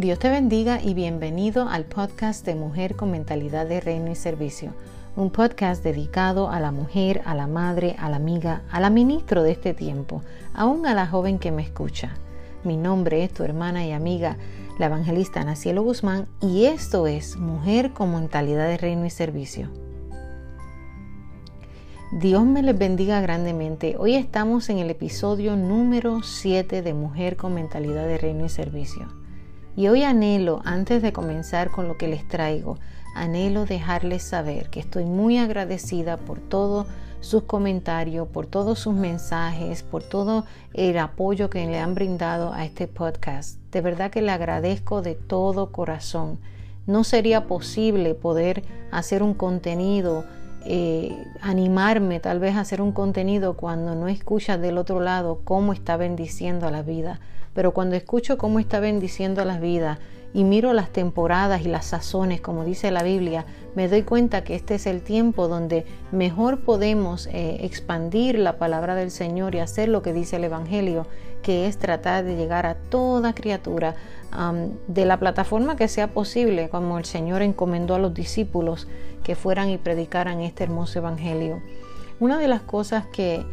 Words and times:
Dios 0.00 0.18
te 0.18 0.30
bendiga 0.30 0.80
y 0.82 0.94
bienvenido 0.94 1.68
al 1.68 1.84
podcast 1.84 2.46
de 2.46 2.54
Mujer 2.54 2.96
con 2.96 3.10
Mentalidad 3.10 3.66
de 3.66 3.82
Reino 3.82 4.10
y 4.10 4.14
Servicio, 4.14 4.72
un 5.14 5.28
podcast 5.28 5.84
dedicado 5.84 6.48
a 6.48 6.58
la 6.58 6.72
mujer, 6.72 7.20
a 7.26 7.34
la 7.34 7.46
madre, 7.46 7.96
a 7.98 8.08
la 8.08 8.16
amiga, 8.16 8.62
a 8.70 8.80
la 8.80 8.88
ministro 8.88 9.42
de 9.42 9.50
este 9.50 9.74
tiempo, 9.74 10.22
aún 10.54 10.86
a 10.86 10.94
la 10.94 11.06
joven 11.06 11.38
que 11.38 11.52
me 11.52 11.60
escucha. 11.60 12.14
Mi 12.64 12.78
nombre 12.78 13.24
es 13.24 13.34
tu 13.34 13.44
hermana 13.44 13.84
y 13.84 13.92
amiga, 13.92 14.38
la 14.78 14.86
evangelista 14.86 15.44
Nacielo 15.44 15.82
Guzmán, 15.82 16.28
y 16.40 16.64
esto 16.64 17.06
es 17.06 17.36
Mujer 17.36 17.92
con 17.92 18.12
Mentalidad 18.12 18.68
de 18.68 18.78
Reino 18.78 19.04
y 19.04 19.10
Servicio. 19.10 19.68
Dios 22.10 22.46
me 22.46 22.62
les 22.62 22.78
bendiga 22.78 23.20
grandemente. 23.20 23.96
Hoy 23.98 24.14
estamos 24.14 24.70
en 24.70 24.78
el 24.78 24.88
episodio 24.88 25.56
número 25.56 26.22
7 26.22 26.80
de 26.80 26.94
Mujer 26.94 27.36
con 27.36 27.52
Mentalidad 27.52 28.06
de 28.06 28.16
Reino 28.16 28.46
y 28.46 28.48
Servicio. 28.48 29.19
Y 29.80 29.88
hoy 29.88 30.02
anhelo, 30.02 30.60
antes 30.66 31.00
de 31.00 31.14
comenzar 31.14 31.70
con 31.70 31.88
lo 31.88 31.96
que 31.96 32.06
les 32.06 32.28
traigo, 32.28 32.76
anhelo 33.14 33.64
dejarles 33.64 34.22
saber 34.22 34.68
que 34.68 34.78
estoy 34.78 35.06
muy 35.06 35.38
agradecida 35.38 36.18
por 36.18 36.38
todos 36.38 36.86
sus 37.20 37.44
comentarios, 37.44 38.28
por 38.28 38.44
todos 38.44 38.78
sus 38.78 38.92
mensajes, 38.92 39.82
por 39.82 40.02
todo 40.02 40.44
el 40.74 40.98
apoyo 40.98 41.48
que 41.48 41.64
le 41.64 41.78
han 41.78 41.94
brindado 41.94 42.52
a 42.52 42.66
este 42.66 42.88
podcast. 42.88 43.58
De 43.72 43.80
verdad 43.80 44.10
que 44.10 44.20
le 44.20 44.32
agradezco 44.32 45.00
de 45.00 45.14
todo 45.14 45.72
corazón. 45.72 46.38
No 46.86 47.02
sería 47.02 47.46
posible 47.46 48.14
poder 48.14 48.62
hacer 48.90 49.22
un 49.22 49.32
contenido 49.32 50.26
eh, 50.64 51.26
animarme 51.40 52.20
tal 52.20 52.38
vez 52.38 52.56
a 52.56 52.60
hacer 52.60 52.82
un 52.82 52.92
contenido 52.92 53.54
cuando 53.54 53.94
no 53.94 54.08
escuchas 54.08 54.60
del 54.60 54.78
otro 54.78 55.00
lado 55.00 55.40
cómo 55.44 55.72
está 55.72 55.96
bendiciendo 55.96 56.66
a 56.66 56.70
la 56.70 56.82
vida. 56.82 57.20
Pero 57.54 57.72
cuando 57.72 57.96
escucho 57.96 58.38
cómo 58.38 58.58
está 58.58 58.80
bendiciendo 58.80 59.42
a 59.42 59.44
la 59.44 59.58
vida 59.58 59.98
y 60.32 60.44
miro 60.44 60.72
las 60.72 60.90
temporadas 60.90 61.62
y 61.62 61.68
las 61.68 61.86
sazones, 61.86 62.40
como 62.40 62.64
dice 62.64 62.90
la 62.90 63.02
Biblia, 63.02 63.46
me 63.74 63.88
doy 63.88 64.02
cuenta 64.02 64.44
que 64.44 64.54
este 64.54 64.76
es 64.76 64.86
el 64.86 65.02
tiempo 65.02 65.48
donde 65.48 65.86
mejor 66.12 66.60
podemos 66.60 67.26
eh, 67.26 67.58
expandir 67.62 68.38
la 68.38 68.56
palabra 68.58 68.94
del 68.94 69.10
Señor 69.10 69.54
y 69.54 69.58
hacer 69.60 69.88
lo 69.88 70.02
que 70.02 70.12
dice 70.12 70.36
el 70.36 70.44
Evangelio, 70.44 71.06
que 71.50 71.66
es 71.66 71.78
tratar 71.78 72.22
de 72.22 72.36
llegar 72.36 72.64
a 72.64 72.76
toda 72.76 73.34
criatura 73.34 73.96
de 74.86 75.04
la 75.04 75.18
plataforma 75.18 75.74
que 75.74 75.88
sea 75.88 76.06
posible, 76.06 76.68
como 76.68 76.96
el 76.96 77.04
Señor 77.04 77.42
encomendó 77.42 77.96
a 77.96 77.98
los 77.98 78.14
discípulos 78.14 78.86
que 79.24 79.34
fueran 79.34 79.68
y 79.68 79.76
predicaran 79.76 80.42
este 80.42 80.62
hermoso 80.62 81.00
Evangelio. 81.00 81.60
Una 82.20 82.38
de 82.38 82.46
las 82.46 82.60
cosas 82.60 83.04
que, 83.06 83.44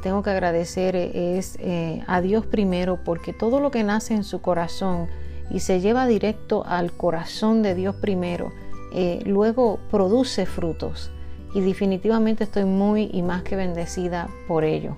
tengo 0.00 0.22
que 0.22 0.30
agradecer 0.30 0.94
es 0.94 1.56
eh, 1.58 2.04
a 2.06 2.20
Dios 2.20 2.46
primero, 2.46 3.00
porque 3.04 3.32
todo 3.32 3.58
lo 3.58 3.72
que 3.72 3.82
nace 3.82 4.14
en 4.14 4.22
su 4.22 4.40
corazón 4.40 5.08
y 5.50 5.58
se 5.58 5.80
lleva 5.80 6.06
directo 6.06 6.62
al 6.64 6.92
corazón 6.92 7.62
de 7.62 7.74
Dios 7.74 7.96
primero, 7.96 8.52
eh, 8.94 9.24
luego 9.26 9.80
produce 9.90 10.46
frutos. 10.46 11.10
Y 11.52 11.62
definitivamente 11.62 12.44
estoy 12.44 12.64
muy 12.64 13.10
y 13.12 13.22
más 13.22 13.42
que 13.42 13.56
bendecida 13.56 14.28
por 14.46 14.62
ello. 14.62 14.94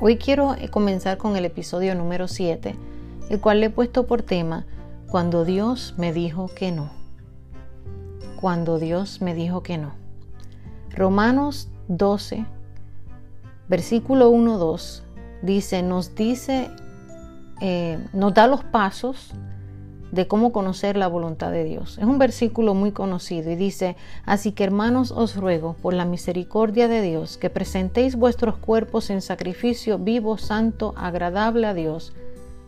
Hoy 0.00 0.16
quiero 0.16 0.54
eh, 0.54 0.68
comenzar 0.68 1.18
con 1.18 1.36
el 1.36 1.44
episodio 1.44 1.94
número 1.94 2.28
7, 2.28 2.74
el 3.30 3.40
cual 3.40 3.60
le 3.60 3.66
he 3.66 3.70
puesto 3.70 4.06
por 4.06 4.22
tema 4.22 4.66
Cuando 5.08 5.44
Dios 5.44 5.94
me 5.98 6.12
dijo 6.12 6.48
que 6.54 6.72
no 6.72 6.98
cuando 8.40 8.78
Dios 8.78 9.20
me 9.20 9.34
dijo 9.34 9.64
que 9.64 9.78
no. 9.78 9.94
Romanos 10.90 11.68
12, 11.88 12.46
versículo 13.68 14.30
1-2 14.30 15.02
dice, 15.42 15.82
nos 15.82 16.14
dice, 16.14 16.70
eh, 17.60 17.98
nos 18.12 18.34
da 18.34 18.46
los 18.46 18.62
pasos 18.62 19.32
de 20.12 20.26
cómo 20.26 20.52
conocer 20.52 20.96
la 20.96 21.06
voluntad 21.06 21.50
de 21.50 21.64
Dios. 21.64 21.98
Es 21.98 22.04
un 22.04 22.18
versículo 22.18 22.74
muy 22.74 22.92
conocido 22.92 23.50
y 23.50 23.56
dice, 23.56 23.96
así 24.24 24.52
que 24.52 24.64
hermanos 24.64 25.10
os 25.10 25.36
ruego 25.36 25.76
por 25.82 25.94
la 25.94 26.04
misericordia 26.04 26.88
de 26.88 27.02
Dios 27.02 27.36
que 27.36 27.50
presentéis 27.50 28.16
vuestros 28.16 28.56
cuerpos 28.56 29.10
en 29.10 29.20
sacrificio 29.20 29.98
vivo, 29.98 30.38
santo, 30.38 30.94
agradable 30.96 31.66
a 31.66 31.74
Dios, 31.74 32.12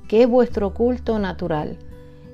que 0.08 0.22
es 0.22 0.28
vuestro 0.28 0.74
culto 0.74 1.18
natural 1.18 1.78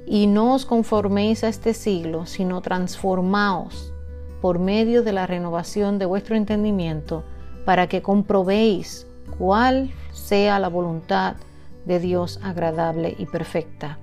y 0.07 0.27
no 0.29 0.55
os 0.55 0.65
conforméis 0.65 1.45
a 1.45 1.49
este 1.49 1.75
siglo, 1.75 2.27
sino 2.27 2.61
transformaos 2.61 3.93
por 4.41 4.59
medio 4.59 5.03
de 5.03 5.13
la 5.13 5.27
renovación 5.27 5.99
de 5.99 6.07
vuestro 6.07 6.37
entendimiento, 6.37 7.25
para 7.65 7.89
que 7.89 8.03
comprobéis 8.03 9.07
cuál 9.39 9.91
sea 10.13 10.61
la 10.61 10.69
voluntad 10.69 11.35
de 11.85 11.99
Dios 11.99 12.39
agradable 12.43 13.17
y 13.19 13.27
perfecta. 13.27 13.99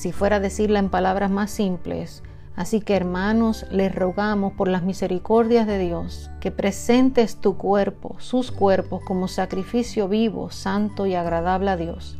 Si 0.00 0.12
fuera 0.12 0.36
a 0.36 0.40
decirla 0.40 0.78
en 0.78 0.88
palabras 0.88 1.30
más 1.30 1.50
simples, 1.50 2.22
así 2.56 2.80
que 2.80 2.96
hermanos, 2.96 3.66
les 3.70 3.94
rogamos 3.94 4.54
por 4.54 4.66
las 4.66 4.82
misericordias 4.82 5.66
de 5.66 5.78
Dios 5.78 6.30
que 6.40 6.50
presentes 6.50 7.36
tu 7.36 7.58
cuerpo, 7.58 8.16
sus 8.18 8.50
cuerpos, 8.50 9.02
como 9.04 9.28
sacrificio 9.28 10.08
vivo, 10.08 10.50
santo 10.50 11.04
y 11.04 11.14
agradable 11.14 11.70
a 11.70 11.76
Dios, 11.76 12.18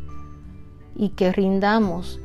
y 0.94 1.08
que 1.16 1.32
rindamos 1.32 2.20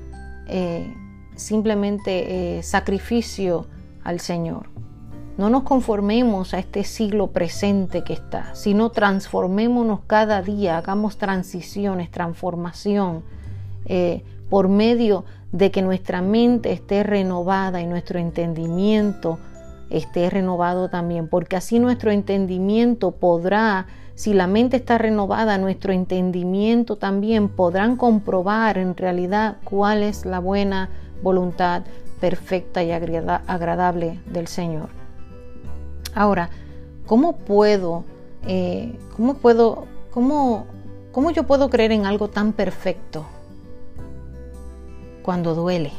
eh, 0.50 0.94
simplemente 1.38 2.58
eh, 2.58 2.62
sacrificio 2.62 3.68
al 4.04 4.20
Señor. 4.20 4.72
No 5.38 5.50
nos 5.50 5.64
conformemos 5.64 6.54
a 6.54 6.60
este 6.60 6.84
siglo 6.84 7.28
presente 7.28 8.04
que 8.04 8.12
está, 8.12 8.54
sino 8.56 8.90
transformémonos 8.90 10.02
cada 10.06 10.42
día, 10.42 10.78
hagamos 10.78 11.18
transiciones, 11.18 12.12
transformación, 12.12 13.24
eh, 13.86 14.26
por 14.50 14.70
medio 14.70 15.26
de 15.52 15.72
que 15.72 15.82
nuestra 15.82 16.22
mente 16.22 16.72
esté 16.72 17.04
renovada 17.04 17.82
y 17.82 17.88
nuestro 17.88 18.20
entendimiento 18.20 19.40
esté 19.90 20.30
renovado 20.30 20.90
también, 20.90 21.28
porque 21.28 21.56
así 21.56 21.80
nuestro 21.80 22.12
entendimiento 22.12 23.12
podrá 23.12 23.88
si 24.16 24.34
la 24.34 24.48
mente 24.48 24.78
está 24.78 24.98
renovada, 24.98 25.58
nuestro 25.58 25.92
entendimiento 25.92 26.96
también 26.96 27.50
podrán 27.50 27.98
comprobar 27.98 28.78
en 28.78 28.96
realidad 28.96 29.58
cuál 29.66 30.04
es 30.04 30.26
la 30.26 30.40
buena 30.40 30.90
voluntad 31.22 31.84
perfecta 32.22 32.82
y 32.82 32.92
agradable 32.92 34.20
del 34.32 34.48
Señor. 34.48 34.88
Ahora, 36.14 36.50
¿cómo 37.06 37.36
puedo, 37.38 38.06
eh, 38.48 38.98
cómo 39.18 39.34
puedo, 39.34 39.86
cómo, 40.12 40.66
cómo 41.12 41.32
yo 41.32 41.44
puedo 41.44 41.70
creer 41.70 41.92
en 41.92 42.06
algo 42.06 42.30
tan 42.30 42.54
perfecto 42.54 43.26
cuando 45.26 45.56
duele? 45.56 45.92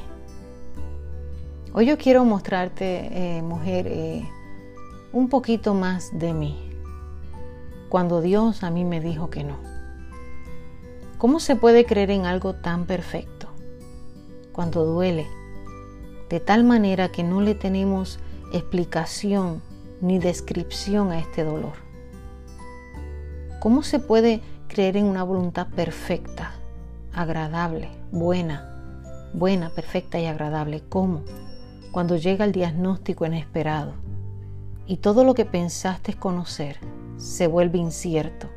Hoy 1.72 1.86
yo 1.86 1.98
quiero 1.98 2.24
mostrarte, 2.24 3.10
eh, 3.10 3.42
mujer, 3.42 3.88
eh, 3.88 4.24
un 5.12 5.28
poquito 5.28 5.74
más 5.74 6.16
de 6.16 6.32
mí 6.32 6.70
cuando 7.88 8.20
Dios 8.20 8.62
a 8.62 8.70
mí 8.70 8.84
me 8.84 9.00
dijo 9.00 9.28
que 9.28 9.42
no? 9.42 9.56
¿Cómo 11.18 11.40
se 11.40 11.56
puede 11.56 11.84
creer 11.84 12.12
en 12.12 12.24
algo 12.24 12.54
tan 12.54 12.86
perfecto 12.86 13.48
cuando 14.52 14.84
duele? 14.84 15.26
De 16.30 16.38
tal 16.38 16.62
manera 16.62 17.08
que 17.08 17.24
no 17.24 17.40
le 17.40 17.56
tenemos 17.56 18.20
explicación 18.52 19.60
ni 20.00 20.20
descripción 20.20 21.10
a 21.10 21.18
este 21.18 21.42
dolor. 21.42 21.74
¿Cómo 23.58 23.82
se 23.82 23.98
puede 23.98 24.40
creer 24.68 24.96
en 24.96 25.06
una 25.06 25.24
voluntad 25.24 25.66
perfecta, 25.66 26.54
agradable, 27.12 27.88
buena, 28.12 28.75
buena, 29.32 29.70
perfecta 29.70 30.18
y 30.18 30.26
agradable? 30.26 30.82
¿Cómo? 30.88 31.22
Cuando 31.92 32.16
llega 32.16 32.44
el 32.44 32.52
diagnóstico 32.52 33.26
inesperado 33.26 33.92
y 34.86 34.98
todo 34.98 35.24
lo 35.24 35.34
que 35.34 35.44
pensaste 35.44 36.14
conocer 36.14 36.78
se 37.16 37.46
vuelve 37.46 37.78
incierto 37.78 38.48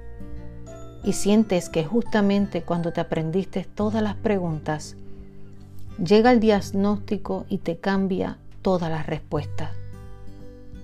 y 1.03 1.13
sientes 1.13 1.69
que 1.69 1.85
justamente 1.85 2.61
cuando 2.63 2.91
te 2.91 3.01
aprendiste 3.01 3.63
todas 3.63 4.03
las 4.03 4.15
preguntas, 4.15 4.95
llega 6.03 6.31
el 6.31 6.39
diagnóstico 6.39 7.45
y 7.49 7.59
te 7.59 7.77
cambia 7.77 8.37
todas 8.61 8.91
las 8.91 9.05
respuestas. 9.05 9.71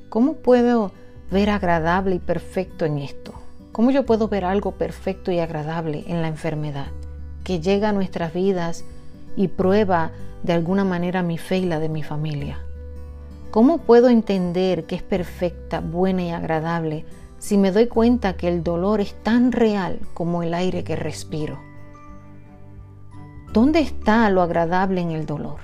¿Cómo 0.09 0.35
puedo 0.35 0.91
ver 1.31 1.49
agradable 1.49 2.15
y 2.15 2.19
perfecto 2.19 2.85
en 2.85 2.99
esto? 2.99 3.33
¿Cómo 3.71 3.91
yo 3.91 4.05
puedo 4.05 4.29
ver 4.29 4.45
algo 4.45 4.71
perfecto 4.71 5.31
y 5.31 5.39
agradable 5.39 6.05
en 6.07 6.21
la 6.21 6.29
enfermedad 6.29 6.87
que 7.43 7.59
llega 7.59 7.89
a 7.89 7.93
nuestras 7.93 8.33
vidas 8.33 8.85
y 9.35 9.47
prueba 9.49 10.11
de 10.43 10.53
alguna 10.53 10.83
manera 10.83 11.23
mi 11.23 11.37
fe 11.37 11.57
y 11.57 11.65
la 11.65 11.79
de 11.79 11.89
mi 11.89 12.03
familia? 12.03 12.59
¿Cómo 13.51 13.77
puedo 13.77 14.09
entender 14.09 14.85
que 14.85 14.95
es 14.95 15.03
perfecta, 15.03 15.79
buena 15.79 16.23
y 16.23 16.31
agradable 16.31 17.05
si 17.37 17.57
me 17.57 17.71
doy 17.71 17.87
cuenta 17.87 18.35
que 18.35 18.47
el 18.47 18.63
dolor 18.63 18.99
es 18.99 19.13
tan 19.23 19.51
real 19.51 19.99
como 20.13 20.43
el 20.43 20.53
aire 20.53 20.83
que 20.83 20.95
respiro? 20.95 21.59
¿Dónde 23.53 23.79
está 23.79 24.29
lo 24.29 24.41
agradable 24.41 24.99
en 24.99 25.11
el 25.11 25.25
dolor? 25.25 25.59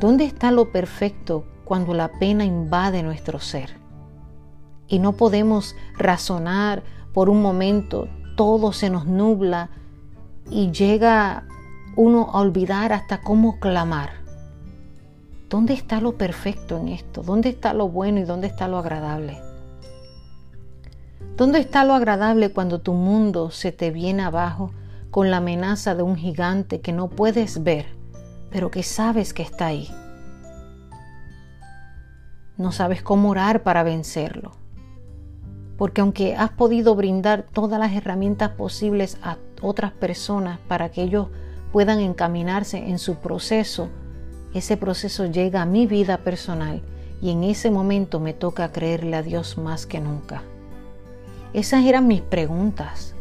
¿Dónde 0.00 0.24
está 0.24 0.50
lo 0.50 0.72
perfecto 0.72 1.44
cuando 1.64 1.94
la 1.94 2.10
pena 2.18 2.44
invade 2.44 3.04
nuestro 3.04 3.38
ser? 3.38 3.70
Y 4.88 4.98
no 4.98 5.12
podemos 5.12 5.76
razonar 5.96 6.82
por 7.12 7.30
un 7.30 7.40
momento, 7.40 8.08
todo 8.36 8.72
se 8.72 8.90
nos 8.90 9.06
nubla 9.06 9.70
y 10.50 10.72
llega 10.72 11.44
uno 11.96 12.28
a 12.32 12.40
olvidar 12.40 12.92
hasta 12.92 13.22
cómo 13.22 13.58
clamar. 13.58 14.10
¿Dónde 15.48 15.72
está 15.72 16.00
lo 16.00 16.16
perfecto 16.16 16.76
en 16.76 16.88
esto? 16.88 17.22
¿Dónde 17.22 17.48
está 17.48 17.72
lo 17.72 17.88
bueno 17.88 18.20
y 18.20 18.24
dónde 18.24 18.46
está 18.46 18.68
lo 18.68 18.78
agradable? 18.78 19.40
¿Dónde 21.36 21.58
está 21.58 21.84
lo 21.84 21.94
agradable 21.94 22.50
cuando 22.50 22.80
tu 22.80 22.92
mundo 22.92 23.50
se 23.50 23.72
te 23.72 23.90
viene 23.90 24.22
abajo 24.22 24.72
con 25.10 25.30
la 25.30 25.38
amenaza 25.38 25.94
de 25.94 26.02
un 26.02 26.16
gigante 26.16 26.80
que 26.80 26.92
no 26.92 27.08
puedes 27.08 27.62
ver, 27.62 27.86
pero 28.50 28.70
que 28.70 28.82
sabes 28.82 29.32
que 29.32 29.42
está 29.42 29.66
ahí? 29.66 29.88
No 32.58 32.72
sabes 32.72 33.02
cómo 33.02 33.30
orar 33.30 33.62
para 33.62 33.82
vencerlo. 33.82 34.52
Porque 35.78 36.00
aunque 36.00 36.36
has 36.36 36.50
podido 36.50 36.94
brindar 36.94 37.44
todas 37.44 37.78
las 37.78 37.92
herramientas 37.92 38.50
posibles 38.50 39.18
a 39.22 39.36
otras 39.62 39.92
personas 39.92 40.58
para 40.68 40.90
que 40.90 41.02
ellos 41.02 41.28
puedan 41.72 42.00
encaminarse 42.00 42.78
en 42.78 42.98
su 42.98 43.16
proceso, 43.16 43.88
ese 44.54 44.76
proceso 44.76 45.26
llega 45.26 45.62
a 45.62 45.66
mi 45.66 45.86
vida 45.86 46.18
personal 46.18 46.80
y 47.20 47.30
en 47.30 47.44
ese 47.44 47.70
momento 47.70 48.20
me 48.20 48.32
toca 48.32 48.72
creerle 48.72 49.16
a 49.16 49.22
Dios 49.22 49.58
más 49.58 49.86
que 49.86 50.00
nunca. 50.00 50.42
Esas 51.52 51.84
eran 51.84 52.06
mis 52.06 52.22
preguntas. 52.22 53.14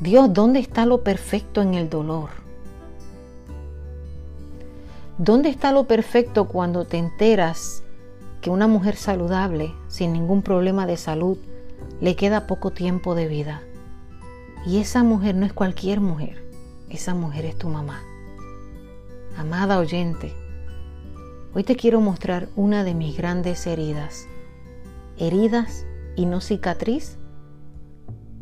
Dios, 0.00 0.32
¿dónde 0.32 0.60
está 0.60 0.86
lo 0.86 1.02
perfecto 1.02 1.62
en 1.62 1.74
el 1.74 1.90
dolor? 1.90 2.30
¿Dónde 5.18 5.50
está 5.50 5.72
lo 5.72 5.84
perfecto 5.84 6.48
cuando 6.48 6.86
te 6.86 6.96
enteras 6.96 7.82
que 8.40 8.48
una 8.48 8.66
mujer 8.66 8.96
saludable, 8.96 9.74
sin 9.88 10.14
ningún 10.14 10.40
problema 10.40 10.86
de 10.86 10.96
salud, 10.96 11.36
le 12.00 12.16
queda 12.16 12.46
poco 12.46 12.70
tiempo 12.70 13.14
de 13.14 13.28
vida? 13.28 13.60
Y 14.64 14.78
esa 14.78 15.02
mujer 15.02 15.34
no 15.34 15.44
es 15.44 15.52
cualquier 15.52 16.00
mujer, 16.00 16.42
esa 16.90 17.14
mujer 17.14 17.44
es 17.44 17.56
tu 17.56 17.68
mamá. 17.68 18.02
Amada 19.36 19.78
oyente, 19.78 20.34
hoy 21.54 21.64
te 21.64 21.76
quiero 21.76 22.00
mostrar 22.00 22.48
una 22.56 22.84
de 22.84 22.94
mis 22.94 23.16
grandes 23.16 23.66
heridas. 23.66 24.26
Heridas 25.16 25.86
y 26.16 26.26
no 26.26 26.40
cicatriz 26.40 27.16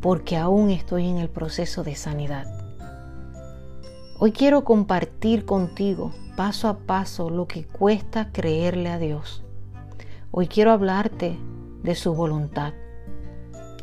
porque 0.01 0.37
aún 0.37 0.71
estoy 0.71 1.09
en 1.09 1.19
el 1.19 1.29
proceso 1.29 1.85
de 1.85 1.95
sanidad. 1.95 2.47
Hoy 4.19 4.33
quiero 4.33 4.65
compartir 4.65 5.45
contigo 5.45 6.13
paso 6.37 6.69
a 6.69 6.79
paso 6.79 7.31
lo 7.31 7.47
que 7.47 7.65
cuesta 7.65 8.31
creerle 8.33 8.91
a 8.91 8.99
Dios. 8.99 9.45
Hoy 10.31 10.47
quiero 10.47 10.73
hablarte 10.73 11.37
de 11.83 11.95
su 11.95 12.15
voluntad, 12.15 12.75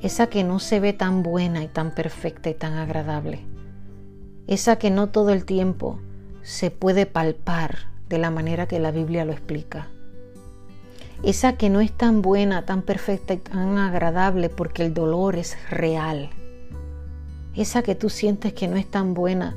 esa 0.02 0.28
que 0.28 0.44
no 0.44 0.60
se 0.60 0.80
ve 0.80 0.94
tan 0.94 1.24
buena 1.24 1.64
y 1.64 1.68
tan 1.68 1.94
perfecta 1.94 2.50
y 2.50 2.54
tan 2.54 2.74
agradable, 2.74 3.46
esa 4.48 4.78
que 4.78 4.92
no 4.92 5.08
todo 5.10 5.30
el 5.30 5.46
tiempo 5.46 6.00
se 6.44 6.72
puede 6.72 7.06
palpar 7.06 7.88
de 8.10 8.18
la 8.18 8.32
manera 8.32 8.68
que 8.68 8.80
la 8.80 8.92
Biblia 8.92 9.26
lo 9.26 9.32
explica 9.32 9.88
esa 11.26 11.54
que 11.54 11.70
no 11.70 11.82
es 11.82 11.92
tan 11.92 12.22
buena, 12.22 12.66
tan 12.66 12.84
perfecta 12.84 13.34
y 13.34 13.38
tan 13.38 13.80
agradable 13.80 14.50
porque 14.50 14.86
el 14.86 14.94
dolor 14.94 15.36
es 15.36 15.58
real, 15.72 16.30
esa 17.56 17.82
que 17.82 17.96
tú 17.96 18.10
sientes 18.10 18.54
que 18.54 18.68
no 18.68 18.76
es 18.76 18.86
tan 18.86 19.14
buena 19.16 19.56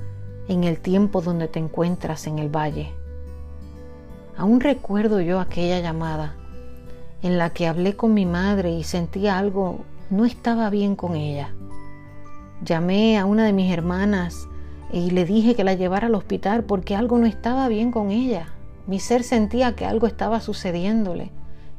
en 0.49 0.65
el 0.65 0.81
tiempo 0.81 1.21
donde 1.21 1.47
te 1.47 1.59
encuentras 1.59 2.27
en 2.27 2.39
el 2.39 2.49
valle. 2.49 2.93
Aún 4.37 4.61
recuerdo 4.61 5.21
yo 5.21 5.41
aquella 5.41 5.81
llamada 5.81 6.37
en 7.23 7.37
la 7.37 7.51
que 7.51 7.67
hablé 7.67 7.97
con 7.97 8.15
mi 8.15 8.25
madre 8.25 8.71
y 8.71 8.85
sentía 8.85 9.37
algo 9.37 9.85
no 10.09 10.25
estaba 10.25 10.71
bien 10.71 10.97
con 10.97 11.17
ella. 11.17 11.53
Llamé 12.65 13.19
a 13.19 13.27
una 13.27 13.45
de 13.45 13.53
mis 13.53 13.71
hermanas 13.71 14.48
y 14.93 15.11
le 15.11 15.25
dije 15.25 15.55
que 15.55 15.65
la 15.65 15.75
llevara 15.75 16.07
al 16.07 16.15
hospital 16.15 16.65
porque 16.65 16.97
algo 16.97 17.19
no 17.19 17.27
estaba 17.27 17.69
bien 17.69 17.91
con 17.91 18.11
ella. 18.11 18.49
Mi 18.87 19.01
ser 19.01 19.23
sentía 19.23 19.77
que 19.77 19.85
algo 19.85 20.07
estaba 20.07 20.41
sucediéndole. 20.41 21.31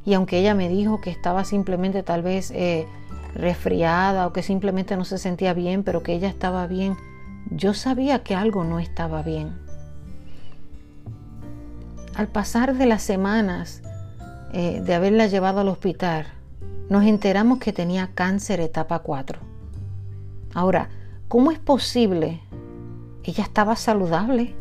Y 0.05 0.13
aunque 0.13 0.39
ella 0.39 0.53
me 0.53 0.69
dijo 0.69 1.01
que 1.01 1.09
estaba 1.09 1.43
simplemente 1.43 2.03
tal 2.03 2.21
vez 2.21 2.51
eh, 2.51 2.87
resfriada 3.35 4.27
o 4.27 4.33
que 4.33 4.43
simplemente 4.43 4.95
no 4.95 5.05
se 5.05 5.17
sentía 5.17 5.53
bien, 5.53 5.83
pero 5.83 6.03
que 6.03 6.13
ella 6.13 6.29
estaba 6.29 6.67
bien, 6.67 6.95
yo 7.49 7.73
sabía 7.73 8.23
que 8.23 8.35
algo 8.35 8.63
no 8.63 8.79
estaba 8.79 9.23
bien. 9.23 9.57
Al 12.15 12.27
pasar 12.27 12.75
de 12.75 12.85
las 12.85 13.01
semanas 13.01 13.81
eh, 14.53 14.81
de 14.81 14.93
haberla 14.93 15.27
llevado 15.27 15.61
al 15.61 15.69
hospital, 15.69 16.27
nos 16.89 17.05
enteramos 17.05 17.59
que 17.59 17.73
tenía 17.73 18.09
cáncer 18.13 18.59
etapa 18.59 18.99
4. 18.99 19.39
Ahora, 20.53 20.89
¿cómo 21.27 21.51
es 21.51 21.59
posible? 21.59 22.41
Ella 23.23 23.43
estaba 23.43 23.75
saludable, 23.75 24.55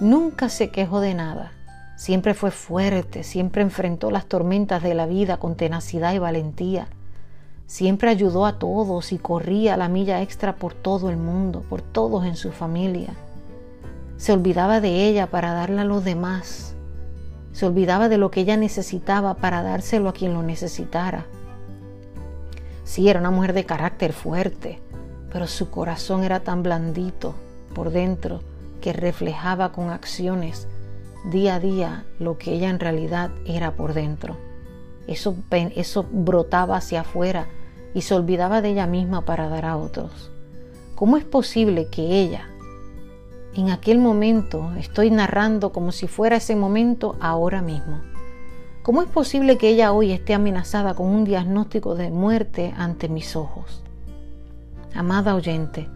nunca 0.00 0.48
se 0.48 0.70
quejó 0.70 1.00
de 1.00 1.14
nada. 1.14 1.52
Siempre 1.96 2.34
fue 2.34 2.50
fuerte, 2.50 3.22
siempre 3.22 3.62
enfrentó 3.62 4.10
las 4.10 4.26
tormentas 4.26 4.82
de 4.82 4.94
la 4.94 5.06
vida 5.06 5.36
con 5.36 5.54
tenacidad 5.54 6.14
y 6.14 6.18
valentía. 6.18 6.88
Siempre 7.66 8.10
ayudó 8.10 8.46
a 8.46 8.58
todos 8.58 9.12
y 9.12 9.18
corría 9.18 9.76
la 9.76 9.88
milla 9.88 10.22
extra 10.22 10.56
por 10.56 10.74
todo 10.74 11.10
el 11.10 11.18
mundo, 11.18 11.62
por 11.68 11.82
todos 11.82 12.24
en 12.24 12.36
su 12.36 12.52
familia. 12.52 13.10
Se 14.16 14.32
olvidaba 14.32 14.80
de 14.80 15.06
ella 15.06 15.28
para 15.28 15.52
darla 15.52 15.82
a 15.82 15.86
los 15.86 16.04
demás. 16.04 16.74
Se 17.52 17.66
olvidaba 17.66 18.08
de 18.08 18.18
lo 18.18 18.30
que 18.30 18.40
ella 18.40 18.56
necesitaba 18.56 19.34
para 19.34 19.62
dárselo 19.62 20.08
a 20.08 20.14
quien 20.14 20.32
lo 20.32 20.42
necesitara. 20.42 21.26
Sí, 22.82 23.08
era 23.08 23.20
una 23.20 23.30
mujer 23.30 23.52
de 23.52 23.66
carácter 23.66 24.12
fuerte, 24.12 24.80
pero 25.30 25.46
su 25.46 25.70
corazón 25.70 26.24
era 26.24 26.40
tan 26.40 26.62
blandito 26.62 27.34
por 27.74 27.90
dentro 27.90 28.40
que 28.80 28.92
reflejaba 28.92 29.72
con 29.72 29.90
acciones 29.90 30.68
día 31.24 31.56
a 31.56 31.60
día 31.60 32.04
lo 32.18 32.38
que 32.38 32.52
ella 32.52 32.70
en 32.70 32.78
realidad 32.78 33.30
era 33.46 33.72
por 33.72 33.94
dentro. 33.94 34.36
Eso, 35.06 35.36
eso 35.50 36.06
brotaba 36.10 36.76
hacia 36.76 37.00
afuera 37.00 37.48
y 37.94 38.02
se 38.02 38.14
olvidaba 38.14 38.60
de 38.62 38.70
ella 38.70 38.86
misma 38.86 39.24
para 39.24 39.48
dar 39.48 39.64
a 39.64 39.76
otros. 39.76 40.30
¿Cómo 40.94 41.16
es 41.16 41.24
posible 41.24 41.88
que 41.88 42.20
ella, 42.20 42.48
en 43.54 43.70
aquel 43.70 43.98
momento, 43.98 44.72
estoy 44.78 45.10
narrando 45.10 45.72
como 45.72 45.92
si 45.92 46.06
fuera 46.06 46.36
ese 46.36 46.56
momento 46.56 47.16
ahora 47.20 47.62
mismo? 47.62 48.00
¿Cómo 48.82 49.00
es 49.02 49.08
posible 49.08 49.56
que 49.56 49.68
ella 49.68 49.92
hoy 49.92 50.12
esté 50.12 50.34
amenazada 50.34 50.94
con 50.94 51.06
un 51.06 51.24
diagnóstico 51.24 51.94
de 51.94 52.10
muerte 52.10 52.74
ante 52.76 53.08
mis 53.08 53.34
ojos? 53.34 53.82
Amada 54.94 55.34
oyente, 55.34 55.88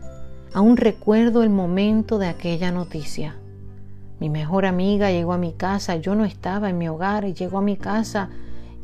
aún 0.52 0.76
recuerdo 0.76 1.42
el 1.42 1.50
momento 1.50 2.18
de 2.18 2.28
aquella 2.28 2.70
noticia. 2.72 3.36
Mi 4.20 4.30
mejor 4.30 4.66
amiga 4.66 5.10
llegó 5.10 5.32
a 5.32 5.38
mi 5.38 5.52
casa, 5.52 5.96
yo 5.96 6.14
no 6.14 6.24
estaba 6.24 6.70
en 6.70 6.78
mi 6.78 6.88
hogar 6.88 7.24
y 7.24 7.34
llegó 7.34 7.58
a 7.58 7.62
mi 7.62 7.76
casa 7.76 8.30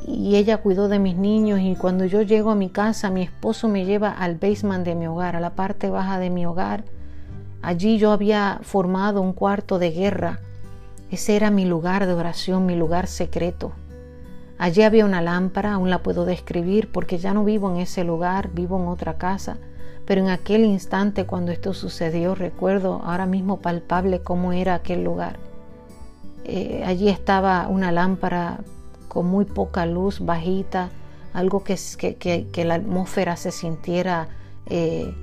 y 0.07 0.37
ella 0.37 0.59
cuidó 0.59 0.89
de 0.89 0.99
mis 0.99 1.17
niños 1.17 1.61
y 1.61 1.75
cuando 1.77 2.05
yo 2.05 2.23
llego 2.23 2.51
a 2.51 2.55
mi 2.55 2.69
casa 2.69 3.11
mi 3.11 3.23
esposo 3.23 3.69
me 3.69 3.85
lleva 3.85 4.11
al 4.11 4.37
basement 4.37 4.85
de 4.85 4.95
mi 4.95 5.07
hogar, 5.07 5.35
a 5.35 5.41
la 5.41 5.55
parte 5.55 5.91
baja 5.91 6.19
de 6.19 6.31
mi 6.31 6.47
hogar. 6.47 6.85
Allí 7.63 7.99
yo 7.99 8.13
había 8.13 8.61
formado 8.63 9.23
un 9.23 9.33
cuarto 9.33 9.79
de 9.79 9.91
guerra. 9.91 10.41
Ese 11.11 11.35
era 11.35 11.51
mi 11.51 11.65
lugar 11.65 12.07
de 12.07 12.13
oración, 12.13 12.67
mi 12.67 12.77
lugar 12.77 13.07
secreto. 13.07 13.73
Allí 14.59 14.83
había 14.83 15.05
una 15.05 15.23
lámpara, 15.23 15.73
aún 15.73 15.91
la 15.91 16.03
puedo 16.03 16.27
describir 16.27 16.93
porque 16.93 17.19
ya 17.19 17.33
no 17.33 17.45
vivo 17.45 17.71
en 17.71 17.79
ese 17.79 18.05
lugar, 18.05 18.51
vivo 18.53 18.81
en 18.81 18.89
otra 18.89 19.15
casa. 19.15 19.57
Pero 20.07 20.21
en 20.21 20.29
aquel 20.29 20.65
instante 20.65 21.25
cuando 21.25 21.51
esto 21.51 21.73
sucedió, 21.73 22.35
recuerdo 22.35 23.01
ahora 23.05 23.27
mismo 23.27 23.59
palpable 23.59 24.21
cómo 24.21 24.53
era 24.53 24.75
aquel 24.75 25.03
lugar. 25.03 25.39
Eh, 26.45 26.83
allí 26.85 27.09
estaba 27.09 27.69
una 27.69 27.91
lámpara 27.91 28.61
con 29.09 29.27
muy 29.27 29.47
poca 29.47 29.87
luz, 29.87 30.21
bajita, 30.21 30.91
algo 31.33 31.65
que, 31.65 31.77
que, 31.97 32.65
la 32.65 32.75
atmósfera 32.75 33.37
se 33.37 33.51
sintiera 33.51 34.29
eh, 34.67 35.15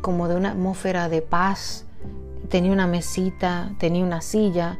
como 0.00 0.26
de 0.28 0.34
una 0.34 0.50
atmósfera 0.50 1.08
de 1.08 1.22
paz. 1.22 1.84
Tenía 2.48 2.72
una 2.72 2.86
mesita, 2.86 3.70
tenía 3.78 4.04
una 4.04 4.20
silla 4.20 4.76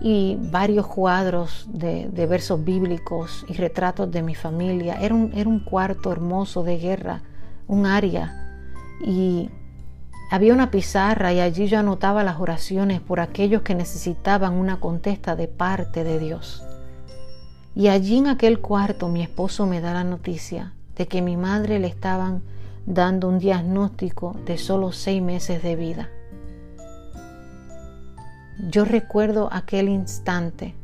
y 0.00 0.38
varios 0.52 0.86
cuadros 0.86 1.66
de, 1.72 2.08
versos 2.26 2.64
bíblicos 2.64 3.44
y 3.48 3.54
retratos 3.54 4.10
de 4.12 4.22
mi 4.22 4.36
familia. 4.36 4.98
Era 5.00 5.14
un, 5.14 5.32
era 5.34 5.48
un 5.48 5.60
cuarto 5.60 6.12
hermoso 6.12 6.62
de 6.62 6.78
guerra, 6.78 7.22
un 7.66 7.86
área 7.86 8.45
y 9.00 9.50
había 10.30 10.52
una 10.52 10.70
pizarra 10.70 11.32
y 11.32 11.40
allí 11.40 11.68
yo 11.68 11.78
anotaba 11.78 12.24
las 12.24 12.40
oraciones 12.40 13.00
por 13.00 13.20
aquellos 13.20 13.62
que 13.62 13.74
necesitaban 13.74 14.54
una 14.54 14.80
contesta 14.80 15.36
de 15.36 15.48
parte 15.48 16.02
de 16.02 16.18
Dios. 16.18 16.64
Y 17.74 17.88
allí 17.88 18.18
en 18.18 18.26
aquel 18.26 18.60
cuarto 18.60 19.08
mi 19.08 19.22
esposo 19.22 19.66
me 19.66 19.80
da 19.80 19.92
la 19.92 20.04
noticia 20.04 20.72
de 20.96 21.06
que 21.06 21.22
mi 21.22 21.36
madre 21.36 21.78
le 21.78 21.88
estaban 21.88 22.42
dando 22.86 23.28
un 23.28 23.38
diagnóstico 23.38 24.36
de 24.46 24.58
solo 24.58 24.92
seis 24.92 25.22
meses 25.22 25.62
de 25.62 25.76
vida. 25.76 26.08
Yo 28.70 28.84
recuerdo 28.84 29.50
aquel 29.52 29.88
instante 29.88 30.74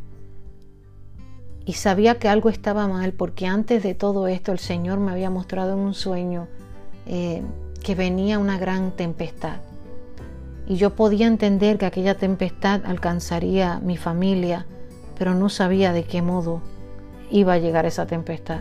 y 1.65 1.73
sabía 1.75 2.19
que 2.19 2.29
algo 2.29 2.51
estaba 2.51 2.87
mal 2.87 3.13
porque 3.13 3.47
antes 3.47 3.83
de 3.83 3.95
todo 3.95 4.27
esto 4.27 4.53
el 4.53 4.59
Señor 4.59 5.01
me 5.01 5.13
había 5.13 5.31
mostrado 5.31 5.73
en 5.73 5.79
un 5.79 5.95
sueño 5.95 6.49
eh, 7.07 7.43
que 7.83 7.95
venía 7.95 8.39
una 8.39 8.59
gran 8.59 8.93
tempestad. 8.93 9.57
y 10.67 10.77
yo 10.77 10.95
podía 10.95 11.27
entender 11.27 11.77
que 11.77 11.87
aquella 11.87 12.17
tempestad 12.17 12.83
alcanzaría 12.87 13.81
mi 13.81 13.97
familia, 13.97 14.65
pero 15.19 15.35
no 15.35 15.49
sabía 15.49 15.93
de 15.93 16.05
qué 16.05 16.23
modo 16.23 16.63
iba 17.31 17.55
a 17.55 17.59
llegar 17.59 17.85
esa 17.85 18.07
tempestad. 18.07 18.61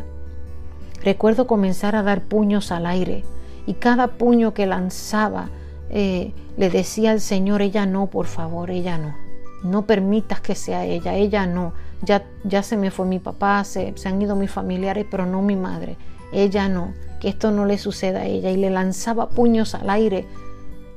Recuerdo 1.04 1.46
comenzar 1.46 1.96
a 1.96 2.04
dar 2.04 2.22
puños 2.22 2.72
al 2.72 2.86
aire 2.86 3.24
y 3.66 3.75
cada 3.75 4.08
puño 4.08 4.54
que 4.54 4.66
lanzaba 4.66 5.50
eh, 5.90 6.34
le 6.58 6.70
decía 6.70 7.12
al 7.12 7.22
Señor, 7.22 7.62
ella 7.62 7.86
no, 7.86 8.08
por 8.08 8.25
favor, 8.25 8.72
ella 8.72 8.98
no. 8.98 9.16
No 9.63 9.86
permitas 9.86 10.42
que 10.42 10.56
sea 10.56 10.86
ella, 10.86 11.16
ella 11.16 11.46
no. 11.46 11.74
Ya, 12.01 12.24
ya 12.44 12.63
se 12.63 12.78
me 12.78 12.90
fue 12.90 13.06
mi 13.06 13.20
papá, 13.20 13.63
se, 13.63 13.94
se 13.96 14.10
han 14.10 14.22
ido 14.22 14.36
mis 14.36 14.50
familiares, 14.50 15.06
pero 15.10 15.25
no 15.25 15.42
mi 15.42 15.56
madre. 15.56 15.98
Ella 16.34 16.68
no, 16.68 16.94
que 17.22 17.30
esto 17.30 17.51
no 17.51 17.66
le 17.66 17.78
suceda 17.78 18.22
a 18.22 18.25
ella. 18.25 18.51
Y 18.51 18.58
le 18.58 18.70
lanzaba 18.70 19.30
puños 19.30 19.75
al 19.75 19.90
aire 19.90 20.28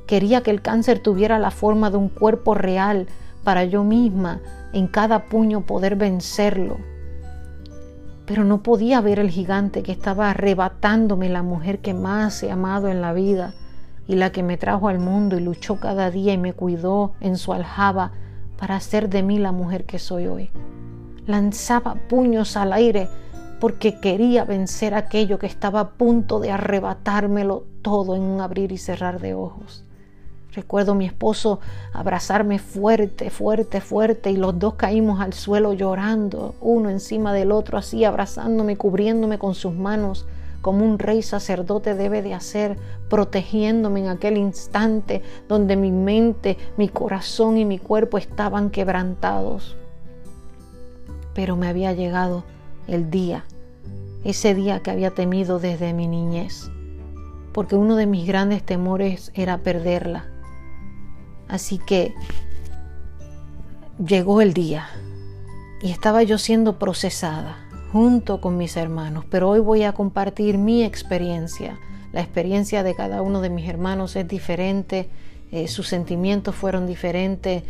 Quería 0.05 0.41
que 0.41 0.51
el 0.51 0.61
cáncer 0.61 0.99
tuviera 0.99 1.39
la 1.39 1.49
forma 1.51 1.89
de 1.89 1.97
un 1.97 2.09
cuerpo 2.09 2.53
real 2.53 3.07
para 3.43 3.63
yo 3.63 3.83
misma 3.83 4.39
en 4.71 4.87
cada 4.87 5.25
puño 5.25 5.65
poder 5.65 5.95
vencerlo. 5.95 6.77
Pero 8.25 8.43
no 8.43 8.61
podía 8.61 9.01
ver 9.01 9.19
el 9.19 9.31
gigante 9.31 9.81
que 9.81 9.91
estaba 9.91 10.29
arrebatándome 10.29 11.29
la 11.29 11.41
mujer 11.41 11.79
que 11.79 11.93
más 11.93 12.41
he 12.43 12.51
amado 12.51 12.87
en 12.87 13.01
la 13.01 13.13
vida 13.13 13.53
y 14.07 14.15
la 14.15 14.31
que 14.31 14.43
me 14.43 14.57
trajo 14.57 14.89
al 14.89 14.99
mundo 14.99 15.37
y 15.37 15.41
luchó 15.41 15.79
cada 15.79 16.11
día 16.11 16.33
y 16.33 16.37
me 16.37 16.53
cuidó 16.53 17.13
en 17.19 17.37
su 17.37 17.53
aljaba 17.53 18.11
para 18.57 18.75
hacer 18.75 19.09
de 19.09 19.23
mí 19.23 19.39
la 19.39 19.51
mujer 19.51 19.85
que 19.85 19.97
soy 19.97 20.27
hoy. 20.27 20.51
Lanzaba 21.25 21.95
puños 22.07 22.57
al 22.57 22.73
aire 22.73 23.09
porque 23.65 23.99
quería 23.99 24.45
vencer 24.45 24.93
aquello 24.93 25.39
que 25.39 25.47
estaba 25.47 25.79
a 25.79 25.89
punto 25.89 26.39
de 26.39 26.51
arrebatármelo 26.51 27.63
todo 27.81 28.15
en 28.15 28.21
un 28.21 28.39
abrir 28.39 28.71
y 28.71 28.77
cerrar 28.77 29.19
de 29.19 29.33
ojos. 29.33 29.83
Recuerdo 30.53 30.91
a 30.91 30.95
mi 30.95 31.07
esposo 31.07 31.59
abrazarme 31.91 32.59
fuerte, 32.59 33.31
fuerte, 33.31 33.81
fuerte 33.81 34.29
y 34.29 34.37
los 34.37 34.59
dos 34.59 34.75
caímos 34.75 35.19
al 35.19 35.33
suelo 35.33 35.73
llorando, 35.73 36.53
uno 36.61 36.91
encima 36.91 37.33
del 37.33 37.51
otro, 37.51 37.79
así 37.79 38.05
abrazándome, 38.05 38.77
cubriéndome 38.77 39.39
con 39.39 39.55
sus 39.55 39.73
manos, 39.73 40.27
como 40.61 40.85
un 40.85 40.99
rey 40.99 41.23
sacerdote 41.23 41.95
debe 41.95 42.21
de 42.21 42.35
hacer, 42.35 42.77
protegiéndome 43.09 44.01
en 44.01 44.09
aquel 44.09 44.37
instante 44.37 45.23
donde 45.47 45.75
mi 45.75 45.89
mente, 45.89 46.59
mi 46.77 46.87
corazón 46.87 47.57
y 47.57 47.65
mi 47.65 47.79
cuerpo 47.79 48.19
estaban 48.19 48.69
quebrantados. 48.69 49.75
Pero 51.33 51.55
me 51.55 51.67
había 51.67 51.93
llegado 51.93 52.43
el 52.87 53.09
día, 53.09 53.43
ese 54.25 54.53
día 54.53 54.81
que 54.81 54.91
había 54.91 55.11
temido 55.11 55.59
desde 55.59 55.93
mi 55.93 56.07
niñez, 56.07 56.69
porque 57.53 57.75
uno 57.75 57.95
de 57.95 58.05
mis 58.05 58.27
grandes 58.27 58.63
temores 58.63 59.31
era 59.33 59.59
perderla 59.59 60.35
Así 61.47 61.77
que 61.77 62.13
llegó 64.03 64.41
el 64.41 64.53
día 64.53 64.89
y 65.81 65.91
estaba 65.91 66.23
yo 66.23 66.37
siendo 66.37 66.79
procesada 66.79 67.57
junto 67.91 68.41
con 68.41 68.57
mis 68.57 68.75
hermanos, 68.77 69.25
pero 69.29 69.49
hoy 69.49 69.59
voy 69.59 69.83
a 69.83 69.93
compartir 69.93 70.57
mi 70.57 70.83
experiencia. 70.83 71.79
La 72.11 72.21
experiencia 72.21 72.83
de 72.83 72.95
cada 72.95 73.21
uno 73.21 73.41
de 73.41 73.49
mis 73.49 73.69
hermanos 73.69 74.15
es 74.15 74.27
diferente, 74.27 75.09
eh, 75.51 75.67
sus 75.67 75.87
sentimientos 75.87 76.55
fueron 76.55 76.87
diferentes, 76.87 77.63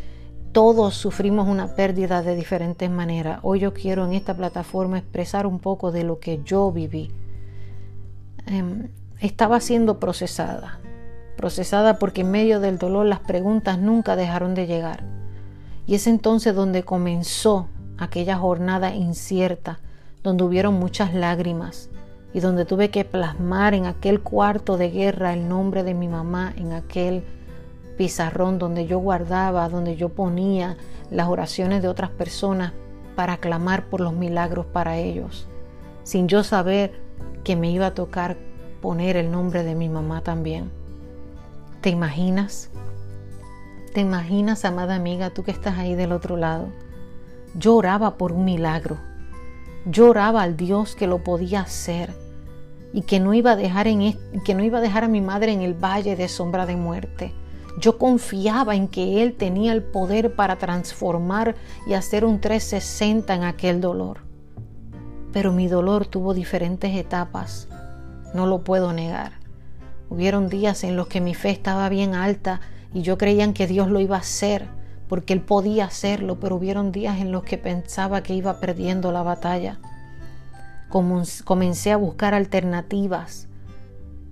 todos 0.55 0.95
sufrimos 0.95 1.49
una 1.49 1.75
pérdida 1.75 2.21
de 2.21 2.33
diferentes 2.33 2.89
maneras. 2.89 3.39
Hoy 3.41 3.59
yo 3.59 3.73
quiero 3.73 4.05
en 4.05 4.13
esta 4.13 4.33
plataforma 4.37 4.97
expresar 4.97 5.45
un 5.45 5.59
poco 5.59 5.91
de 5.91 6.05
lo 6.05 6.21
que 6.21 6.43
yo 6.45 6.71
viví. 6.71 7.11
Em, 8.45 8.87
estaba 9.19 9.59
siendo 9.59 9.99
procesada, 9.99 10.79
procesada 11.35 11.99
porque 11.99 12.21
en 12.21 12.31
medio 12.31 12.61
del 12.61 12.77
dolor 12.77 13.05
las 13.05 13.19
preguntas 13.19 13.79
nunca 13.79 14.15
dejaron 14.15 14.55
de 14.55 14.65
llegar. 14.65 15.03
Y 15.87 15.95
es 15.95 16.07
entonces 16.07 16.55
donde 16.55 16.83
comenzó 16.83 17.67
aquella 17.97 18.37
jornada 18.37 18.95
incierta, 18.95 19.79
donde 20.23 20.45
hubieron 20.45 20.75
muchas 20.75 21.13
lágrimas 21.13 21.89
y 22.33 22.39
donde 22.39 22.63
tuve 22.63 22.91
que 22.91 23.03
plasmar 23.03 23.73
en 23.73 23.87
aquel 23.87 24.21
cuarto 24.21 24.77
de 24.77 24.89
guerra 24.89 25.33
el 25.33 25.49
nombre 25.49 25.83
de 25.83 25.93
mi 25.93 26.07
mamá, 26.07 26.53
en 26.55 26.71
aquel 26.71 27.25
pizarrón 27.97 28.59
donde 28.59 28.87
yo 28.87 28.99
guardaba, 28.99 29.69
donde 29.69 29.95
yo 29.95 30.09
ponía 30.09 30.77
las 31.11 31.27
oraciones 31.27 31.81
de 31.81 31.87
otras 31.87 32.09
personas 32.09 32.73
para 33.15 33.37
clamar 33.37 33.85
por 33.89 34.01
los 34.01 34.13
milagros 34.13 34.65
para 34.65 34.97
ellos, 34.97 35.47
sin 36.03 36.27
yo 36.27 36.43
saber 36.43 36.93
que 37.43 37.55
me 37.55 37.71
iba 37.71 37.87
a 37.87 37.93
tocar 37.93 38.37
poner 38.81 39.17
el 39.17 39.31
nombre 39.31 39.63
de 39.63 39.75
mi 39.75 39.89
mamá 39.89 40.21
también. 40.21 40.71
¿Te 41.81 41.89
imaginas? 41.89 42.69
¿Te 43.93 44.01
imaginas, 44.01 44.65
amada 44.65 44.95
amiga, 44.95 45.29
tú 45.29 45.43
que 45.43 45.51
estás 45.51 45.77
ahí 45.77 45.95
del 45.95 46.11
otro 46.11 46.35
lado? 46.35 46.67
Yo 47.55 47.75
oraba 47.75 48.17
por 48.17 48.33
un 48.33 48.43
milagro. 48.43 48.97
Yo 49.85 50.09
oraba 50.09 50.41
al 50.41 50.57
Dios 50.57 50.95
que 50.95 51.07
lo 51.07 51.23
podía 51.23 51.61
hacer 51.61 52.13
y 52.91 53.03
que 53.03 53.19
no 53.19 53.33
iba 53.33 53.51
a 53.51 53.55
dejar 53.55 53.87
en 53.87 54.17
que 54.43 54.55
no 54.55 54.63
iba 54.63 54.79
a 54.79 54.81
dejar 54.81 55.03
a 55.03 55.07
mi 55.07 55.21
madre 55.21 55.51
en 55.53 55.61
el 55.61 55.73
valle 55.73 56.15
de 56.15 56.27
sombra 56.27 56.65
de 56.65 56.75
muerte. 56.75 57.33
Yo 57.79 57.97
confiaba 57.97 58.75
en 58.75 58.87
que 58.87 59.21
él 59.21 59.33
tenía 59.33 59.73
el 59.73 59.83
poder 59.83 60.35
para 60.35 60.57
transformar 60.57 61.55
y 61.87 61.93
hacer 61.93 62.23
un 62.23 62.39
360 62.39 63.33
en 63.33 63.43
aquel 63.43 63.81
dolor. 63.81 64.19
Pero 65.33 65.51
mi 65.51 65.67
dolor 65.67 66.05
tuvo 66.05 66.33
diferentes 66.33 66.95
etapas. 66.95 67.67
No 68.33 68.47
lo 68.47 68.63
puedo 68.63 68.93
negar. 68.93 69.33
Hubieron 70.09 70.49
días 70.49 70.83
en 70.83 70.95
los 70.95 71.07
que 71.07 71.19
mi 71.19 71.33
fe 71.33 71.49
estaba 71.49 71.89
bien 71.89 72.15
alta 72.15 72.61
y 72.93 73.01
yo 73.01 73.17
creía 73.17 73.51
que 73.53 73.67
Dios 73.67 73.89
lo 73.89 73.99
iba 73.99 74.15
a 74.15 74.19
hacer 74.19 74.67
porque 75.07 75.33
Él 75.33 75.41
podía 75.41 75.85
hacerlo, 75.85 76.39
pero 76.39 76.55
hubieron 76.55 76.91
días 76.91 77.19
en 77.19 77.31
los 77.31 77.43
que 77.43 77.57
pensaba 77.57 78.23
que 78.23 78.33
iba 78.33 78.59
perdiendo 78.59 79.11
la 79.11 79.23
batalla. 79.23 79.77
Comencé 80.89 81.91
a 81.91 81.97
buscar 81.97 82.33
alternativas. 82.33 83.47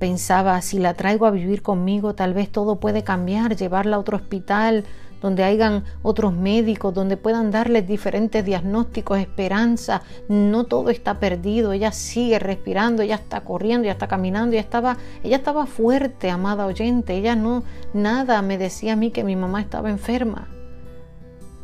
Pensaba, 0.03 0.62
si 0.62 0.79
la 0.79 0.95
traigo 0.95 1.25
a 1.25 1.31
vivir 1.31 1.62
conmigo, 1.62 2.13
tal 2.13 2.33
vez 2.33 2.51
todo 2.51 2.77
puede 2.77 3.05
cambiar, 3.05 3.55
llevarla 3.55 3.95
a 3.95 4.00
otro 4.00 4.17
hospital, 4.17 4.83
donde 5.22 5.45
hayan 5.45 5.86
otros 6.01 6.33
médicos, 6.33 6.93
donde 6.93 7.15
puedan 7.15 7.51
darles 7.51 7.88
diferentes 7.88 8.43
diagnósticos, 8.43 9.17
esperanza. 9.19 10.01
No 10.27 10.65
todo 10.65 10.89
está 10.89 11.22
perdido, 11.22 11.72
ella 11.72 11.93
sigue 11.93 12.38
respirando, 12.38 13.01
ella 13.01 13.15
está 13.15 13.45
corriendo, 13.45 13.86
ella 13.86 13.93
está 13.93 14.10
caminando, 14.10 14.51
ella 14.51 14.62
estaba, 14.63 14.98
ella 15.24 15.38
estaba 15.38 15.67
fuerte, 15.67 16.29
amada 16.29 16.65
oyente. 16.65 17.15
Ella 17.15 17.38
no, 17.38 17.63
nada 17.93 18.41
me 18.41 18.57
decía 18.57 18.93
a 18.93 18.98
mí 18.98 19.10
que 19.10 19.24
mi 19.24 19.38
mamá 19.38 19.62
estaba 19.62 19.89
enferma. 19.89 20.50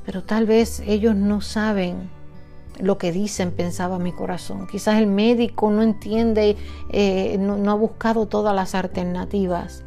Pero 0.05 0.23
tal 0.23 0.45
vez 0.45 0.79
ellos 0.87 1.13
no 1.13 1.41
saben 1.41 2.09
lo 2.79 2.97
que 2.97 3.11
dicen, 3.11 3.51
pensaba 3.51 3.99
mi 3.99 4.11
corazón. 4.11 4.67
Quizás 4.67 4.99
el 4.99 5.07
médico 5.07 5.69
no 5.71 5.81
entiende, 5.81 6.57
eh, 6.89 7.37
no 7.39 7.71
ha 7.71 7.75
buscado 7.75 8.27
todas 8.27 8.55
las 8.55 8.75
alternativas. 8.75 9.83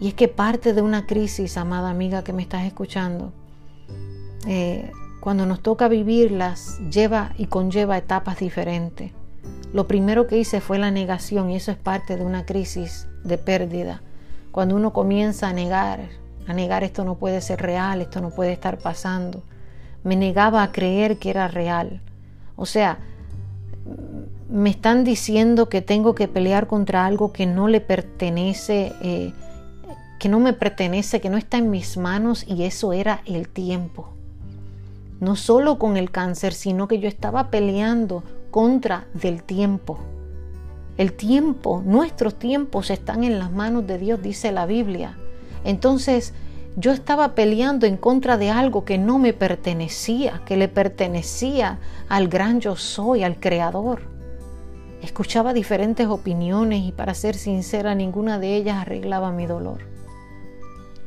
Y 0.00 0.08
es 0.08 0.14
que 0.14 0.28
parte 0.28 0.72
de 0.72 0.82
una 0.82 1.06
crisis, 1.06 1.56
amada 1.56 1.90
amiga 1.90 2.24
que 2.24 2.32
me 2.32 2.42
estás 2.42 2.64
escuchando, 2.64 3.32
eh, 4.46 4.90
cuando 5.20 5.46
nos 5.46 5.62
toca 5.62 5.86
vivirlas, 5.86 6.80
lleva 6.90 7.32
y 7.38 7.46
conlleva 7.46 7.96
etapas 7.96 8.38
diferentes. 8.38 9.12
Lo 9.72 9.86
primero 9.86 10.26
que 10.26 10.38
hice 10.38 10.60
fue 10.60 10.78
la 10.78 10.90
negación 10.90 11.50
y 11.50 11.56
eso 11.56 11.70
es 11.70 11.76
parte 11.76 12.16
de 12.16 12.24
una 12.24 12.44
crisis 12.44 13.06
de 13.22 13.38
pérdida. 13.38 14.02
Cuando 14.50 14.74
uno 14.74 14.92
comienza 14.92 15.48
a 15.48 15.52
negar, 15.52 16.08
a 16.48 16.52
negar 16.52 16.82
esto 16.82 17.04
no 17.04 17.14
puede 17.14 17.40
ser 17.40 17.62
real, 17.62 18.00
esto 18.00 18.20
no 18.20 18.30
puede 18.30 18.52
estar 18.52 18.78
pasando. 18.78 19.44
Me 20.02 20.16
negaba 20.16 20.64
a 20.64 20.72
creer 20.72 21.18
que 21.18 21.30
era 21.30 21.46
real. 21.46 22.02
O 22.56 22.66
sea, 22.66 22.98
me 24.48 24.70
están 24.70 25.04
diciendo 25.04 25.68
que 25.68 25.82
tengo 25.82 26.14
que 26.14 26.28
pelear 26.28 26.66
contra 26.66 27.06
algo 27.06 27.32
que 27.32 27.46
no 27.46 27.68
le 27.68 27.80
pertenece. 27.80 28.92
Eh, 29.02 29.32
que 30.22 30.28
no 30.28 30.38
me 30.38 30.52
pertenece, 30.52 31.20
que 31.20 31.30
no 31.30 31.36
está 31.36 31.58
en 31.58 31.68
mis 31.68 31.96
manos 31.96 32.44
y 32.46 32.62
eso 32.62 32.92
era 32.92 33.22
el 33.26 33.48
tiempo. 33.48 34.12
No 35.18 35.34
solo 35.34 35.80
con 35.80 35.96
el 35.96 36.12
cáncer, 36.12 36.52
sino 36.52 36.86
que 36.86 37.00
yo 37.00 37.08
estaba 37.08 37.50
peleando 37.50 38.22
contra 38.52 39.08
del 39.14 39.42
tiempo. 39.42 39.98
El 40.96 41.14
tiempo, 41.14 41.82
nuestros 41.84 42.38
tiempos 42.38 42.90
están 42.90 43.24
en 43.24 43.40
las 43.40 43.50
manos 43.50 43.84
de 43.88 43.98
Dios, 43.98 44.22
dice 44.22 44.52
la 44.52 44.64
Biblia. 44.64 45.18
Entonces 45.64 46.34
yo 46.76 46.92
estaba 46.92 47.34
peleando 47.34 47.86
en 47.86 47.96
contra 47.96 48.38
de 48.38 48.50
algo 48.50 48.84
que 48.84 48.96
no 48.96 49.18
me 49.18 49.34
pertenecía, 49.34 50.40
que 50.46 50.56
le 50.56 50.68
pertenecía 50.68 51.78
al 52.08 52.28
gran 52.28 52.60
yo 52.60 52.76
soy, 52.76 53.24
al 53.24 53.38
Creador. 53.38 54.00
Escuchaba 55.02 55.52
diferentes 55.52 56.06
opiniones 56.06 56.84
y 56.84 56.92
para 56.92 57.12
ser 57.14 57.34
sincera 57.34 57.94
ninguna 57.94 58.38
de 58.38 58.56
ellas 58.56 58.78
arreglaba 58.78 59.32
mi 59.32 59.46
dolor. 59.46 59.80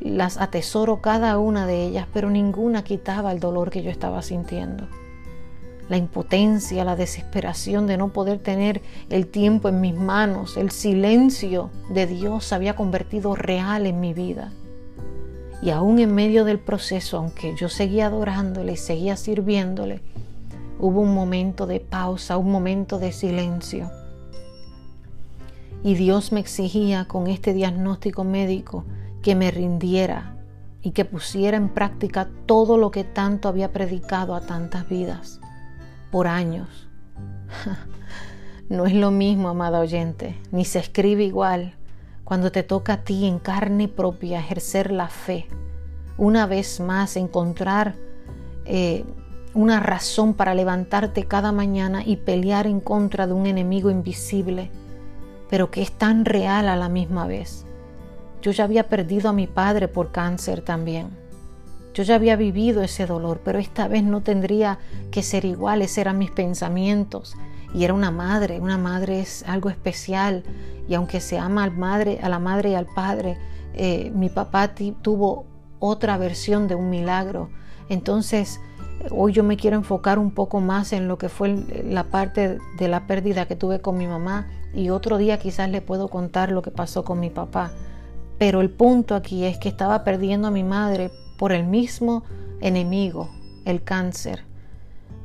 Las 0.00 0.36
atesoro 0.36 1.00
cada 1.00 1.38
una 1.38 1.66
de 1.66 1.84
ellas, 1.84 2.06
pero 2.12 2.30
ninguna 2.30 2.84
quitaba 2.84 3.32
el 3.32 3.40
dolor 3.40 3.70
que 3.70 3.82
yo 3.82 3.90
estaba 3.90 4.22
sintiendo. 4.22 4.86
La 5.88 5.96
impotencia, 5.96 6.84
la 6.84 6.94
desesperación 6.94 7.86
de 7.86 7.96
no 7.96 8.12
poder 8.12 8.38
tener 8.38 8.82
el 9.08 9.26
tiempo 9.26 9.68
en 9.68 9.80
mis 9.80 9.94
manos, 9.94 10.56
el 10.56 10.70
silencio 10.70 11.70
de 11.90 12.06
Dios 12.06 12.44
se 12.44 12.54
había 12.54 12.76
convertido 12.76 13.34
real 13.34 13.86
en 13.86 13.98
mi 13.98 14.12
vida. 14.12 14.52
Y 15.66 15.70
aún 15.70 15.98
en 15.98 16.14
medio 16.14 16.44
del 16.44 16.60
proceso, 16.60 17.16
aunque 17.16 17.56
yo 17.56 17.68
seguía 17.68 18.06
adorándole 18.06 18.74
y 18.74 18.76
seguía 18.76 19.16
sirviéndole, 19.16 20.00
hubo 20.78 21.00
un 21.00 21.12
momento 21.12 21.66
de 21.66 21.80
pausa, 21.80 22.36
un 22.36 22.52
momento 22.52 23.00
de 23.00 23.10
silencio. 23.10 23.90
Y 25.82 25.96
Dios 25.96 26.30
me 26.30 26.38
exigía 26.38 27.08
con 27.08 27.26
este 27.26 27.52
diagnóstico 27.52 28.22
médico 28.22 28.84
que 29.22 29.34
me 29.34 29.50
rindiera 29.50 30.36
y 30.82 30.92
que 30.92 31.04
pusiera 31.04 31.56
en 31.56 31.70
práctica 31.70 32.28
todo 32.46 32.78
lo 32.78 32.92
que 32.92 33.02
tanto 33.02 33.48
había 33.48 33.72
predicado 33.72 34.36
a 34.36 34.42
tantas 34.42 34.88
vidas 34.88 35.40
por 36.12 36.28
años. 36.28 36.68
No 38.68 38.84
es 38.84 38.94
lo 38.94 39.12
mismo, 39.12 39.48
amada 39.48 39.78
oyente, 39.78 40.36
ni 40.50 40.64
se 40.64 40.80
escribe 40.80 41.22
igual 41.22 41.76
cuando 42.26 42.50
te 42.50 42.64
toca 42.64 42.94
a 42.94 43.02
ti 43.04 43.24
en 43.24 43.38
carne 43.38 43.86
propia 43.86 44.40
ejercer 44.40 44.90
la 44.90 45.06
fe. 45.06 45.46
Una 46.18 46.46
vez 46.46 46.80
más, 46.80 47.16
encontrar 47.16 47.94
eh, 48.64 49.04
una 49.54 49.78
razón 49.78 50.34
para 50.34 50.52
levantarte 50.52 51.22
cada 51.22 51.52
mañana 51.52 52.02
y 52.04 52.16
pelear 52.16 52.66
en 52.66 52.80
contra 52.80 53.28
de 53.28 53.32
un 53.32 53.46
enemigo 53.46 53.92
invisible, 53.92 54.72
pero 55.48 55.70
que 55.70 55.82
es 55.82 55.92
tan 55.92 56.24
real 56.24 56.68
a 56.68 56.74
la 56.74 56.88
misma 56.88 57.28
vez. 57.28 57.64
Yo 58.42 58.50
ya 58.50 58.64
había 58.64 58.88
perdido 58.88 59.28
a 59.28 59.32
mi 59.32 59.46
padre 59.46 59.86
por 59.86 60.10
cáncer 60.10 60.62
también. 60.62 61.10
Yo 61.94 62.02
ya 62.02 62.16
había 62.16 62.34
vivido 62.34 62.82
ese 62.82 63.06
dolor, 63.06 63.40
pero 63.44 63.60
esta 63.60 63.86
vez 63.86 64.02
no 64.02 64.20
tendría 64.22 64.80
que 65.12 65.22
ser 65.22 65.44
igual, 65.44 65.80
esos 65.80 65.98
eran 65.98 66.18
mis 66.18 66.32
pensamientos, 66.32 67.36
y 67.74 67.84
era 67.84 67.94
una 67.94 68.10
madre, 68.10 68.60
una 68.60 68.78
madre 68.78 69.20
es 69.20 69.44
algo 69.46 69.68
especial 69.68 70.44
y 70.88 70.94
aunque 70.94 71.20
se 71.20 71.38
ama 71.38 71.64
al 71.64 71.76
madre, 71.76 72.18
a 72.22 72.28
la 72.28 72.38
madre 72.38 72.70
y 72.70 72.74
al 72.74 72.86
padre, 72.86 73.38
eh, 73.74 74.10
mi 74.14 74.28
papá 74.28 74.74
tuvo 75.02 75.46
otra 75.78 76.16
versión 76.16 76.68
de 76.68 76.74
un 76.74 76.90
milagro. 76.90 77.50
Entonces, 77.88 78.60
hoy 79.10 79.32
yo 79.32 79.42
me 79.44 79.56
quiero 79.56 79.76
enfocar 79.76 80.18
un 80.18 80.30
poco 80.30 80.60
más 80.60 80.92
en 80.92 81.08
lo 81.08 81.18
que 81.18 81.28
fue 81.28 81.54
la 81.84 82.04
parte 82.04 82.58
de 82.78 82.88
la 82.88 83.06
pérdida 83.06 83.46
que 83.46 83.56
tuve 83.56 83.80
con 83.80 83.96
mi 83.96 84.06
mamá 84.06 84.46
y 84.74 84.90
otro 84.90 85.18
día 85.18 85.38
quizás 85.38 85.70
le 85.70 85.80
puedo 85.80 86.08
contar 86.08 86.50
lo 86.50 86.62
que 86.62 86.70
pasó 86.70 87.04
con 87.04 87.20
mi 87.20 87.30
papá. 87.30 87.70
Pero 88.38 88.60
el 88.60 88.70
punto 88.70 89.14
aquí 89.14 89.44
es 89.44 89.58
que 89.58 89.68
estaba 89.68 90.04
perdiendo 90.04 90.48
a 90.48 90.50
mi 90.50 90.62
madre 90.62 91.10
por 91.38 91.52
el 91.52 91.64
mismo 91.64 92.24
enemigo, 92.60 93.30
el 93.64 93.82
cáncer. 93.82 94.44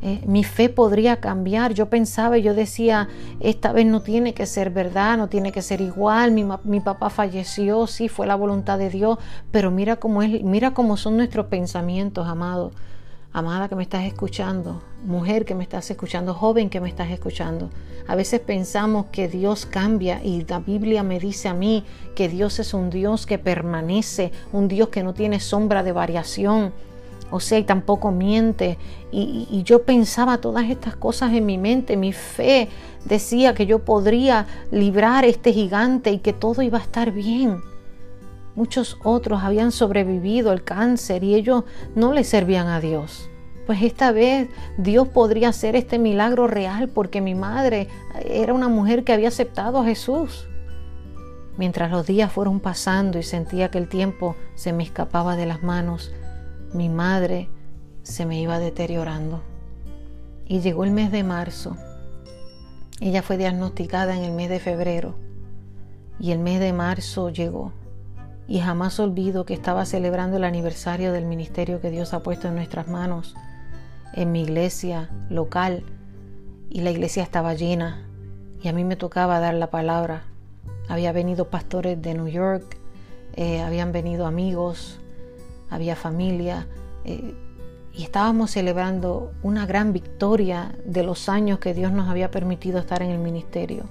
Eh, 0.03 0.21
mi 0.25 0.43
fe 0.43 0.69
podría 0.69 1.19
cambiar. 1.19 1.73
Yo 1.73 1.87
pensaba 1.87 2.37
yo 2.37 2.53
decía, 2.53 3.07
esta 3.39 3.71
vez 3.71 3.85
no 3.85 4.01
tiene 4.01 4.33
que 4.33 4.47
ser 4.47 4.71
verdad, 4.71 5.17
no 5.17 5.27
tiene 5.27 5.51
que 5.51 5.61
ser 5.61 5.79
igual. 5.79 6.31
Mi, 6.31 6.45
mi, 6.63 6.79
papá 6.79 7.09
falleció, 7.09 7.85
sí, 7.85 8.09
fue 8.09 8.25
la 8.25 8.35
voluntad 8.35 8.79
de 8.79 8.89
Dios, 8.89 9.19
pero 9.51 9.69
mira 9.69 9.97
cómo 9.97 10.23
es, 10.23 10.43
mira 10.43 10.73
cómo 10.73 10.97
son 10.97 11.17
nuestros 11.17 11.45
pensamientos, 11.47 12.27
amado. 12.27 12.71
Amada 13.33 13.69
que 13.69 13.75
me 13.75 13.83
estás 13.83 14.03
escuchando, 14.03 14.81
mujer 15.05 15.45
que 15.45 15.55
me 15.55 15.63
estás 15.63 15.89
escuchando, 15.89 16.33
joven 16.33 16.69
que 16.69 16.81
me 16.81 16.89
estás 16.89 17.11
escuchando. 17.11 17.69
A 18.05 18.15
veces 18.15 18.41
pensamos 18.41 19.05
que 19.05 19.29
Dios 19.29 19.65
cambia 19.65 20.21
y 20.21 20.43
la 20.43 20.59
Biblia 20.59 21.01
me 21.01 21.17
dice 21.17 21.47
a 21.47 21.53
mí 21.53 21.85
que 22.13 22.27
Dios 22.27 22.59
es 22.59 22.73
un 22.73 22.89
Dios 22.89 23.25
que 23.25 23.37
permanece, 23.37 24.33
un 24.51 24.67
Dios 24.67 24.89
que 24.89 25.01
no 25.01 25.13
tiene 25.13 25.39
sombra 25.39 25.81
de 25.81 25.93
variación 25.93 26.73
o 27.31 27.39
sea, 27.39 27.57
y 27.57 27.63
tampoco 27.63 28.11
miente. 28.11 28.77
Y, 29.11 29.63
yo 29.63 29.83
pensaba 29.83 30.37
todas 30.39 30.69
estas 30.69 30.95
cosas 30.95 31.33
en 31.33 31.45
mi 31.45 31.57
mente, 31.57 31.97
mi 31.97 32.13
fe 32.13 32.69
decía 33.05 33.55
que 33.55 33.65
yo 33.65 33.79
podría 33.79 34.45
librar 34.69 35.25
este 35.25 35.53
gigante 35.53 36.11
y 36.11 36.19
que 36.19 36.33
todo 36.33 36.61
iba 36.61 36.77
a 36.77 36.81
estar 36.81 37.11
bien. 37.11 37.61
Muchos 38.55 38.97
otros 39.03 39.43
habían 39.43 39.71
sobrevivido 39.71 40.51
al 40.51 40.63
cáncer 40.63 41.23
y 41.23 41.35
ellos 41.35 41.63
no 41.95 42.13
le 42.13 42.23
servían 42.23 42.67
a 42.67 42.81
Dios. 42.81 43.29
Pues 43.65 43.81
esta 43.83 44.11
vez 44.11 44.49
Dios 44.77 45.07
podría 45.07 45.49
hacer 45.49 45.75
este 45.75 45.97
milagro 45.99 46.47
real 46.47 46.89
porque 46.89 47.21
mi 47.21 47.35
madre 47.35 47.87
era 48.25 48.53
una 48.53 48.67
mujer 48.67 49.03
que 49.05 49.13
había 49.13 49.29
aceptado 49.29 49.79
a 49.79 49.85
Jesús. 49.85 50.47
Mientras 51.57 51.91
los 51.91 52.05
días 52.07 52.31
fueron 52.31 52.59
pasando 52.59 53.19
y 53.19 53.23
sentía 53.23 53.69
que 53.69 53.77
el 53.77 53.87
tiempo 53.87 54.35
se 54.55 54.73
me 54.73 54.83
escapaba 54.83 55.35
de 55.35 55.45
las 55.45 55.63
manos, 55.63 56.11
mi 56.73 56.89
madre 56.89 57.49
se 58.03 58.25
me 58.25 58.39
iba 58.39 58.59
deteriorando. 58.59 59.41
Y 60.45 60.59
llegó 60.61 60.83
el 60.83 60.91
mes 60.91 61.11
de 61.11 61.23
marzo. 61.23 61.77
Ella 62.99 63.21
fue 63.21 63.37
diagnosticada 63.37 64.15
en 64.15 64.23
el 64.23 64.31
mes 64.31 64.49
de 64.49 64.59
febrero. 64.59 65.15
Y 66.19 66.31
el 66.31 66.39
mes 66.39 66.59
de 66.59 66.73
marzo 66.73 67.29
llegó. 67.29 67.73
Y 68.47 68.59
jamás 68.59 68.99
olvido 68.99 69.45
que 69.45 69.53
estaba 69.53 69.85
celebrando 69.85 70.37
el 70.37 70.43
aniversario 70.43 71.13
del 71.13 71.25
ministerio 71.25 71.81
que 71.81 71.89
Dios 71.89 72.13
ha 72.13 72.21
puesto 72.21 72.47
en 72.47 72.55
nuestras 72.55 72.87
manos 72.87 73.35
en 74.13 74.31
mi 74.31 74.43
iglesia 74.43 75.09
local. 75.29 75.83
Y 76.69 76.81
la 76.81 76.91
iglesia 76.91 77.23
estaba 77.23 77.53
llena. 77.53 78.05
Y 78.61 78.67
a 78.67 78.73
mí 78.73 78.83
me 78.83 78.95
tocaba 78.95 79.39
dar 79.39 79.53
la 79.53 79.71
palabra. 79.71 80.23
Había 80.89 81.11
venido 81.11 81.49
pastores 81.49 82.01
de 82.01 82.13
New 82.13 82.27
York, 82.27 82.77
eh, 83.35 83.61
habían 83.61 83.91
venido 83.91 84.25
amigos, 84.25 84.99
había 85.71 85.95
familia 85.95 86.67
eh, 87.03 87.33
y 87.93 88.03
estábamos 88.03 88.51
celebrando 88.51 89.31
una 89.41 89.65
gran 89.65 89.91
victoria 89.93 90.75
de 90.85 91.03
los 91.03 91.27
años 91.27 91.59
que 91.59 91.73
Dios 91.73 91.91
nos 91.91 92.07
había 92.07 92.29
permitido 92.29 92.77
estar 92.77 93.01
en 93.01 93.09
el 93.09 93.17
ministerio. 93.17 93.85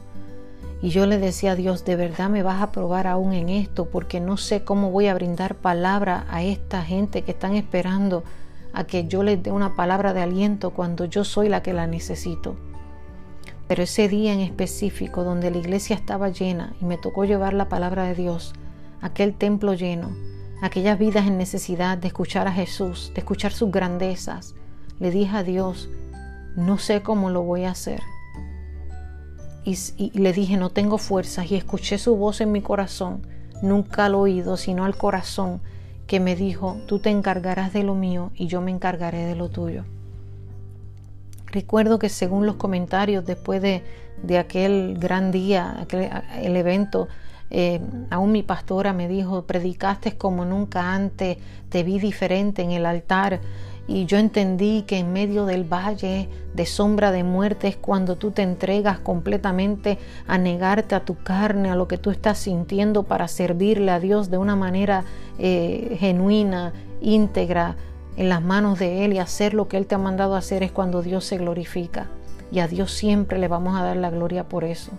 Y 0.82 0.90
yo 0.90 1.04
le 1.04 1.18
decía 1.18 1.52
a 1.52 1.56
Dios, 1.56 1.84
de 1.84 1.96
verdad 1.96 2.30
me 2.30 2.42
vas 2.42 2.62
a 2.62 2.72
probar 2.72 3.06
aún 3.06 3.34
en 3.34 3.50
esto, 3.50 3.86
porque 3.86 4.20
no 4.20 4.36
sé 4.36 4.64
cómo 4.64 4.90
voy 4.90 5.08
a 5.08 5.14
brindar 5.14 5.56
palabra 5.56 6.24
a 6.30 6.42
esta 6.42 6.82
gente 6.82 7.22
que 7.22 7.32
están 7.32 7.54
esperando 7.54 8.24
a 8.72 8.84
que 8.84 9.06
yo 9.06 9.22
les 9.22 9.42
dé 9.42 9.52
una 9.52 9.74
palabra 9.74 10.14
de 10.14 10.22
aliento 10.22 10.70
cuando 10.70 11.04
yo 11.04 11.24
soy 11.24 11.48
la 11.48 11.62
que 11.62 11.74
la 11.74 11.86
necesito. 11.86 12.56
Pero 13.68 13.82
ese 13.82 14.08
día 14.08 14.32
en 14.32 14.40
específico, 14.40 15.22
donde 15.22 15.50
la 15.50 15.58
iglesia 15.58 15.94
estaba 15.94 16.30
llena 16.30 16.72
y 16.80 16.86
me 16.86 16.96
tocó 16.96 17.24
llevar 17.24 17.52
la 17.52 17.68
palabra 17.68 18.04
de 18.04 18.14
Dios, 18.14 18.54
aquel 19.02 19.34
templo 19.34 19.74
lleno, 19.74 20.10
aquellas 20.60 20.98
vidas 20.98 21.26
en 21.26 21.38
necesidad 21.38 21.98
de 21.98 22.08
escuchar 22.08 22.46
a 22.46 22.52
Jesús, 22.52 23.12
de 23.14 23.20
escuchar 23.20 23.52
sus 23.52 23.70
grandezas, 23.70 24.54
le 24.98 25.10
dije 25.10 25.36
a 25.36 25.42
Dios, 25.42 25.88
no 26.56 26.78
sé 26.78 27.02
cómo 27.02 27.30
lo 27.30 27.42
voy 27.42 27.64
a 27.64 27.70
hacer. 27.70 28.00
Y, 29.64 30.18
le 30.18 30.32
dije, 30.32 30.56
no 30.56 30.70
tengo 30.70 30.98
fuerzas 30.98 31.50
y 31.50 31.54
escuché 31.54 31.98
su 31.98 32.16
voz 32.16 32.40
en 32.40 32.50
mi 32.52 32.60
corazón, 32.60 33.26
nunca 33.62 34.06
al 34.06 34.14
oído, 34.14 34.56
sino 34.56 34.84
al 34.84 34.96
corazón, 34.96 35.60
que 36.06 36.18
me 36.18 36.34
dijo, 36.34 36.78
tú 36.86 36.98
te 36.98 37.10
encargarás 37.10 37.72
de 37.72 37.84
lo 37.84 37.94
mío 37.94 38.32
y 38.34 38.46
yo 38.46 38.60
me 38.60 38.70
encargaré 38.70 39.26
de 39.26 39.36
lo 39.36 39.48
tuyo. 39.48 39.84
Recuerdo 41.46 41.98
que 41.98 42.08
según 42.08 42.46
los 42.46 42.56
comentarios 42.56 43.24
después 43.24 43.62
de, 43.62 43.84
de 44.22 44.38
aquel 44.38 44.96
gran 44.98 45.30
día, 45.30 45.76
aquel, 45.80 46.10
el 46.42 46.56
evento, 46.56 47.08
eh, 47.50 47.80
aún 48.10 48.32
mi 48.32 48.42
pastora 48.42 48.92
me 48.92 49.08
dijo, 49.08 49.42
predicaste 49.42 50.16
como 50.16 50.44
nunca 50.44 50.94
antes, 50.94 51.38
te 51.68 51.82
vi 51.82 51.98
diferente 51.98 52.62
en 52.62 52.70
el 52.70 52.86
altar. 52.86 53.40
Y 53.88 54.06
yo 54.06 54.18
entendí 54.18 54.82
que 54.82 54.98
en 54.98 55.12
medio 55.12 55.46
del 55.46 55.64
valle 55.64 56.28
de 56.54 56.66
sombra 56.66 57.10
de 57.10 57.24
muerte 57.24 57.66
es 57.66 57.76
cuando 57.76 58.16
tú 58.16 58.30
te 58.30 58.42
entregas 58.42 59.00
completamente 59.00 59.98
a 60.28 60.38
negarte 60.38 60.94
a 60.94 61.04
tu 61.04 61.16
carne, 61.16 61.70
a 61.70 61.74
lo 61.74 61.88
que 61.88 61.98
tú 61.98 62.10
estás 62.10 62.38
sintiendo 62.38 63.02
para 63.02 63.26
servirle 63.26 63.90
a 63.90 63.98
Dios 63.98 64.30
de 64.30 64.38
una 64.38 64.54
manera 64.54 65.04
eh, 65.40 65.96
genuina, 65.98 66.72
íntegra, 67.00 67.76
en 68.16 68.28
las 68.28 68.42
manos 68.42 68.78
de 68.78 69.04
Él 69.04 69.14
y 69.14 69.18
hacer 69.18 69.54
lo 69.54 69.66
que 69.66 69.76
Él 69.76 69.86
te 69.86 69.94
ha 69.94 69.98
mandado 69.98 70.36
hacer 70.36 70.62
es 70.62 70.70
cuando 70.70 71.02
Dios 71.02 71.24
se 71.24 71.38
glorifica. 71.38 72.06
Y 72.52 72.58
a 72.58 72.68
Dios 72.68 72.92
siempre 72.92 73.38
le 73.38 73.48
vamos 73.48 73.78
a 73.78 73.82
dar 73.82 73.96
la 73.96 74.10
gloria 74.10 74.48
por 74.48 74.64
eso 74.64 74.92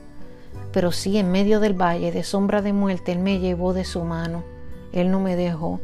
pero 0.71 0.91
sí 0.91 1.17
en 1.17 1.31
medio 1.31 1.59
del 1.59 1.73
valle 1.73 2.11
de 2.11 2.23
sombra 2.23 2.61
de 2.61 2.73
muerte, 2.73 3.11
Él 3.11 3.19
me 3.19 3.39
llevó 3.39 3.73
de 3.73 3.85
su 3.85 4.03
mano, 4.03 4.43
Él 4.93 5.11
no 5.11 5.19
me 5.19 5.35
dejó. 5.35 5.79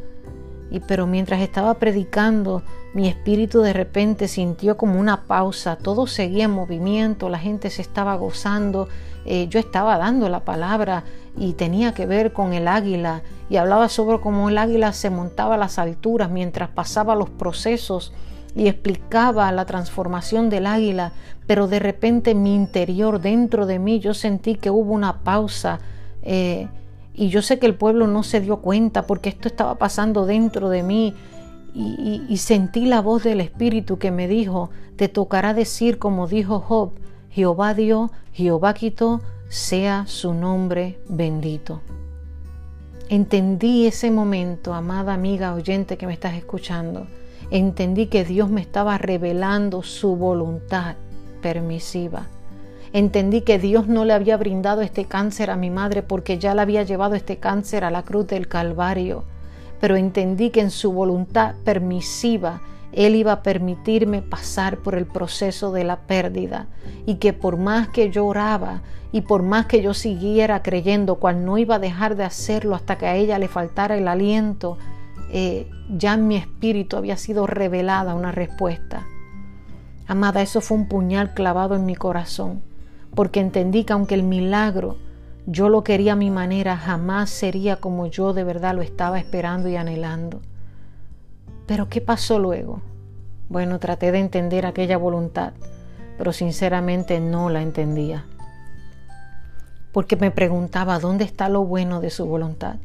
Y 0.70 0.80
pero 0.80 1.06
mientras 1.06 1.40
estaba 1.40 1.74
predicando, 1.74 2.62
mi 2.92 3.08
espíritu 3.08 3.60
de 3.60 3.72
repente 3.72 4.28
sintió 4.28 4.76
como 4.76 5.00
una 5.00 5.22
pausa, 5.24 5.76
todo 5.76 6.06
seguía 6.06 6.44
en 6.44 6.50
movimiento, 6.50 7.28
la 7.28 7.38
gente 7.38 7.70
se 7.70 7.82
estaba 7.82 8.16
gozando, 8.16 8.88
eh, 9.24 9.46
yo 9.48 9.58
estaba 9.60 9.98
dando 9.98 10.28
la 10.28 10.44
palabra 10.44 11.04
y 11.36 11.52
tenía 11.54 11.94
que 11.94 12.06
ver 12.06 12.32
con 12.32 12.52
el 12.52 12.68
águila. 12.68 13.22
Y 13.50 13.56
hablaba 13.56 13.88
sobre 13.88 14.20
cómo 14.20 14.48
el 14.48 14.58
águila 14.58 14.92
se 14.92 15.10
montaba 15.10 15.54
a 15.54 15.58
las 15.58 15.78
alturas 15.78 16.30
mientras 16.30 16.68
pasaba 16.70 17.14
los 17.14 17.30
procesos 17.30 18.12
y 18.54 18.68
explicaba 18.68 19.50
la 19.52 19.64
transformación 19.66 20.50
del 20.50 20.66
águila, 20.66 21.12
pero 21.46 21.68
de 21.68 21.78
repente 21.78 22.32
en 22.32 22.42
mi 22.42 22.54
interior, 22.54 23.20
dentro 23.20 23.66
de 23.66 23.78
mí, 23.78 24.00
yo 24.00 24.14
sentí 24.14 24.54
que 24.54 24.70
hubo 24.70 24.92
una 24.92 25.20
pausa. 25.20 25.80
Eh, 26.22 26.68
y 27.14 27.28
yo 27.28 27.42
sé 27.42 27.58
que 27.58 27.66
el 27.66 27.74
pueblo 27.74 28.06
no 28.06 28.22
se 28.22 28.40
dio 28.40 28.58
cuenta 28.58 29.06
porque 29.06 29.28
esto 29.28 29.48
estaba 29.48 29.76
pasando 29.76 30.26
dentro 30.26 30.68
de 30.70 30.82
mí. 30.82 31.14
Y, 31.74 32.36
sentí 32.38 32.86
la 32.86 33.00
voz 33.00 33.22
del 33.22 33.40
Espíritu 33.40 33.98
que 33.98 34.10
me 34.10 34.26
dijo, 34.26 34.70
te 34.96 35.08
tocará 35.08 35.54
decir 35.54 35.98
como 35.98 36.26
dijo 36.26 36.60
Job, 36.60 36.92
Jehová 37.30 37.74
dio, 37.74 38.10
Jehová 38.32 38.74
quitó, 38.74 39.20
sea 39.48 40.04
su 40.06 40.34
nombre 40.34 40.98
bendito. 41.08 41.82
Entendí 43.08 43.86
ese 43.86 44.10
momento, 44.10 44.74
amada 44.74 45.14
amiga 45.14 45.54
oyente 45.54 45.96
que 45.96 46.06
me 46.06 46.14
estás 46.14 46.34
escuchando. 46.34 47.06
Entendí 47.50 48.06
que 48.06 48.24
Dios 48.24 48.50
me 48.50 48.60
estaba 48.60 48.98
revelando 48.98 49.82
su 49.82 50.16
voluntad 50.16 50.96
permisiva. 51.40 52.26
Entendí 52.92 53.40
que 53.40 53.58
Dios 53.58 53.86
no 53.86 54.04
le 54.04 54.12
había 54.12 54.36
brindado 54.36 54.82
este 54.82 55.06
cáncer 55.06 55.50
a 55.50 55.56
mi 55.56 55.70
madre 55.70 56.02
porque 56.02 56.38
ya 56.38 56.54
le 56.54 56.60
había 56.60 56.82
llevado 56.82 57.14
este 57.14 57.38
cáncer 57.38 57.84
a 57.84 57.90
la 57.90 58.02
cruz 58.02 58.26
del 58.26 58.48
Calvario. 58.48 59.24
Pero 59.80 59.96
entendí 59.96 60.50
que 60.50 60.60
en 60.60 60.70
su 60.70 60.92
voluntad 60.92 61.54
permisiva 61.64 62.60
Él 62.92 63.14
iba 63.14 63.32
a 63.32 63.42
permitirme 63.42 64.20
pasar 64.20 64.78
por 64.78 64.94
el 64.94 65.06
proceso 65.06 65.72
de 65.72 65.84
la 65.84 66.00
pérdida 66.00 66.66
y 67.06 67.14
que 67.14 67.32
por 67.32 67.56
más 67.56 67.88
que 67.88 68.10
yo 68.10 68.26
oraba 68.26 68.82
y 69.10 69.22
por 69.22 69.42
más 69.42 69.64
que 69.66 69.80
yo 69.80 69.94
siguiera 69.94 70.62
creyendo 70.62 71.14
cual 71.14 71.46
no 71.46 71.56
iba 71.56 71.76
a 71.76 71.78
dejar 71.78 72.14
de 72.14 72.24
hacerlo 72.24 72.74
hasta 72.74 72.98
que 72.98 73.06
a 73.06 73.16
ella 73.16 73.38
le 73.38 73.48
faltara 73.48 73.96
el 73.96 74.06
aliento, 74.06 74.76
eh, 75.30 75.70
ya 75.96 76.14
en 76.14 76.26
mi 76.26 76.36
espíritu 76.36 76.96
había 76.96 77.16
sido 77.16 77.46
revelada 77.46 78.14
una 78.14 78.32
respuesta. 78.32 79.06
Amada, 80.06 80.42
eso 80.42 80.60
fue 80.60 80.76
un 80.76 80.88
puñal 80.88 81.34
clavado 81.34 81.74
en 81.74 81.84
mi 81.84 81.94
corazón 81.94 82.62
porque 83.14 83.40
entendí 83.40 83.84
que 83.84 83.92
aunque 83.92 84.14
el 84.14 84.22
milagro 84.22 84.96
yo 85.46 85.68
lo 85.68 85.82
quería 85.82 86.12
a 86.12 86.16
mi 86.16 86.30
manera, 86.30 86.76
jamás 86.76 87.30
sería 87.30 87.76
como 87.76 88.06
yo 88.06 88.32
de 88.32 88.44
verdad 88.44 88.74
lo 88.74 88.82
estaba 88.82 89.18
esperando 89.18 89.68
y 89.68 89.76
anhelando. 89.76 90.42
Pero 91.66 91.88
¿qué 91.88 92.00
pasó 92.00 92.38
luego? 92.38 92.82
Bueno, 93.48 93.78
traté 93.78 94.12
de 94.12 94.18
entender 94.18 94.66
aquella 94.66 94.98
voluntad, 94.98 95.54
pero 96.18 96.32
sinceramente 96.32 97.18
no 97.18 97.48
la 97.48 97.62
entendía. 97.62 98.26
Porque 99.92 100.16
me 100.16 100.30
preguntaba, 100.30 100.98
¿dónde 100.98 101.24
está 101.24 101.48
lo 101.48 101.64
bueno 101.64 102.00
de 102.00 102.10
su 102.10 102.26
voluntad? 102.26 102.76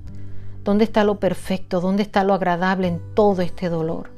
¿Dónde 0.63 0.85
está 0.85 1.03
lo 1.03 1.19
perfecto? 1.19 1.81
¿Dónde 1.81 2.03
está 2.03 2.23
lo 2.23 2.33
agradable 2.33 2.87
en 2.87 3.01
todo 3.13 3.41
este 3.41 3.69
dolor? 3.69 4.09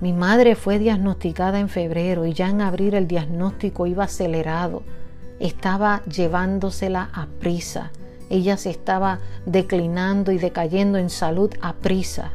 Mi 0.00 0.12
madre 0.12 0.54
fue 0.54 0.78
diagnosticada 0.78 1.60
en 1.60 1.68
febrero 1.68 2.26
y 2.26 2.32
ya 2.32 2.48
en 2.48 2.60
abril 2.60 2.94
el 2.94 3.06
diagnóstico 3.06 3.86
iba 3.86 4.04
acelerado 4.04 4.82
estaba 5.42 6.02
llevándosela 6.04 7.10
a 7.12 7.26
prisa. 7.40 7.90
Ella 8.30 8.56
se 8.56 8.70
estaba 8.70 9.18
declinando 9.44 10.30
y 10.30 10.38
decayendo 10.38 10.98
en 10.98 11.10
salud 11.10 11.52
a 11.60 11.74
prisa. 11.74 12.30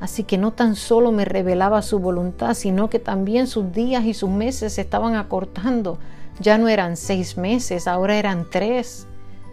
Así 0.00 0.24
que 0.24 0.38
no 0.38 0.52
tan 0.52 0.74
solo 0.74 1.12
me 1.12 1.26
revelaba 1.26 1.82
su 1.82 1.98
voluntad, 1.98 2.54
sino 2.54 2.88
que 2.88 2.98
también 2.98 3.46
sus 3.46 3.70
días 3.72 4.04
y 4.04 4.14
sus 4.14 4.30
meses 4.30 4.72
se 4.72 4.80
estaban 4.80 5.14
acortando. 5.14 5.98
Ya 6.40 6.56
no 6.56 6.68
eran 6.68 6.96
seis 6.96 7.36
meses, 7.36 7.86
ahora 7.86 8.16
eran 8.16 8.46
tres. 8.50 9.06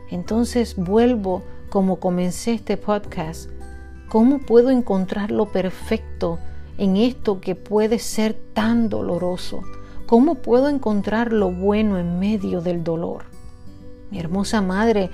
Entonces 0.10 0.76
vuelvo 0.78 1.44
como 1.70 2.00
comencé 2.00 2.54
este 2.54 2.78
podcast. 2.78 3.50
¿Cómo 4.08 4.40
puedo 4.40 4.72
encontrar 4.72 5.32
lo 5.32 5.52
perfecto 5.52 6.40
en 6.78 6.98
esto 6.98 7.42
que 7.42 7.56
puede 7.56 8.00
ser 8.00 8.34
tan 8.54 8.90
doloroso? 8.90 9.62
¿Cómo 10.08 10.36
puedo 10.36 10.70
encontrar 10.70 11.32
lo 11.32 11.52
bueno 11.52 12.00
en 12.00 12.20
medio 12.20 12.62
del 12.62 12.84
dolor? 12.84 13.26
Mi 14.10 14.20
hermosa 14.20 14.62
madre 14.62 15.12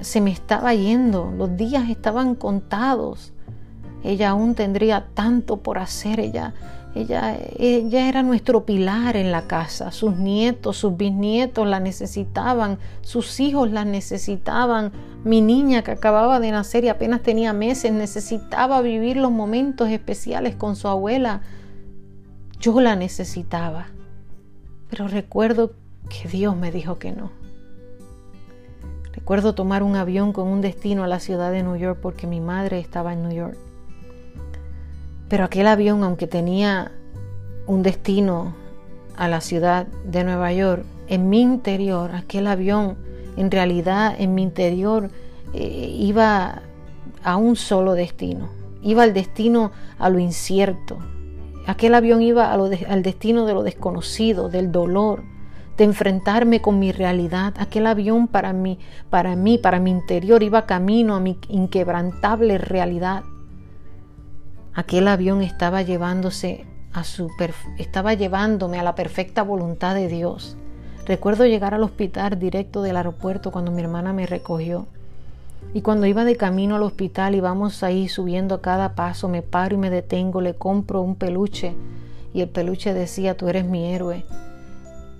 se 0.00 0.22
me 0.22 0.30
estaba 0.32 0.72
yendo, 0.74 1.30
los 1.36 1.56
días 1.56 1.90
estaban 1.90 2.34
contados. 2.34 3.32
Ella 4.02 4.30
aún 4.30 4.54
tendría 4.54 5.08
tanto 5.12 5.58
por 5.58 5.78
hacer, 5.78 6.20
ella, 6.20 6.54
ella, 6.94 7.36
ella 7.58 8.08
era 8.08 8.22
nuestro 8.22 8.64
pilar 8.64 9.16
en 9.16 9.32
la 9.32 9.48
casa, 9.48 9.90
sus 9.90 10.16
nietos, 10.16 10.76
sus 10.76 10.96
bisnietos 10.96 11.66
la 11.66 11.80
necesitaban, 11.80 12.78
sus 13.00 13.40
hijos 13.40 13.72
la 13.72 13.84
necesitaban, 13.84 14.92
mi 15.24 15.40
niña 15.40 15.82
que 15.82 15.90
acababa 15.90 16.38
de 16.38 16.52
nacer 16.52 16.84
y 16.84 16.88
apenas 16.88 17.22
tenía 17.22 17.52
meses 17.52 17.92
necesitaba 17.92 18.80
vivir 18.80 19.16
los 19.16 19.32
momentos 19.32 19.88
especiales 19.88 20.54
con 20.54 20.76
su 20.76 20.86
abuela. 20.86 21.40
Yo 22.60 22.80
la 22.80 22.94
necesitaba. 22.94 23.88
Pero 24.88 25.08
recuerdo 25.08 25.72
que 26.08 26.28
Dios 26.28 26.56
me 26.56 26.70
dijo 26.70 26.98
que 26.98 27.10
no. 27.10 27.32
Recuerdo 29.12 29.54
tomar 29.54 29.82
un 29.82 29.96
avión 29.96 30.32
con 30.32 30.46
un 30.46 30.60
destino 30.60 31.02
a 31.02 31.08
la 31.08 31.18
ciudad 31.18 31.50
de 31.50 31.62
New 31.62 31.76
York 31.76 31.98
porque 32.00 32.26
mi 32.26 32.40
madre 32.40 32.78
estaba 32.78 33.12
en 33.12 33.22
New 33.22 33.32
York. 33.32 33.56
Pero 35.34 35.46
aquel 35.46 35.66
avión, 35.66 36.04
aunque 36.04 36.28
tenía 36.28 36.92
un 37.66 37.82
destino 37.82 38.54
a 39.16 39.26
la 39.26 39.40
ciudad 39.40 39.88
de 40.04 40.22
Nueva 40.22 40.52
York, 40.52 40.84
en 41.08 41.28
mi 41.28 41.40
interior, 41.40 42.12
aquel 42.14 42.46
avión, 42.46 42.96
en 43.36 43.50
realidad 43.50 44.14
en 44.16 44.36
mi 44.36 44.44
interior, 44.44 45.10
eh, 45.52 45.92
iba 45.98 46.62
a 47.24 47.36
un 47.36 47.56
solo 47.56 47.94
destino. 47.94 48.48
Iba 48.80 49.02
al 49.02 49.12
destino 49.12 49.72
a 49.98 50.08
lo 50.08 50.20
incierto, 50.20 50.98
Aquel 51.66 51.96
avión 51.96 52.22
iba 52.22 52.52
al 52.52 53.02
destino 53.02 53.44
de 53.44 53.54
lo 53.54 53.64
desconocido, 53.64 54.48
del 54.48 54.70
dolor, 54.70 55.24
de 55.76 55.82
enfrentarme 55.82 56.62
con 56.62 56.78
mi 56.78 56.92
realidad. 56.92 57.54
Aquel 57.58 57.88
avión 57.88 58.28
para 58.28 58.52
mí, 58.52 58.78
para 59.10 59.34
mí, 59.34 59.58
para 59.58 59.80
mi 59.80 59.90
interior, 59.90 60.44
iba 60.44 60.64
camino 60.64 61.16
a 61.16 61.20
mi 61.20 61.40
inquebrantable 61.48 62.58
realidad. 62.58 63.24
Aquel 64.76 65.06
avión 65.06 65.40
estaba 65.40 65.82
llevándose 65.82 66.66
a 66.92 67.04
su 67.04 67.30
estaba 67.78 68.14
llevándome 68.14 68.80
a 68.80 68.82
la 68.82 68.96
perfecta 68.96 69.44
voluntad 69.44 69.94
de 69.94 70.08
Dios. 70.08 70.56
Recuerdo 71.06 71.46
llegar 71.46 71.74
al 71.74 71.84
hospital 71.84 72.40
directo 72.40 72.82
del 72.82 72.96
aeropuerto 72.96 73.52
cuando 73.52 73.70
mi 73.70 73.82
hermana 73.82 74.12
me 74.12 74.26
recogió. 74.26 74.86
Y 75.74 75.82
cuando 75.82 76.06
iba 76.06 76.24
de 76.24 76.36
camino 76.36 76.74
al 76.74 76.82
hospital 76.82 77.36
y 77.36 77.40
vamos 77.40 77.84
ahí 77.84 78.08
subiendo 78.08 78.62
cada 78.62 78.96
paso, 78.96 79.28
me 79.28 79.42
paro 79.42 79.76
y 79.76 79.78
me 79.78 79.90
detengo, 79.90 80.40
le 80.40 80.54
compro 80.54 81.02
un 81.02 81.14
peluche 81.14 81.74
y 82.32 82.40
el 82.40 82.48
peluche 82.48 82.92
decía, 82.94 83.36
tú 83.36 83.48
eres 83.48 83.64
mi 83.64 83.92
héroe. 83.92 84.24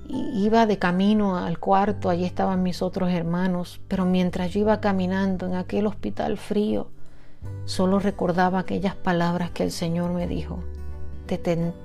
Y 0.09 0.45
iba 0.45 0.67
de 0.67 0.79
camino 0.79 1.39
al 1.39 1.61
cuarto, 1.61 2.11
allí 2.11 2.25
estaban 2.25 2.65
mis 2.65 2.83
otros 2.83 3.11
hermanos, 3.11 3.81
pero 3.87 4.05
mientras 4.05 4.51
yo 4.53 4.61
iba 4.61 4.81
caminando 4.81 5.47
en 5.47 5.55
aquel 5.55 5.87
hospital 5.87 6.39
frío, 6.39 6.89
solo 7.65 7.99
recordaba 7.99 8.59
aquellas 8.59 8.95
palabras 8.95 9.51
que 9.51 9.63
el 9.63 9.73
Señor 9.73 10.13
me 10.13 10.27
dijo. 10.27 10.59
Te 11.27 11.39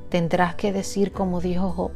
tendrás 0.10 0.56
que 0.56 0.74
decir 0.74 1.12
como 1.12 1.42
dijo 1.42 1.70
Job, 1.72 1.92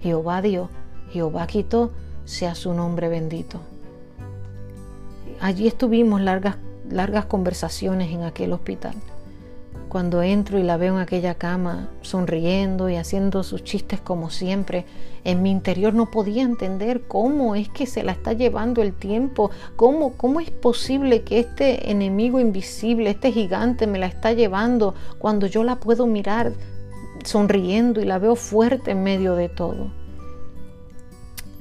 Jehová 0.00 0.42
dio, 0.42 0.68
Jehová 1.12 1.46
quitó, 1.46 1.92
sea 2.24 2.54
su 2.54 2.74
nombre 2.74 3.08
bendito 3.08 3.60
allí 5.40 5.66
estuvimos 5.66 6.20
largas, 6.20 6.56
largas 6.88 7.24
conversaciones 7.24 8.12
en 8.12 8.22
aquel 8.22 8.52
hospital. 8.52 8.94
Cuando 9.90 10.22
entro 10.22 10.58
y 10.58 10.62
la 10.62 10.76
veo 10.76 10.94
en 10.94 11.00
aquella 11.00 11.34
cama, 11.34 11.88
sonriendo 12.00 12.88
y 12.88 12.94
haciendo 12.94 13.42
sus 13.42 13.64
chistes 13.64 14.00
como 14.00 14.30
siempre, 14.30 14.86
en 15.24 15.42
mi 15.42 15.50
interior 15.50 15.92
no 15.92 16.12
podía 16.12 16.44
entender 16.44 17.02
cómo 17.08 17.56
es 17.56 17.68
que 17.68 17.86
se 17.86 18.04
la 18.04 18.12
está 18.12 18.32
llevando 18.32 18.82
el 18.82 18.94
tiempo, 18.94 19.50
cómo, 19.74 20.12
cómo 20.12 20.38
es 20.38 20.52
posible 20.52 21.22
que 21.24 21.40
este 21.40 21.90
enemigo 21.90 22.38
invisible, 22.38 23.10
este 23.10 23.32
gigante 23.32 23.88
me 23.88 23.98
la 23.98 24.06
está 24.06 24.32
llevando 24.32 24.94
cuando 25.18 25.48
yo 25.48 25.64
la 25.64 25.80
puedo 25.80 26.06
mirar 26.06 26.52
sonriendo 27.24 28.00
y 28.00 28.04
la 28.04 28.18
veo 28.18 28.36
fuerte 28.36 28.92
en 28.92 29.02
medio 29.02 29.34
de 29.34 29.48
todo 29.48 29.90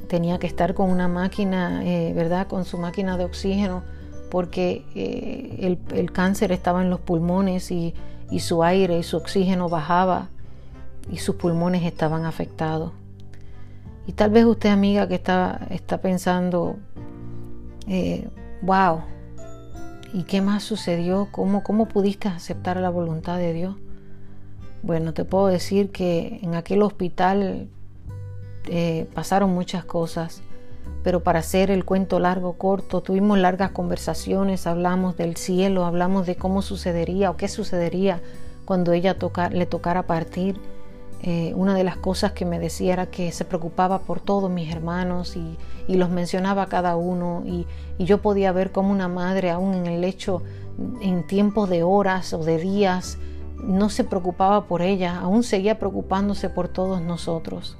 tenía 0.07 0.39
que 0.39 0.47
estar 0.47 0.73
con 0.73 0.89
una 0.89 1.07
máquina, 1.07 1.85
eh, 1.85 2.11
¿verdad? 2.13 2.47
Con 2.47 2.65
su 2.65 2.77
máquina 2.77 3.15
de 3.15 3.23
oxígeno, 3.23 3.83
porque 4.29 4.83
eh, 4.95 5.77
el, 5.93 6.11
cáncer 6.11 6.51
estaba 6.51 6.81
en 6.81 6.89
los 6.89 6.99
pulmones 6.99 7.71
y, 7.71 7.93
su 8.37 8.63
aire 8.63 8.99
y 8.99 9.03
su 9.03 9.17
oxígeno 9.17 9.67
bajaba 9.67 10.29
y 11.11 11.17
sus 11.17 11.35
pulmones 11.35 11.83
estaban 11.83 12.25
afectados. 12.25 12.91
Y 14.05 14.13
tal 14.13 14.29
vez 14.29 14.45
usted, 14.45 14.69
amiga, 14.69 15.07
que 15.07 15.15
está, 15.15 15.67
está 15.71 16.01
pensando, 16.01 16.77
wow, 18.61 18.97
eh, 18.97 19.03
¿y 20.13 20.23
qué 20.23 20.41
más 20.41 20.63
sucedió? 20.63 21.29
¿Cómo, 21.31 21.63
¿Cómo 21.63 21.87
pudiste 21.87 22.27
aceptar 22.27 22.77
la 22.77 22.89
voluntad 22.91 23.37
de 23.37 23.53
Dios? 23.53 23.75
Bueno, 24.83 25.13
te 25.13 25.25
puedo 25.25 25.47
decir 25.47 25.91
que 25.91 26.39
en 26.41 26.55
aquel 26.55 26.83
hospital 26.83 27.69
eh, 28.67 29.07
pasaron 29.13 29.51
muchas 29.51 29.83
cosas, 29.85 30.41
pero 31.03 31.21
para 31.21 31.39
hacer 31.39 31.71
el 31.71 31.85
cuento 31.85 32.19
largo, 32.19 32.53
corto, 32.53 33.01
tuvimos 33.01 33.37
largas 33.37 33.71
conversaciones, 33.71 34.67
hablamos 34.67 35.15
del 35.15 35.37
cielo, 35.37 35.85
hablamos 35.85 36.25
de 36.25 36.35
cómo 36.35 36.61
sucedería 36.61 37.31
o 37.31 37.37
qué 37.37 37.47
sucedería 37.47 38.21
cuando 38.65 38.91
ella 38.91 39.15
le 39.51 39.65
tocara 39.65 40.03
partir. 40.03 40.59
Eh, 41.21 41.53
una 41.55 41.75
de 41.75 41.83
las 41.83 41.97
cosas 41.97 42.31
que 42.31 42.45
me 42.45 42.59
decía 42.59 42.93
era 42.93 43.05
que 43.07 43.31
se 43.33 43.43
preocupaba 43.43 43.99
por 43.99 44.21
todos 44.21 44.49
mis 44.49 44.71
hermanos 44.71 45.35
y, 45.35 45.57
los 45.87 46.09
mencionaba 46.09 46.67
cada 46.67 46.95
uno 46.95 47.41
y, 47.45 47.65
y, 47.97 48.05
yo 48.05 48.21
podía 48.21 48.51
ver 48.51 48.71
como 48.71 48.91
una 48.91 49.07
madre 49.07 49.49
aún 49.49 49.73
en 49.73 49.87
el 49.87 50.01
lecho 50.01 50.43
en 51.01 51.25
tiempos 51.25 51.67
de 51.67 51.83
horas 51.83 52.31
o 52.33 52.43
de 52.43 52.57
días 52.57 53.17
no 53.61 53.89
se 53.89 54.03
preocupaba 54.03 54.65
por 54.65 54.81
ella, 54.81 55.19
aún 55.19 55.43
seguía 55.43 55.79
preocupándose 55.79 56.47
por 56.49 56.69
todos 56.69 57.01
nosotros 57.01 57.75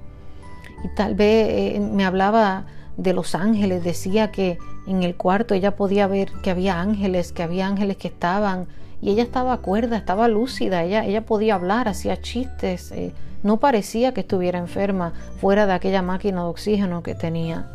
y 0.84 0.88
tal 0.96 1.16
vez 1.16 1.48
eh, 1.50 1.80
me 1.80 2.06
hablaba 2.06 2.66
de 3.00 3.14
los 3.14 3.34
ángeles, 3.34 3.84
decía 3.84 4.30
que 4.32 4.58
en 4.86 5.04
el 5.04 5.16
cuarto 5.16 5.54
ella 5.54 5.76
podía 5.76 6.06
ver 6.08 6.32
que 6.44 6.52
había 6.52 6.82
ángeles, 6.82 7.32
que 7.32 7.44
había 7.44 7.66
ángeles 7.68 7.96
que 7.96 8.10
estaban 8.10 8.68
y 9.02 9.12
ella 9.12 9.24
estaba 9.24 9.58
cuerda, 9.60 9.96
estaba 9.96 10.28
lúcida, 10.28 10.84
ella, 10.84 11.06
ella 11.06 11.26
podía 11.26 11.56
hablar, 11.56 11.88
hacía 11.88 12.22
chistes, 12.22 12.92
eh, 12.92 13.14
no 13.42 13.58
parecía 13.58 14.14
que 14.14 14.22
estuviera 14.22 14.60
enferma 14.60 15.14
fuera 15.40 15.66
de 15.66 15.74
aquella 15.74 16.02
máquina 16.02 16.44
de 16.44 16.50
oxígeno 16.50 17.02
que 17.02 17.16
tenía. 17.16 17.68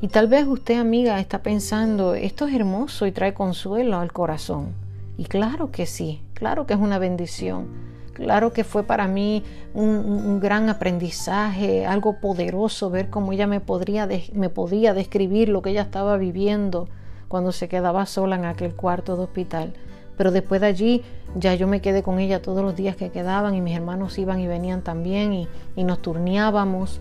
Y 0.00 0.08
tal 0.08 0.28
vez 0.28 0.46
usted, 0.46 0.78
amiga, 0.78 1.18
está 1.18 1.42
pensando, 1.42 2.14
esto 2.14 2.46
es 2.46 2.54
hermoso 2.54 3.06
y 3.06 3.12
trae 3.12 3.34
consuelo 3.34 3.98
al 3.98 4.12
corazón. 4.12 4.74
Y 5.18 5.24
claro 5.24 5.72
que 5.72 5.86
sí, 5.86 6.22
claro 6.34 6.66
que 6.66 6.74
es 6.74 6.80
una 6.80 6.98
bendición. 6.98 7.91
Claro 8.12 8.52
que 8.52 8.62
fue 8.64 8.82
para 8.82 9.08
mí 9.08 9.42
un, 9.72 10.38
gran 10.40 10.68
aprendizaje, 10.68 11.86
algo 11.86 12.20
poderoso 12.20 12.90
ver 12.90 13.08
cómo 13.08 13.32
ella 13.32 13.46
me, 13.46 13.60
podría 13.60 14.06
me 14.34 14.50
podía 14.50 14.92
describir 14.92 15.48
lo 15.48 15.62
que 15.62 15.70
ella 15.70 15.82
estaba 15.82 16.18
viviendo 16.18 16.88
cuando 17.28 17.52
se 17.52 17.68
quedaba 17.68 18.04
sola 18.04 18.36
en 18.36 18.44
aquel 18.44 18.74
cuarto 18.74 19.16
de 19.16 19.22
hospital. 19.22 19.72
Pero 20.18 20.30
después 20.30 20.60
de 20.60 20.66
allí 20.66 21.02
ya 21.34 21.54
yo 21.54 21.66
me 21.66 21.80
quedé 21.80 22.02
con 22.02 22.18
ella 22.18 22.42
todos 22.42 22.62
los 22.62 22.76
días 22.76 22.96
que 22.96 23.10
quedaban 23.10 23.54
y 23.54 23.62
mis 23.62 23.74
hermanos 23.74 24.18
iban 24.18 24.38
y 24.40 24.46
venían 24.46 24.82
también 24.82 25.32
y, 25.32 25.48
nos 25.84 26.02
turneábamos. 26.02 27.00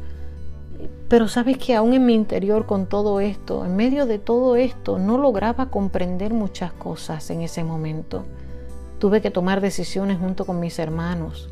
Pero 1.09 1.27
sabes 1.27 1.57
que 1.57 1.75
aún 1.75 1.93
en 1.93 2.05
mi 2.05 2.13
interior 2.13 2.65
con 2.65 2.87
todo 2.87 3.19
esto, 3.19 3.65
en 3.65 3.75
medio 3.75 4.05
de 4.05 4.17
todo 4.17 4.55
esto, 4.55 4.97
no 4.97 5.17
lograba 5.17 5.69
comprender 5.69 6.33
muchas 6.33 6.71
cosas 6.71 7.29
en 7.29 7.41
ese 7.41 7.63
momento. 7.63 8.23
Tuve 9.01 9.19
que 9.19 9.31
tomar 9.31 9.61
decisiones 9.61 10.19
junto 10.19 10.45
con 10.45 10.59
mis 10.59 10.77
hermanos. 10.77 11.49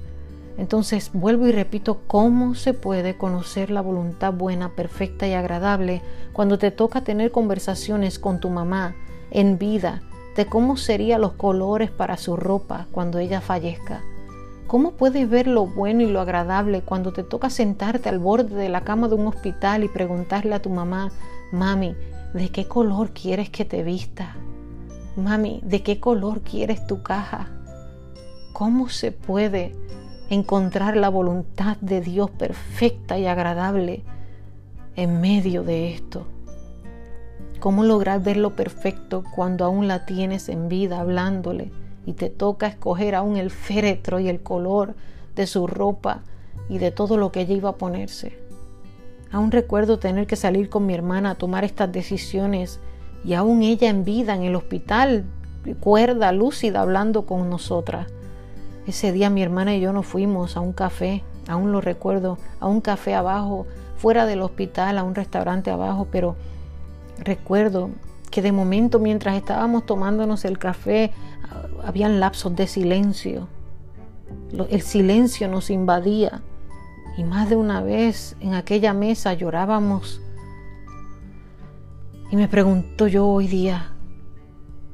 Entonces 0.59 1.09
vuelvo 1.13 1.47
y 1.47 1.51
repito, 1.51 2.01
¿cómo 2.05 2.53
se 2.53 2.75
puede 2.75 3.17
conocer 3.17 3.71
la 3.71 3.81
voluntad 3.81 4.31
buena, 4.31 4.75
perfecta 4.75 5.27
y 5.27 5.33
agradable 5.33 6.03
cuando 6.31 6.59
te 6.59 6.69
toca 6.69 7.03
tener 7.03 7.31
conversaciones 7.31 8.19
con 8.19 8.39
tu 8.39 8.51
mamá 8.51 8.93
en 9.31 9.57
vida 9.57 10.03
de 10.35 10.45
cómo 10.45 10.77
serían 10.77 11.21
los 11.21 11.31
colores 11.31 11.89
para 11.89 12.17
su 12.17 12.38
ropa 12.38 12.85
cuando 12.91 13.17
ella 13.17 13.41
fallezca? 13.41 14.03
¿Cómo 14.67 14.91
puedes 14.91 15.27
ver 15.27 15.47
lo 15.47 15.65
bueno 15.65 16.03
y 16.03 16.05
lo 16.05 16.21
agradable 16.21 16.83
cuando 16.83 17.13
te 17.13 17.23
toca 17.23 17.49
sentarte 17.49 18.09
al 18.09 18.19
borde 18.19 18.53
de 18.53 18.69
la 18.69 18.81
cama 18.81 19.07
de 19.07 19.15
un 19.15 19.25
hospital 19.25 19.83
y 19.83 19.88
preguntarle 19.88 20.53
a 20.53 20.62
tu 20.62 20.69
mamá, 20.69 21.12
mami, 21.51 21.95
¿de 22.31 22.49
qué 22.49 22.67
color 22.67 23.09
quieres 23.09 23.49
que 23.49 23.65
te 23.65 23.81
vista? 23.81 24.35
Mami, 25.19 25.62
¿de 25.63 25.84
qué 25.84 25.99
color 25.99 26.41
quieres 26.41 26.88
tu 26.88 27.03
caja? 27.03 27.49
¿Cómo 28.53 28.89
se 28.89 29.12
puede 29.12 29.75
encontrar 30.29 30.97
la 30.97 31.10
voluntad 31.10 31.77
de 31.77 32.01
Dios 32.01 32.32
perfecta 32.32 33.17
y 33.17 33.27
agradable 33.27 34.03
en 34.95 35.21
medio 35.21 35.63
de 35.63 35.93
esto? 35.93 36.25
¿Cómo 37.60 37.84
lograr 37.84 38.23
ver 38.23 38.38
lo 38.38 38.55
perfecto 38.55 39.23
cuando 39.36 39.65
aún 39.65 39.88
la 39.88 40.05
tienes 40.05 40.49
en 40.49 40.69
vida 40.69 40.99
hablándole? 40.99 41.71
y 42.10 42.13
te 42.13 42.29
toca 42.29 42.65
escoger 42.65 43.13
aún 43.13 43.38
el 43.38 43.51
féretro 43.51 44.19
y 44.19 44.29
el 44.29 44.41
color 44.41 44.95
de 45.36 45.45
su 45.45 45.67
ropa 45.67 46.23
y 46.67 46.79
de 46.79 46.89
todo 46.89 47.17
lo 47.17 47.32
que 47.32 47.41
ella 47.41 47.53
iba 47.53 47.69
a 47.69 47.77
ponerse. 47.77 48.39
Aún 49.32 49.51
recuerdo 49.51 49.99
tener 49.99 50.25
que 50.25 50.36
salir 50.36 50.69
con 50.69 50.88
mi 50.88 50.95
hermana 50.95 51.32
a 51.32 51.36
tomar 51.36 51.63
estas 51.63 51.91
decisiones 51.91 52.79
y 53.23 53.34
aún 53.34 53.63
ella 53.63 53.89
en 53.89 54.03
vida 54.03 54.36
en 54.36 54.43
el 54.43 54.55
hospital, 54.55 55.25
cuerda, 55.79 56.32
lúcida, 56.32 56.82
hablando 56.82 57.25
con 57.25 57.49
nosotras. 57.49 58.08
Ese 58.88 59.12
día 59.12 59.29
mi 59.29 59.43
hermana 59.43 59.75
y 59.75 59.82
yo 59.82 59.93
nos 59.93 60.05
fuimos 60.05 60.58
a 60.58 60.62
un 60.62 60.73
café, 60.73 61.23
aún 61.47 61.71
lo 61.71 61.82
recuerdo, 61.82 62.38
a 62.60 62.67
un 62.67 62.82
café 62.82 63.13
abajo, 63.13 63.67
fuera 63.97 64.25
del 64.25 64.41
hospital, 64.41 64.97
a 64.97 65.03
un 65.03 65.15
restaurante 65.15 65.69
abajo, 65.69 66.08
pero 66.12 66.36
recuerdo 67.19 67.89
que 68.32 68.41
de 68.41 68.51
momento 68.51 68.99
mientras 68.99 69.36
estábamos 69.36 69.86
tomándonos 69.86 70.45
el 70.45 70.58
café, 70.58 71.12
habían 71.84 72.19
lapsos 72.19 72.55
de 72.55 72.67
silencio. 72.67 73.47
El 74.69 74.82
silencio 74.82 75.47
nos 75.47 75.69
invadía 75.69 76.41
y 77.17 77.23
más 77.23 77.49
de 77.49 77.55
una 77.55 77.82
vez 77.82 78.36
en 78.39 78.53
aquella 78.53 78.93
mesa 78.93 79.34
llorábamos. 79.34 80.21
Y 82.32 82.36
me 82.36 82.48
pregunto 82.48 83.08
yo 83.08 83.28
hoy 83.28 83.48
día, 83.48 83.94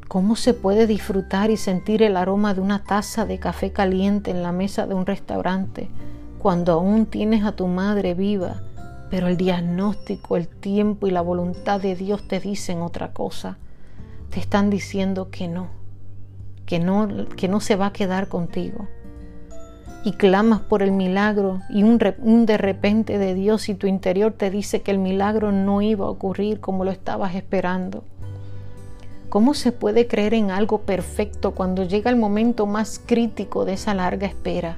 ¿cómo 0.07 0.35
se 0.35 0.53
puede 0.53 0.87
disfrutar 0.87 1.51
y 1.51 1.57
sentir 1.57 2.01
el 2.01 2.17
aroma 2.17 2.53
de 2.53 2.61
una 2.61 2.83
taza 2.83 3.25
de 3.25 3.39
café 3.39 3.71
caliente 3.71 4.31
en 4.31 4.41
la 4.41 4.51
mesa 4.51 4.87
de 4.87 4.93
un 4.93 5.05
restaurante 5.05 5.89
cuando 6.39 6.73
aún 6.73 7.05
tienes 7.05 7.43
a 7.43 7.55
tu 7.55 7.67
madre 7.67 8.13
viva, 8.13 8.63
pero 9.09 9.27
el 9.27 9.37
diagnóstico, 9.37 10.37
el 10.37 10.47
tiempo 10.47 11.07
y 11.07 11.11
la 11.11 11.21
voluntad 11.21 11.81
de 11.81 11.95
Dios 11.95 12.27
te 12.27 12.39
dicen 12.39 12.81
otra 12.81 13.11
cosa? 13.11 13.57
Te 14.29 14.39
están 14.39 14.69
diciendo 14.69 15.29
que 15.29 15.47
no 15.47 15.85
que 16.65 16.79
no, 16.79 17.07
que 17.35 17.47
no 17.47 17.59
se 17.59 17.75
va 17.75 17.87
a 17.87 17.93
quedar 17.93 18.27
contigo. 18.27 18.87
Y 20.05 20.11
clamas 20.11 20.61
por 20.61 20.83
el 20.83 20.91
milagro 20.91 21.61
y 21.67 21.81
un, 21.81 21.99
un 22.19 22.45
de 22.45 22.57
repente 22.59 23.17
de 23.17 23.33
Dios 23.33 23.69
y 23.69 23.73
tu 23.73 23.87
interior 23.87 24.33
te 24.33 24.51
dice 24.51 24.83
que 24.83 24.91
el 24.91 24.99
milagro 24.99 25.51
no 25.51 25.81
iba 25.81 26.05
a 26.05 26.09
ocurrir 26.09 26.59
como 26.59 26.85
lo 26.85 26.91
estabas 26.91 27.33
esperando. 27.33 28.03
¿Cómo 29.29 29.55
se 29.55 29.71
puede 29.71 30.05
creer 30.05 30.35
en 30.35 30.51
algo 30.51 30.81
perfecto 30.81 31.55
cuando 31.55 31.83
llega 31.83 32.11
el 32.11 32.17
momento 32.17 32.67
más 32.67 33.01
crítico 33.03 33.65
de 33.65 33.73
esa 33.73 33.95
larga 33.95 34.27
espera? 34.27 34.77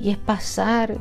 Y 0.00 0.10
es 0.10 0.16
pasar, 0.16 0.96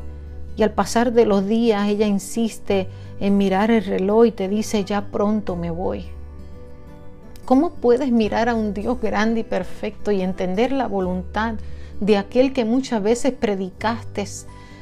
y 0.58 0.64
al 0.64 0.72
pasar 0.72 1.14
de 1.14 1.28
los 1.28 1.46
días 1.46 1.88
ella 1.88 2.08
insiste 2.08 2.90
en 3.20 3.38
mirar 3.38 3.70
el 3.70 3.86
reloj 3.86 4.26
y 4.26 4.32
te 4.32 4.50
dice, 4.50 4.84
ya 4.86 5.06
pronto 5.12 5.56
me 5.56 5.70
voy. 5.70 6.06
¿Cómo 7.46 7.76
puedes 7.76 8.12
mirar 8.12 8.50
a 8.50 8.56
un 8.56 8.74
Dios 8.74 9.00
grande 9.00 9.42
y 9.42 9.44
perfecto 9.44 10.12
y 10.12 10.22
entender 10.22 10.72
la 10.72 10.88
voluntad 10.88 11.58
de 12.00 12.18
aquel 12.18 12.54
que 12.54 12.66
muchas 12.66 13.02
veces 13.02 13.34
predicaste 13.34 14.26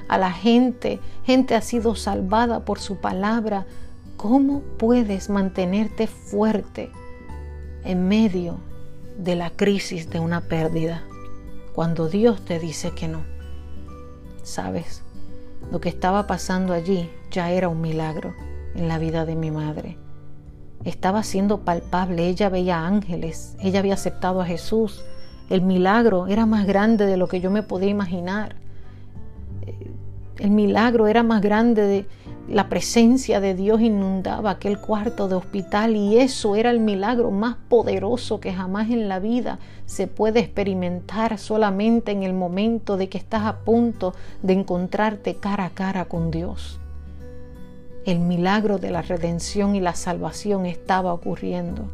a 0.07 0.17
la 0.17 0.31
gente? 0.31 0.99
Gente 1.25 1.55
ha 1.55 1.61
sido 1.61 1.95
salvada 1.95 2.65
por 2.65 2.79
su 2.79 2.97
palabra. 2.97 3.65
¿Cómo 4.17 4.61
puedes 4.77 5.29
mantenerte 5.29 6.07
fuerte 6.07 6.91
en 7.83 8.07
medio 8.07 8.57
de 9.17 9.35
la 9.35 9.49
crisis 9.49 10.09
de 10.09 10.19
una 10.19 10.41
pérdida 10.41 11.03
cuando 11.73 12.07
Dios 12.07 12.43
te 12.45 12.59
dice 12.59 12.91
que 12.91 13.07
no? 13.07 13.23
Sabes, 14.43 15.03
lo 15.71 15.81
que 15.81 15.89
estaba 15.89 16.27
pasando 16.27 16.73
allí 16.73 17.09
ya 17.31 17.51
era 17.51 17.69
un 17.69 17.81
milagro 17.81 18.33
en 18.75 18.87
la 18.87 18.97
vida 18.99 19.25
de 19.25 19.35
mi 19.35 19.51
madre 19.51 19.97
estaba 20.85 21.23
siendo 21.23 21.61
palpable, 21.61 22.27
ella 22.27 22.49
veía 22.49 22.85
ángeles, 22.85 23.55
ella 23.59 23.79
había 23.79 23.93
aceptado 23.93 24.41
a 24.41 24.45
Jesús, 24.45 25.03
el 25.49 25.61
milagro 25.61 26.27
era 26.27 26.45
más 26.45 26.65
grande 26.65 27.05
de 27.05 27.17
lo 27.17 27.27
que 27.27 27.41
yo 27.41 27.51
me 27.51 27.63
podía 27.63 27.89
imaginar. 27.89 28.55
El 30.39 30.51
milagro 30.51 31.07
era 31.07 31.23
más 31.23 31.41
grande 31.41 31.83
de 31.83 32.05
la 32.49 32.67
presencia 32.67 33.39
de 33.39 33.55
Dios 33.55 33.79
inundaba 33.79 34.51
aquel 34.51 34.77
cuarto 34.79 35.29
de 35.29 35.35
hospital 35.35 35.95
y 35.95 36.17
eso 36.17 36.55
era 36.55 36.71
el 36.71 36.79
milagro 36.79 37.31
más 37.31 37.55
poderoso 37.69 38.39
que 38.41 38.53
jamás 38.53 38.89
en 38.89 39.07
la 39.07 39.19
vida 39.19 39.59
se 39.85 40.07
puede 40.07 40.41
experimentar 40.41 41.37
solamente 41.37 42.11
en 42.11 42.23
el 42.23 42.33
momento 42.33 42.97
de 42.97 43.07
que 43.07 43.17
estás 43.17 43.43
a 43.43 43.59
punto 43.59 44.13
de 44.41 44.53
encontrarte 44.53 45.35
cara 45.35 45.65
a 45.65 45.69
cara 45.69 46.05
con 46.05 46.31
Dios 46.31 46.79
el 48.05 48.19
milagro 48.19 48.77
de 48.77 48.91
la 48.91 49.01
redención 49.01 49.75
y 49.75 49.79
la 49.79 49.95
salvación 49.95 50.65
estaba 50.65 51.13
ocurriendo. 51.13 51.87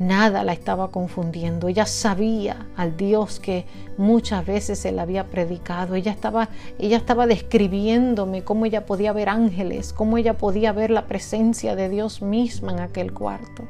Nada 0.00 0.42
la 0.42 0.52
estaba 0.52 0.90
confundiendo. 0.90 1.68
Ella 1.68 1.86
sabía 1.86 2.66
al 2.76 2.96
Dios 2.96 3.38
que 3.38 3.66
muchas 3.96 4.44
veces 4.44 4.80
se 4.80 4.90
le 4.90 5.00
había 5.00 5.30
predicado. 5.30 5.94
Ella 5.94 6.10
estaba, 6.10 6.48
ella 6.80 6.96
estaba 6.96 7.28
describiéndome 7.28 8.42
cómo 8.42 8.66
ella 8.66 8.84
podía 8.84 9.12
ver 9.12 9.28
ángeles, 9.28 9.92
cómo 9.92 10.18
ella 10.18 10.36
podía 10.36 10.72
ver 10.72 10.90
la 10.90 11.06
presencia 11.06 11.76
de 11.76 11.88
Dios 11.88 12.20
misma 12.20 12.72
en 12.72 12.80
aquel 12.80 13.12
cuarto. 13.12 13.62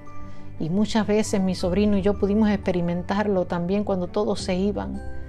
Y 0.59 0.71
muchas 0.71 1.07
veces 1.07 1.43
mi 1.43 1.55
sobrino 1.55 1.99
y 1.99 2.03
yo 2.03 2.19
pudimos 2.19 2.49
experimentarlo 2.49 3.45
también 3.45 3.85
cuando 3.85 4.07
todos 4.07 4.41
se 4.41 4.55
iban 4.55 5.21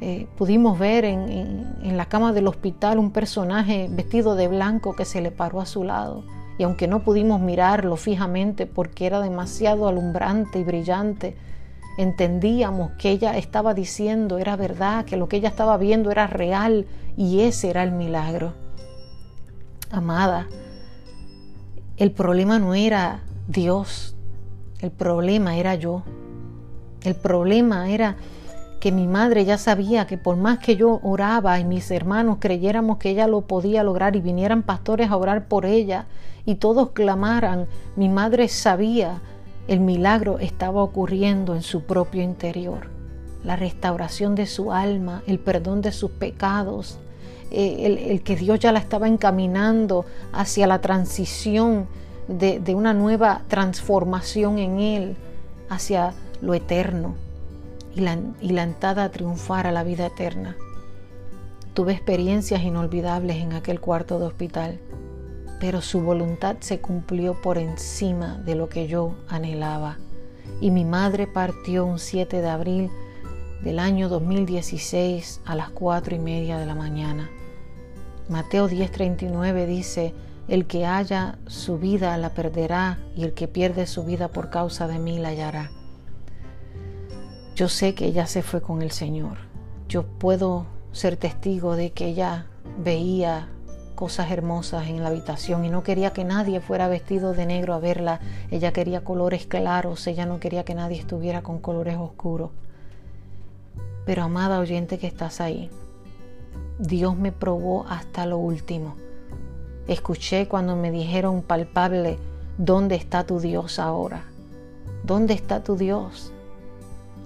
eh, 0.00 0.26
pudimos 0.36 0.78
ver 0.78 1.04
en, 1.04 1.96
la 1.96 2.06
cama 2.06 2.32
del 2.32 2.48
hospital 2.48 2.98
un 2.98 3.10
personaje 3.10 3.88
vestido 3.90 4.34
de 4.34 4.48
blanco 4.48 4.94
que 4.94 5.04
se 5.04 5.20
le 5.20 5.30
paró 5.30 5.60
a 5.60 5.66
su 5.66 5.84
lado. 5.84 6.24
Y 6.58 6.62
aunque 6.62 6.86
no 6.86 7.00
pudimos 7.00 7.40
mirarlo 7.40 7.96
fijamente 7.96 8.66
porque 8.66 9.06
era 9.06 9.20
demasiado 9.20 9.88
alumbrante 9.88 10.58
y 10.60 10.64
brillante, 10.64 11.36
entendíamos 11.98 12.92
que 12.92 13.10
ella 13.10 13.36
estaba 13.36 13.74
diciendo 13.74 14.38
era 14.38 14.56
verdad, 14.56 15.04
que 15.04 15.16
lo 15.16 15.28
que 15.28 15.36
ella 15.36 15.48
estaba 15.48 15.76
viendo 15.76 16.10
era 16.10 16.26
real 16.26 16.86
y 17.16 17.40
ese 17.40 17.70
era 17.70 17.82
el 17.82 17.92
milagro. 17.92 18.54
Amada, 19.90 20.48
el 21.96 22.10
problema 22.10 22.58
no 22.58 22.74
era 22.74 23.22
Dios, 23.46 24.16
el 24.80 24.90
problema 24.90 25.56
era 25.56 25.74
yo. 25.74 26.02
El 27.02 27.14
problema 27.14 27.90
era 27.90 28.16
que 28.84 28.92
mi 28.92 29.06
madre 29.06 29.46
ya 29.46 29.56
sabía 29.56 30.06
que 30.06 30.18
por 30.18 30.36
más 30.36 30.58
que 30.58 30.76
yo 30.76 31.00
oraba 31.02 31.58
y 31.58 31.64
mis 31.64 31.90
hermanos 31.90 32.36
creyéramos 32.38 32.98
que 32.98 33.08
ella 33.08 33.26
lo 33.26 33.40
podía 33.40 33.82
lograr 33.82 34.14
y 34.14 34.20
vinieran 34.20 34.62
pastores 34.62 35.10
a 35.10 35.16
orar 35.16 35.48
por 35.48 35.64
ella 35.64 36.04
y 36.44 36.56
todos 36.56 36.90
clamaran, 36.90 37.66
mi 37.96 38.10
madre 38.10 38.46
sabía 38.46 39.22
el 39.68 39.80
milagro 39.80 40.38
estaba 40.38 40.82
ocurriendo 40.82 41.54
en 41.54 41.62
su 41.62 41.84
propio 41.84 42.22
interior. 42.22 42.90
La 43.42 43.56
restauración 43.56 44.34
de 44.34 44.44
su 44.44 44.70
alma, 44.70 45.22
el 45.26 45.38
perdón 45.38 45.80
de 45.80 45.90
sus 45.90 46.10
pecados, 46.10 46.98
eh, 47.50 48.10
el, 48.10 48.22
que 48.22 48.36
Dios 48.36 48.58
ya 48.60 48.70
la 48.70 48.80
estaba 48.80 49.08
encaminando 49.08 50.04
hacia 50.30 50.66
la 50.66 50.82
transición 50.82 51.86
de, 52.28 52.60
de 52.60 52.74
una 52.74 52.92
nueva 52.92 53.44
transformación 53.48 54.58
en 54.58 54.78
Él, 54.78 55.16
hacia 55.70 56.12
lo 56.42 56.52
eterno 56.52 57.23
y 57.94 58.00
la, 58.00 58.18
y 58.40 58.50
la 58.50 58.62
entrada 58.62 59.04
a 59.04 59.10
triunfar 59.10 59.66
a 59.66 59.72
la 59.72 59.84
vida 59.84 60.06
eterna. 60.06 60.56
Tuve 61.74 61.92
experiencias 61.92 62.62
inolvidables 62.62 63.36
en 63.36 63.52
aquel 63.52 63.80
cuarto 63.80 64.18
de 64.18 64.26
hospital, 64.26 64.80
pero 65.60 65.80
su 65.80 66.00
voluntad 66.00 66.56
se 66.60 66.80
cumplió 66.80 67.40
por 67.40 67.58
encima 67.58 68.38
de 68.38 68.54
lo 68.54 68.68
que 68.68 68.86
yo 68.86 69.14
anhelaba. 69.28 69.98
Y 70.60 70.70
mi 70.70 70.84
madre 70.84 71.26
partió 71.26 71.84
un 71.84 71.98
7 71.98 72.40
de 72.40 72.48
abril 72.48 72.90
del 73.62 73.78
año 73.78 74.08
2016 74.08 75.40
a 75.44 75.54
las 75.54 75.70
cuatro 75.70 76.14
y 76.14 76.18
media 76.18 76.58
de 76.58 76.66
la 76.66 76.74
mañana. 76.74 77.30
Mateo 78.28 78.68
10:39 78.68 79.66
dice, 79.66 80.14
el 80.48 80.66
que 80.66 80.84
haya 80.84 81.38
su 81.46 81.78
vida 81.78 82.16
la 82.18 82.30
perderá 82.30 82.98
y 83.16 83.24
el 83.24 83.32
que 83.32 83.48
pierde 83.48 83.86
su 83.86 84.04
vida 84.04 84.28
por 84.28 84.50
causa 84.50 84.86
de 84.86 84.98
mí 84.98 85.18
la 85.18 85.28
hallará. 85.28 85.70
Yo 87.54 87.68
sé 87.68 87.94
que 87.94 88.06
ella 88.06 88.26
se 88.26 88.42
fue 88.42 88.60
con 88.60 88.82
el 88.82 88.90
Señor. 88.90 89.38
Yo 89.88 90.02
puedo 90.02 90.66
ser 90.90 91.16
testigo 91.16 91.76
de 91.76 91.92
que 91.92 92.06
ella 92.06 92.46
veía 92.78 93.48
cosas 93.94 94.32
hermosas 94.32 94.88
en 94.88 95.02
la 95.02 95.08
habitación 95.08 95.64
y 95.64 95.70
no 95.70 95.84
quería 95.84 96.12
que 96.12 96.24
nadie 96.24 96.60
fuera 96.60 96.88
vestido 96.88 97.32
de 97.32 97.46
negro 97.46 97.74
a 97.74 97.78
verla. 97.78 98.18
Ella 98.50 98.72
quería 98.72 99.04
colores 99.04 99.46
claros, 99.46 100.04
ella 100.08 100.26
no 100.26 100.40
quería 100.40 100.64
que 100.64 100.74
nadie 100.74 100.98
estuviera 100.98 101.42
con 101.42 101.60
colores 101.60 101.96
oscuros. 101.96 102.50
Pero 104.04 104.24
amada 104.24 104.58
oyente 104.58 104.98
que 104.98 105.06
estás 105.06 105.40
ahí, 105.40 105.70
Dios 106.80 107.16
me 107.16 107.30
probó 107.30 107.86
hasta 107.88 108.26
lo 108.26 108.38
último. 108.38 108.96
Escuché 109.86 110.48
cuando 110.48 110.74
me 110.74 110.90
dijeron 110.90 111.42
palpable, 111.42 112.18
¿dónde 112.58 112.96
está 112.96 113.24
tu 113.24 113.38
Dios 113.38 113.78
ahora? 113.78 114.24
¿Dónde 115.04 115.34
está 115.34 115.62
tu 115.62 115.76
Dios? 115.76 116.33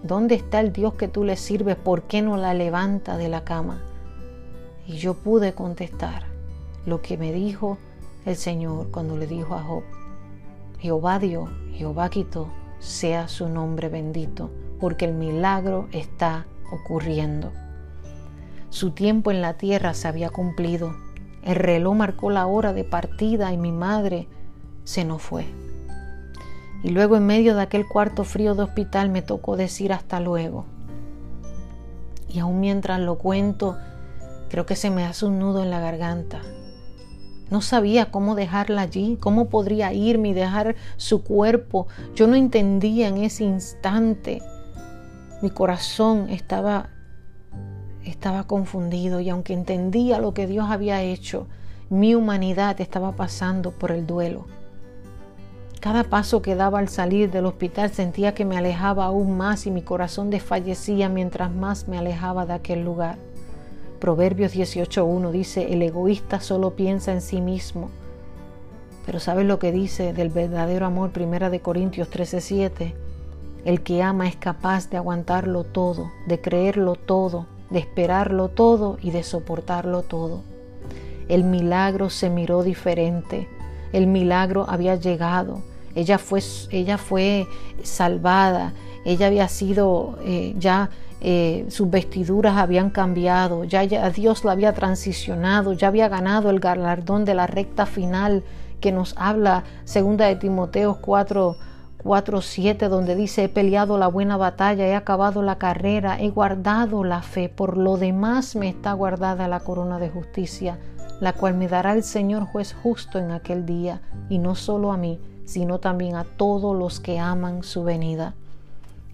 ¿Dónde 0.02 0.36
está 0.36 0.60
el 0.60 0.72
Dios 0.72 0.94
que 0.94 1.08
tú 1.08 1.24
le 1.24 1.36
sirves? 1.36 1.76
¿Por 1.76 2.02
qué 2.02 2.22
no 2.22 2.36
la 2.36 2.54
levanta 2.54 3.16
de 3.16 3.28
la 3.28 3.44
cama? 3.44 3.82
Y 4.86 4.96
yo 4.96 5.14
pude 5.14 5.54
contestar 5.54 6.24
lo 6.86 7.02
que 7.02 7.18
me 7.18 7.32
dijo 7.32 7.78
el 8.24 8.36
Señor 8.36 8.90
cuando 8.90 9.16
le 9.16 9.26
dijo 9.26 9.54
a 9.54 9.62
Job, 9.62 9.82
Jehová 10.78 11.18
dio, 11.18 11.48
Jehová 11.72 12.08
quitó, 12.10 12.48
sea 12.78 13.26
su 13.26 13.48
nombre 13.48 13.88
bendito, 13.88 14.50
porque 14.78 15.04
el 15.04 15.14
milagro 15.14 15.88
está 15.90 16.46
ocurriendo. 16.72 17.50
Su 18.70 18.92
tiempo 18.92 19.30
en 19.32 19.40
la 19.40 19.54
tierra 19.54 19.94
se 19.94 20.06
había 20.06 20.30
cumplido. 20.30 20.94
El 21.42 21.56
reloj 21.56 21.96
marcó 21.96 22.30
la 22.30 22.46
hora 22.46 22.72
de 22.72 22.84
partida 22.84 23.52
y 23.52 23.56
mi 23.56 23.72
madre 23.72 24.28
se 24.84 25.04
nos 25.04 25.22
fue. 25.22 25.46
Y 26.82 26.90
luego 26.90 27.16
en 27.16 27.26
medio 27.26 27.54
de 27.54 27.62
aquel 27.62 27.86
cuarto 27.86 28.24
frío 28.24 28.54
de 28.54 28.62
hospital 28.62 29.10
me 29.10 29.22
tocó 29.22 29.56
decir 29.56 29.92
hasta 29.92 30.20
luego. 30.20 30.64
Y 32.28 32.38
aún 32.38 32.60
mientras 32.60 33.00
lo 33.00 33.16
cuento, 33.16 33.76
creo 34.48 34.66
que 34.66 34.76
se 34.76 34.90
me 34.90 35.04
hace 35.04 35.26
un 35.26 35.38
nudo 35.38 35.62
en 35.62 35.70
la 35.70 35.80
garganta. 35.80 36.42
No 37.50 37.62
sabía 37.62 38.10
cómo 38.10 38.34
dejarla 38.34 38.82
allí, 38.82 39.16
cómo 39.18 39.48
podría 39.48 39.92
irme 39.92 40.28
y 40.28 40.34
dejar 40.34 40.76
su 40.96 41.24
cuerpo. 41.24 41.88
Yo 42.14 42.26
no 42.26 42.36
entendía 42.36 43.08
en 43.08 43.18
ese 43.18 43.44
instante. 43.44 44.42
Mi 45.40 45.50
corazón 45.50 46.28
estaba 46.28 46.90
estaba 48.04 48.44
confundido 48.44 49.20
y 49.20 49.28
aunque 49.28 49.52
entendía 49.52 50.18
lo 50.18 50.34
que 50.34 50.46
Dios 50.46 50.70
había 50.70 51.02
hecho, 51.02 51.46
mi 51.90 52.14
humanidad 52.14 52.80
estaba 52.80 53.12
pasando 53.12 53.72
por 53.72 53.92
el 53.92 54.06
duelo. 54.06 54.46
Cada 55.80 56.02
paso 56.02 56.42
que 56.42 56.56
daba 56.56 56.80
al 56.80 56.88
salir 56.88 57.30
del 57.30 57.46
hospital 57.46 57.90
sentía 57.92 58.34
que 58.34 58.44
me 58.44 58.58
alejaba 58.58 59.04
aún 59.04 59.36
más 59.36 59.66
y 59.66 59.70
mi 59.70 59.82
corazón 59.82 60.28
desfallecía 60.28 61.08
mientras 61.08 61.52
más 61.52 61.86
me 61.86 61.96
alejaba 61.96 62.46
de 62.46 62.54
aquel 62.54 62.84
lugar. 62.84 63.16
Proverbios 64.00 64.54
18.1 64.54 65.30
dice, 65.30 65.72
el 65.72 65.82
egoísta 65.82 66.40
solo 66.40 66.74
piensa 66.74 67.12
en 67.12 67.20
sí 67.20 67.40
mismo. 67.40 67.90
Pero 69.06 69.20
¿sabes 69.20 69.46
lo 69.46 69.58
que 69.58 69.72
dice 69.72 70.12
del 70.12 70.30
verdadero 70.30 70.84
amor? 70.84 71.10
Primera 71.10 71.48
de 71.48 71.60
Corintios 71.60 72.10
13.7. 72.10 72.94
El 73.64 73.82
que 73.82 74.02
ama 74.02 74.28
es 74.28 74.36
capaz 74.36 74.90
de 74.90 74.96
aguantarlo 74.96 75.64
todo, 75.64 76.10
de 76.26 76.40
creerlo 76.40 76.96
todo, 76.96 77.46
de 77.70 77.78
esperarlo 77.78 78.48
todo 78.48 78.98
y 79.00 79.10
de 79.12 79.22
soportarlo 79.22 80.02
todo. 80.02 80.42
El 81.28 81.44
milagro 81.44 82.10
se 82.10 82.30
miró 82.30 82.62
diferente. 82.62 83.48
El 83.92 84.06
milagro 84.06 84.66
había 84.68 84.96
llegado. 84.96 85.62
Ella 85.98 86.18
fue, 86.18 86.40
ella 86.70 86.96
fue 86.96 87.46
salvada. 87.82 88.72
Ella 89.04 89.26
había 89.26 89.48
sido 89.48 90.18
eh, 90.22 90.54
ya 90.58 90.90
eh, 91.20 91.66
sus 91.68 91.90
vestiduras 91.90 92.56
habían 92.56 92.90
cambiado, 92.90 93.64
ya, 93.64 93.82
Dios 94.10 94.44
la 94.44 94.52
había 94.52 94.72
transicionado, 94.72 95.72
ya 95.72 95.88
había 95.88 96.08
ganado 96.08 96.48
el 96.48 96.60
galardón 96.60 97.24
de 97.24 97.34
la 97.34 97.48
recta 97.48 97.86
final 97.86 98.44
que 98.80 98.92
nos 98.92 99.14
habla 99.16 99.64
segunda 99.84 100.26
de 100.26 100.36
Timoteo 100.36 100.98
4 101.00 101.56
4.7 102.04 102.88
donde 102.88 103.16
dice, 103.16 103.44
he 103.44 103.48
peleado 103.48 103.98
la 103.98 104.06
buena 104.06 104.36
batalla, 104.36 104.86
he 104.86 104.94
acabado 104.94 105.42
la 105.42 105.58
carrera, 105.58 106.20
he 106.20 106.30
guardado 106.30 107.02
la 107.02 107.22
fe, 107.22 107.48
por 107.48 107.76
lo 107.76 107.96
demás 107.96 108.54
me 108.54 108.68
está 108.68 108.92
guardada 108.92 109.48
la 109.48 109.58
corona 109.58 109.98
de 109.98 110.08
justicia, 110.08 110.78
la 111.20 111.32
cual 111.32 111.54
me 111.54 111.66
dará 111.66 111.94
el 111.94 112.04
Señor 112.04 112.44
juez 112.44 112.72
justo 112.72 113.18
en 113.18 113.32
aquel 113.32 113.66
día, 113.66 114.00
y 114.28 114.38
no 114.38 114.54
solo 114.54 114.92
a 114.92 114.96
mí, 114.96 115.18
sino 115.48 115.78
también 115.78 116.14
a 116.14 116.24
todos 116.24 116.76
los 116.76 117.00
que 117.00 117.18
aman 117.18 117.62
su 117.62 117.82
venida. 117.82 118.34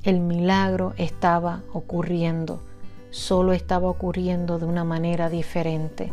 El 0.02 0.18
milagro 0.18 0.92
estaba 0.96 1.62
ocurriendo, 1.72 2.58
solo 3.10 3.52
estaba 3.52 3.88
ocurriendo 3.88 4.58
de 4.58 4.66
una 4.66 4.82
manera 4.82 5.30
diferente. 5.30 6.12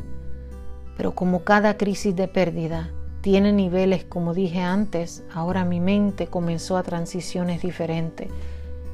Pero 0.95 1.15
como 1.15 1.43
cada 1.43 1.75
crisis 1.75 2.15
de 2.15 2.27
pérdida, 2.27 2.91
tiene 3.21 3.51
niveles, 3.51 4.03
como 4.03 4.35
dije 4.35 4.61
antes, 4.61 5.23
ahora 5.33 5.65
mi 5.65 5.79
mente 5.79 6.27
comenzó 6.27 6.77
a 6.77 6.83
transiciones 6.83 7.63
diferentes. 7.63 8.27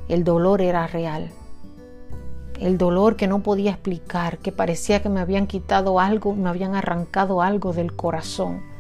El 0.08 0.24
dolor 0.24 0.62
era 0.62 0.88
real. 0.88 1.30
El 2.58 2.78
dolor 2.78 3.18
que 3.18 3.28
no 3.28 3.44
podía 3.44 3.72
explicar, 3.72 4.38
que 4.38 4.54
parecía 4.54 5.02
que 5.02 5.10
me 5.10 5.20
habían 5.20 5.46
quitado 5.46 6.00
algo, 6.00 6.34
me 6.34 6.48
habían 6.48 6.74
arrancado 6.74 7.42
algo 7.42 7.74
del 7.74 7.94
corazón. 7.98 8.77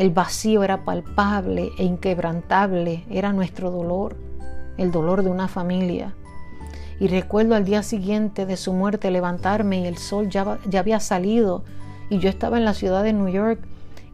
El 0.00 0.08
vacío 0.08 0.62
era 0.62 0.86
palpable 0.86 1.72
e 1.76 1.84
inquebrantable, 1.84 3.04
era 3.10 3.34
nuestro 3.34 3.70
dolor, 3.70 4.16
el 4.78 4.92
dolor 4.92 5.22
de 5.22 5.28
una 5.28 5.46
familia. 5.46 6.14
Y 6.98 7.08
recuerdo 7.08 7.54
al 7.54 7.66
día 7.66 7.82
siguiente 7.82 8.46
de 8.46 8.56
su 8.56 8.72
muerte 8.72 9.10
levantarme 9.10 9.80
y 9.80 9.86
el 9.86 9.98
sol 9.98 10.30
ya, 10.30 10.58
había 10.78 11.00
salido 11.00 11.64
y 12.08 12.18
yo 12.18 12.30
estaba 12.30 12.56
en 12.56 12.64
la 12.64 12.72
ciudad 12.72 13.02
de 13.02 13.12
New 13.12 13.28
York 13.28 13.60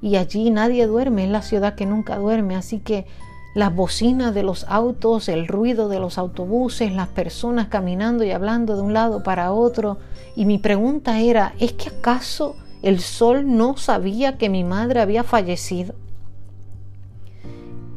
y 0.02 0.16
allí 0.16 0.50
nadie 0.50 0.88
duerme, 0.88 1.22
es 1.22 1.30
la 1.30 1.42
ciudad 1.42 1.76
que 1.76 1.86
nunca 1.86 2.18
duerme, 2.18 2.56
así 2.56 2.80
que 2.80 3.06
las 3.54 3.72
bocinas 3.72 4.34
de 4.34 4.42
los 4.42 4.66
autos, 4.68 5.28
el 5.28 5.46
ruido 5.46 5.88
de 5.88 6.00
los 6.00 6.18
autobuses, 6.18 6.90
las 6.90 7.10
personas 7.10 7.68
caminando 7.68 8.24
y 8.24 8.32
hablando 8.32 8.74
de 8.74 8.82
un 8.82 8.92
lado 8.92 9.22
para 9.22 9.52
otro. 9.52 9.98
Y 10.34 10.46
mi 10.46 10.58
pregunta 10.58 11.20
era, 11.20 11.54
¿es 11.60 11.74
que 11.74 11.90
acaso 11.90 12.56
el 12.82 13.00
sol 13.00 13.56
no 13.56 13.76
sabía 13.76 14.38
que 14.38 14.48
mi 14.48 14.64
madre 14.64 15.00
había 15.00 15.24
fallecido? 15.24 15.94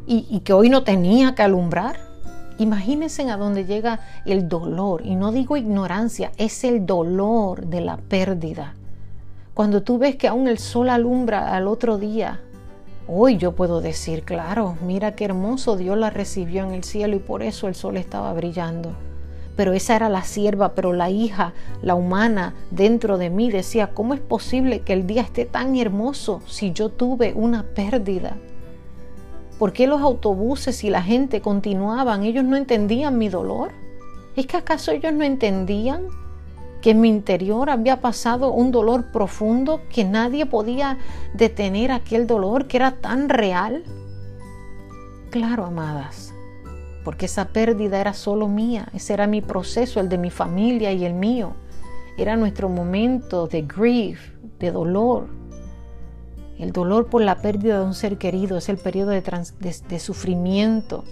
Y, 0.07 0.39
que 0.39 0.53
hoy 0.53 0.69
no 0.69 0.83
tenía 0.83 1.35
que 1.35 1.43
alumbrar. 1.43 1.97
Imagínense 2.57 3.29
a 3.29 3.37
dónde 3.37 3.65
llega 3.65 3.99
el 4.25 4.49
dolor, 4.49 5.05
y 5.05 5.15
no 5.15 5.31
digo 5.31 5.55
ignorancia, 5.55 6.31
es 6.37 6.63
el 6.63 6.87
dolor 6.87 7.67
de 7.67 7.81
la 7.81 7.97
pérdida. 7.97 8.73
Cuando 9.53 9.83
tú 9.83 9.99
ves 9.99 10.15
que 10.15 10.27
aún 10.27 10.47
el 10.47 10.57
sol 10.57 10.89
alumbra 10.89 11.55
al 11.55 11.67
otro 11.67 11.99
día, 11.99 12.41
hoy 13.07 13.37
yo 13.37 13.55
puedo 13.55 13.81
decir, 13.81 14.23
claro, 14.23 14.77
mira 14.83 15.15
qué 15.15 15.25
hermoso 15.25 15.77
Dios 15.77 15.97
la 15.97 16.09
recibió 16.09 16.63
en 16.63 16.71
el 16.71 16.83
cielo 16.83 17.15
y 17.15 17.19
por 17.19 17.43
eso 17.43 17.67
el 17.67 17.75
sol 17.75 17.95
estaba 17.95 18.33
brillando. 18.33 18.95
Pero 19.59 19.73
esa 19.73 19.97
era 19.97 20.07
la 20.07 20.23
sierva, 20.23 20.73
pero 20.73 20.93
la 20.93 21.09
hija, 21.09 21.51
la 21.81 21.93
humana 21.93 22.53
dentro 22.71 23.17
de 23.17 23.29
mí 23.29 23.51
decía, 23.51 23.87
¿cómo 23.93 24.13
es 24.13 24.21
posible 24.21 24.83
que 24.83 24.93
el 24.93 25.05
día 25.05 25.21
esté 25.21 25.43
tan 25.43 25.75
hermoso 25.75 26.41
si 26.47 26.71
yo 26.71 26.87
tuve 26.87 27.33
una 27.35 27.63
pérdida? 27.63 28.37
¿Por 29.57 29.73
qué 29.73 29.85
los 29.85 30.01
autobuses 30.01 30.81
y 30.85 30.89
la 30.89 31.03
gente 31.03 31.41
continuaban? 31.41 32.23
Ellos 32.23 32.45
no 32.45 32.55
entendían 32.55 33.17
mi 33.17 33.27
dolor. 33.27 33.71
¿Es 34.37 34.47
que 34.47 34.55
acaso 34.55 34.93
ellos 34.93 35.11
no 35.11 35.25
entendían 35.25 36.03
que 36.81 36.91
en 36.91 37.01
mi 37.01 37.09
interior 37.09 37.69
había 37.69 37.99
pasado 37.99 38.53
un 38.53 38.71
dolor 38.71 39.11
profundo 39.11 39.81
que 39.93 40.05
nadie 40.05 40.45
podía 40.45 40.99
detener 41.33 41.91
aquel 41.91 42.27
dolor 42.27 42.67
que 42.67 42.77
era 42.77 42.91
tan 42.91 43.27
real? 43.27 43.83
Claro, 45.31 45.65
amadas, 45.65 46.28
porque 47.03 47.25
esa 47.25 47.49
pérdida 47.49 47.99
era 47.99 48.13
solo 48.13 48.47
mía, 48.47 48.89
ese 48.93 49.13
era 49.13 49.27
mi 49.27 49.41
proceso, 49.41 49.99
el 49.99 50.09
de 50.09 50.17
mi 50.17 50.29
familia 50.29 50.91
y 50.91 51.05
el 51.05 51.13
mío. 51.13 51.53
Era 52.17 52.35
nuestro 52.35 52.69
momento 52.69 53.47
de 53.47 53.61
grief, 53.61 54.33
de 54.59 54.71
dolor. 54.71 55.27
El 56.57 56.73
dolor 56.73 57.07
por 57.07 57.21
la 57.21 57.41
pérdida 57.41 57.79
de 57.79 57.85
un 57.85 57.93
ser 57.93 58.17
querido 58.17 58.57
es 58.57 58.67
el 58.67 58.77
periodo 58.77 59.11
de, 59.11 59.21
de 59.21 59.99
sufrimiento 59.99 61.05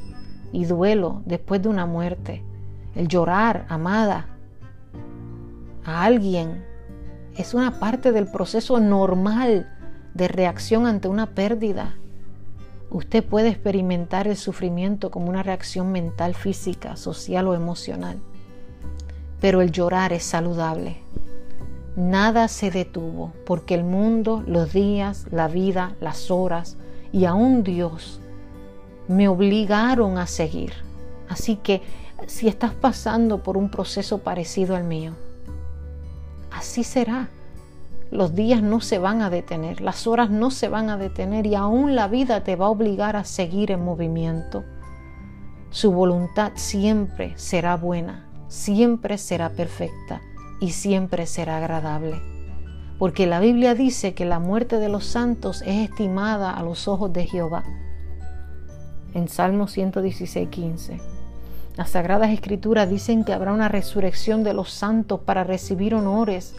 y 0.52 0.66
duelo 0.66 1.22
después 1.26 1.62
de 1.62 1.70
una 1.70 1.86
muerte. 1.86 2.44
El 2.96 3.08
llorar, 3.08 3.66
amada, 3.70 4.28
a 5.86 6.04
alguien 6.04 6.66
es 7.38 7.54
una 7.54 7.80
parte 7.80 8.12
del 8.12 8.30
proceso 8.30 8.80
normal 8.80 9.70
de 10.14 10.28
reacción 10.28 10.86
ante 10.86 11.08
una 11.08 11.28
pérdida. 11.28 11.96
Usted 12.90 13.24
puede 13.24 13.50
experimentar 13.50 14.28
el 14.28 14.38
sufrimiento 14.38 15.12
como 15.12 15.30
una 15.30 15.44
reacción 15.44 15.92
mental, 15.92 16.36
física, 16.36 16.96
social 16.96 17.48
o 17.48 17.54
emocional. 17.54 18.20
Pero 19.42 19.62
el 19.62 19.72
llorar 19.72 20.14
es 20.14 20.24
saludable. 20.24 20.98
Nada 21.98 22.48
se 22.48 22.72
detuvo 22.72 23.34
porque 23.46 23.74
el 23.74 23.84
mundo, 23.84 24.44
los 24.48 24.72
días, 24.72 25.26
la 25.32 25.48
vida, 25.48 25.96
las 26.00 26.32
horas 26.32 26.78
y 27.12 27.26
aún 27.26 27.64
Dios 27.64 28.22
me 29.08 29.28
obligaron 29.28 30.18
a 30.18 30.28
seguir. 30.28 30.74
Así 31.28 31.56
que 31.58 31.82
si 32.28 32.48
estás 32.48 32.74
pasando 32.74 33.44
por 33.44 33.58
un 33.58 33.70
proceso 33.70 34.20
parecido 34.20 34.76
al 34.76 34.84
mío, 34.84 35.14
así 36.52 36.84
será. 36.84 37.30
Los 38.12 38.36
días 38.36 38.62
no 38.62 38.80
se 38.80 39.00
van 39.00 39.22
a 39.22 39.30
detener, 39.30 39.82
las 39.82 40.08
horas 40.08 40.30
no 40.30 40.50
se 40.50 40.70
van 40.70 40.90
a 40.90 40.98
detener 40.98 41.46
y 41.46 41.56
aún 41.56 41.96
la 41.96 42.08
vida 42.08 42.44
te 42.44 42.56
va 42.56 42.68
a 42.68 42.70
obligar 42.70 43.16
a 43.16 43.26
seguir 43.26 43.72
en 43.72 43.84
movimiento. 43.84 44.64
Su 45.70 45.92
voluntad 45.92 46.54
siempre 46.56 47.34
será 47.36 47.76
buena, 47.76 48.30
siempre 48.48 49.18
será 49.18 49.50
perfecta 49.50 50.22
y 50.62 50.72
siempre 50.72 51.26
será 51.26 51.58
agradable. 51.58 52.22
Porque 52.98 53.28
la 53.28 53.40
Biblia 53.40 53.76
dice 53.76 54.14
que 54.14 54.26
la 54.26 54.40
muerte 54.40 54.78
de 54.78 54.90
los 54.90 55.06
santos 55.06 55.62
es 55.64 55.90
estimada 55.90 56.52
a 56.52 56.64
los 56.64 56.88
ojos 56.88 57.12
de 57.14 57.28
Jehová. 57.28 57.64
En 59.14 59.28
Salmo 59.28 59.68
116, 59.68 60.50
15. 60.50 61.00
Las 61.76 61.92
Sagradas 61.92 62.32
Escrituras 62.32 62.90
dicen 62.90 63.24
que 63.24 63.34
habrá 63.34 63.54
una 63.54 63.68
resurrección 63.68 64.44
de 64.44 64.54
los 64.54 64.72
santos 64.72 65.20
para 65.20 65.44
recibir 65.44 65.94
honores. 65.94 66.56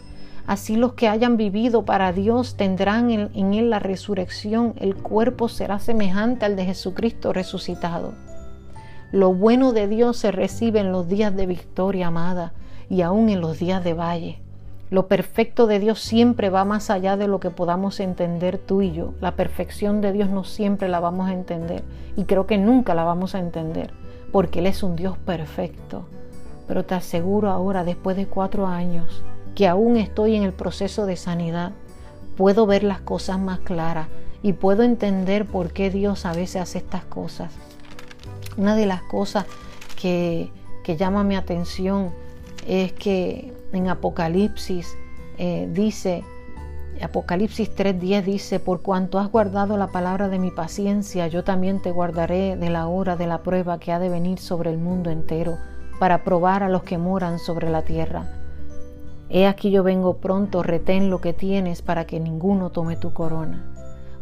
Así 0.49 0.75
los 0.75 0.93
que 0.93 1.07
hayan 1.07 1.37
vivido 1.37 1.85
para 1.85 2.11
Dios 2.11 2.55
tendrán 2.55 3.11
en, 3.11 3.53
Él 3.53 3.69
la 3.69 3.77
resurrección. 3.77 4.73
El 4.79 4.95
cuerpo 4.95 5.47
será 5.47 5.77
semejante 5.77 6.43
al 6.43 6.55
de 6.55 6.65
Jesucristo 6.65 7.33
resucitado. 7.33 8.15
Lo 9.11 9.31
bueno 9.31 9.73
de 9.73 9.87
Dios 9.87 10.17
se 10.17 10.31
recibe 10.31 10.79
en 10.79 10.91
los 10.91 11.07
días 11.07 11.35
de 11.35 11.45
victoria, 11.45 12.07
amada, 12.07 12.53
y 12.89 13.03
aún 13.03 13.29
en 13.29 13.41
los 13.41 13.59
días 13.59 13.83
de 13.83 13.93
valle. 13.93 14.41
Lo 14.89 15.07
perfecto 15.07 15.67
de 15.67 15.77
Dios 15.77 15.99
siempre 15.99 16.49
va 16.49 16.65
más 16.65 16.89
allá 16.89 17.15
de 17.15 17.27
lo 17.27 17.39
que 17.39 17.51
podamos 17.51 17.99
entender 17.99 18.57
tú 18.57 18.81
y 18.81 18.91
yo. 18.91 19.13
La 19.21 19.35
perfección 19.35 20.01
de 20.01 20.13
Dios 20.13 20.31
no 20.31 20.43
siempre 20.43 20.89
la 20.89 20.99
vamos 20.99 21.29
a 21.29 21.33
entender 21.33 21.83
y 22.17 22.23
creo 22.23 22.47
que 22.47 22.57
nunca 22.57 22.95
la 22.95 23.03
vamos 23.03 23.35
a 23.35 23.39
entender 23.39 23.93
porque 24.31 24.57
Él 24.61 24.65
es 24.65 24.81
un 24.81 24.95
Dios 24.95 25.15
perfecto. 25.19 26.07
Pero 26.67 26.85
te 26.85 26.95
aseguro 26.95 27.51
ahora, 27.51 27.83
después 27.83 28.17
de 28.17 28.25
cuatro 28.25 28.65
años, 28.65 29.23
que 29.55 29.67
aún 29.67 29.97
estoy 29.97 30.35
en 30.35 30.43
el 30.43 30.53
proceso 30.53 31.05
de 31.05 31.15
sanidad, 31.15 31.71
puedo 32.37 32.65
ver 32.65 32.83
las 32.83 33.01
cosas 33.01 33.39
más 33.39 33.59
claras 33.59 34.07
y 34.41 34.53
puedo 34.53 34.83
entender 34.83 35.45
por 35.45 35.73
qué 35.73 35.89
Dios 35.89 36.25
a 36.25 36.33
veces 36.33 36.61
hace 36.61 36.77
estas 36.77 37.03
cosas. 37.05 37.51
Una 38.57 38.75
de 38.75 38.85
las 38.85 39.01
cosas 39.03 39.45
que, 40.01 40.51
que 40.83 40.97
llama 40.97 41.23
mi 41.23 41.35
atención 41.35 42.11
es 42.67 42.93
que 42.93 43.53
en 43.73 43.89
Apocalipsis 43.89 44.87
eh, 45.37 45.69
dice 45.71 46.23
Apocalipsis 47.01 47.73
3:10 47.73 48.23
dice, 48.23 48.59
por 48.59 48.81
cuanto 48.81 49.19
has 49.19 49.31
guardado 49.31 49.77
la 49.77 49.87
palabra 49.87 50.27
de 50.27 50.37
mi 50.37 50.51
paciencia, 50.51 51.27
yo 51.27 51.43
también 51.45 51.81
te 51.81 51.91
guardaré 51.91 52.57
de 52.57 52.69
la 52.69 52.87
hora 52.87 53.15
de 53.15 53.25
la 53.25 53.41
prueba 53.41 53.79
que 53.79 53.93
ha 53.93 53.99
de 53.99 54.09
venir 54.09 54.39
sobre 54.39 54.69
el 54.69 54.77
mundo 54.77 55.09
entero, 55.09 55.57
para 55.97 56.23
probar 56.25 56.61
a 56.61 56.69
los 56.69 56.83
que 56.83 56.97
moran 56.97 57.39
sobre 57.39 57.69
la 57.69 57.83
tierra. 57.83 58.38
He 59.31 59.45
aquí 59.45 59.69
yo 59.69 59.83
vengo 59.83 60.17
pronto, 60.17 60.63
retén 60.63 61.11
lo 61.11 61.21
que 61.21 61.33
tienes 61.33 61.83
para 61.83 62.05
que 62.05 62.19
ninguno 62.19 62.71
tome 62.71 62.95
tu 62.95 63.13
corona. 63.13 63.63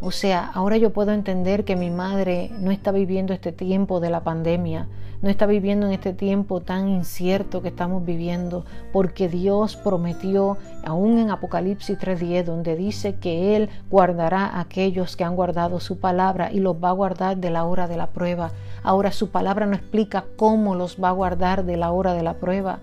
O 0.01 0.11
sea, 0.11 0.51
ahora 0.53 0.77
yo 0.77 0.91
puedo 0.91 1.11
entender 1.11 1.63
que 1.63 1.75
mi 1.75 1.89
madre 1.89 2.51
no 2.59 2.71
está 2.71 2.91
viviendo 2.91 3.33
este 3.33 3.51
tiempo 3.51 3.99
de 3.99 4.09
la 4.11 4.21
pandemia, 4.21 4.87
no 5.21 5.29
está 5.29 5.47
viviendo 5.47 5.87
en 5.87 5.93
este 5.93 6.13
tiempo 6.13 6.61
tan 6.61 6.89
incierto 6.89 7.63
que 7.63 7.69
estamos 7.69 8.05
viviendo, 8.05 8.65
porque 8.93 9.27
Dios 9.27 9.75
prometió, 9.75 10.57
aún 10.85 11.17
en 11.17 11.31
Apocalipsis 11.31 11.97
3.10, 11.97 12.43
donde 12.43 12.75
dice 12.75 13.15
que 13.15 13.55
Él 13.55 13.69
guardará 13.89 14.45
a 14.45 14.59
aquellos 14.59 15.15
que 15.15 15.23
han 15.23 15.35
guardado 15.35 15.79
su 15.79 15.99
palabra 15.99 16.51
y 16.51 16.59
los 16.59 16.75
va 16.75 16.89
a 16.89 16.93
guardar 16.93 17.37
de 17.37 17.49
la 17.49 17.65
hora 17.65 17.87
de 17.87 17.97
la 17.97 18.07
prueba. 18.07 18.51
Ahora 18.83 19.11
su 19.11 19.29
palabra 19.29 19.65
no 19.65 19.75
explica 19.75 20.25
cómo 20.35 20.75
los 20.75 21.01
va 21.01 21.09
a 21.09 21.13
guardar 21.13 21.65
de 21.65 21.77
la 21.77 21.91
hora 21.91 22.13
de 22.13 22.23
la 22.23 22.35
prueba. 22.35 22.79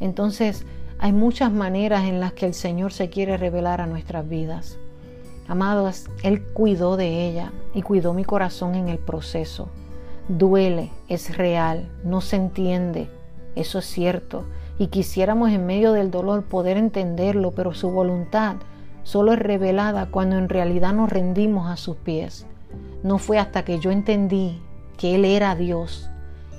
Entonces, 0.00 0.66
hay 1.02 1.12
muchas 1.12 1.52
maneras 1.52 2.04
en 2.04 2.18
las 2.18 2.32
que 2.32 2.46
el 2.46 2.54
Señor 2.54 2.94
se 2.94 3.10
quiere 3.10 3.36
revelar 3.36 3.82
a 3.82 3.86
nuestras 3.86 4.26
vidas. 4.26 4.78
Amados, 5.48 6.06
Él 6.22 6.42
cuidó 6.54 6.96
de 6.96 7.28
ella 7.28 7.52
y 7.74 7.82
cuidó 7.82 8.14
mi 8.14 8.24
corazón 8.24 8.74
en 8.74 8.88
el 8.88 8.98
proceso 8.98 9.68
duele, 10.28 10.90
es 11.08 11.36
real, 11.36 11.88
no 12.04 12.20
se 12.20 12.36
entiende, 12.36 13.08
eso 13.54 13.78
es 13.78 13.86
cierto, 13.86 14.44
y 14.78 14.86
quisiéramos 14.88 15.50
en 15.50 15.66
medio 15.66 15.92
del 15.92 16.10
dolor 16.10 16.44
poder 16.44 16.76
entenderlo, 16.76 17.52
pero 17.52 17.74
su 17.74 17.90
voluntad 17.90 18.56
solo 19.02 19.32
es 19.32 19.38
revelada 19.38 20.06
cuando 20.10 20.38
en 20.38 20.48
realidad 20.48 20.92
nos 20.94 21.10
rendimos 21.10 21.68
a 21.68 21.76
sus 21.76 21.96
pies. 21.96 22.46
No 23.02 23.18
fue 23.18 23.38
hasta 23.38 23.64
que 23.64 23.78
yo 23.78 23.90
entendí 23.90 24.62
que 24.96 25.16
Él 25.16 25.24
era 25.24 25.54
Dios 25.54 26.08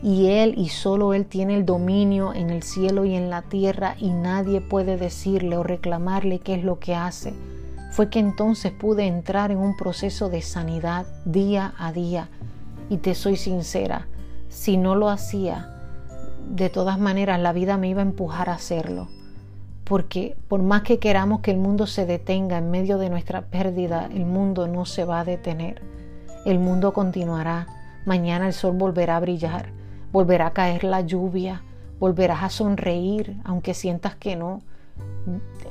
y 0.03 0.27
Él 0.27 0.53
y 0.57 0.67
solo 0.67 1.13
Él 1.13 1.25
tiene 1.25 1.55
el 1.55 1.65
dominio 1.65 2.33
en 2.33 2.49
el 2.49 2.61
cielo 2.61 3.05
y 3.05 3.15
en 3.15 3.29
la 3.29 3.41
tierra 3.41 3.95
y 3.97 4.09
nadie 4.09 4.59
puede 4.59 4.97
decirle 4.97 5.55
o 5.55 5.63
reclamarle 5.63 6.39
qué 6.39 6.55
es 6.55 6.63
lo 6.63 6.77
que 6.77 6.93
hace. 6.93 7.33
Fue 7.91 8.09
que 8.09 8.19
entonces 8.19 8.73
pude 8.73 9.05
entrar 9.05 9.51
en 9.51 9.59
un 9.59 9.77
proceso 9.77 10.27
de 10.27 10.41
sanidad 10.41 11.05
día 11.23 11.73
a 11.77 11.93
día 11.93 12.29
y 12.89 12.97
te 12.97 13.15
soy 13.15 13.37
sincera, 13.37 14.07
si 14.49 14.75
no 14.75 14.95
lo 14.95 15.09
hacía, 15.09 15.69
de 16.49 16.69
todas 16.69 16.99
maneras 16.99 17.39
la 17.39 17.53
vida 17.53 17.77
me 17.77 17.87
iba 17.87 18.01
a 18.01 18.05
empujar 18.05 18.49
a 18.49 18.55
hacerlo. 18.55 19.07
Porque 19.85 20.35
por 20.49 20.61
más 20.61 20.81
que 20.81 20.99
queramos 20.99 21.39
que 21.39 21.51
el 21.51 21.57
mundo 21.57 21.87
se 21.87 22.05
detenga 22.05 22.57
en 22.57 22.71
medio 22.71 22.97
de 22.97 23.09
nuestra 23.09 23.43
pérdida, 23.43 24.09
el 24.13 24.25
mundo 24.25 24.67
no 24.67 24.85
se 24.85 25.05
va 25.05 25.21
a 25.21 25.25
detener. 25.25 25.81
El 26.45 26.59
mundo 26.59 26.93
continuará. 26.93 27.67
Mañana 28.05 28.47
el 28.47 28.53
sol 28.53 28.73
volverá 28.75 29.17
a 29.17 29.19
brillar, 29.21 29.71
volverá 30.13 30.47
a 30.47 30.53
caer 30.53 30.85
la 30.85 31.01
lluvia, 31.01 31.63
volverás 31.99 32.43
a 32.43 32.49
sonreír 32.49 33.35
aunque 33.43 33.73
sientas 33.73 34.15
que 34.15 34.37
no. 34.37 34.61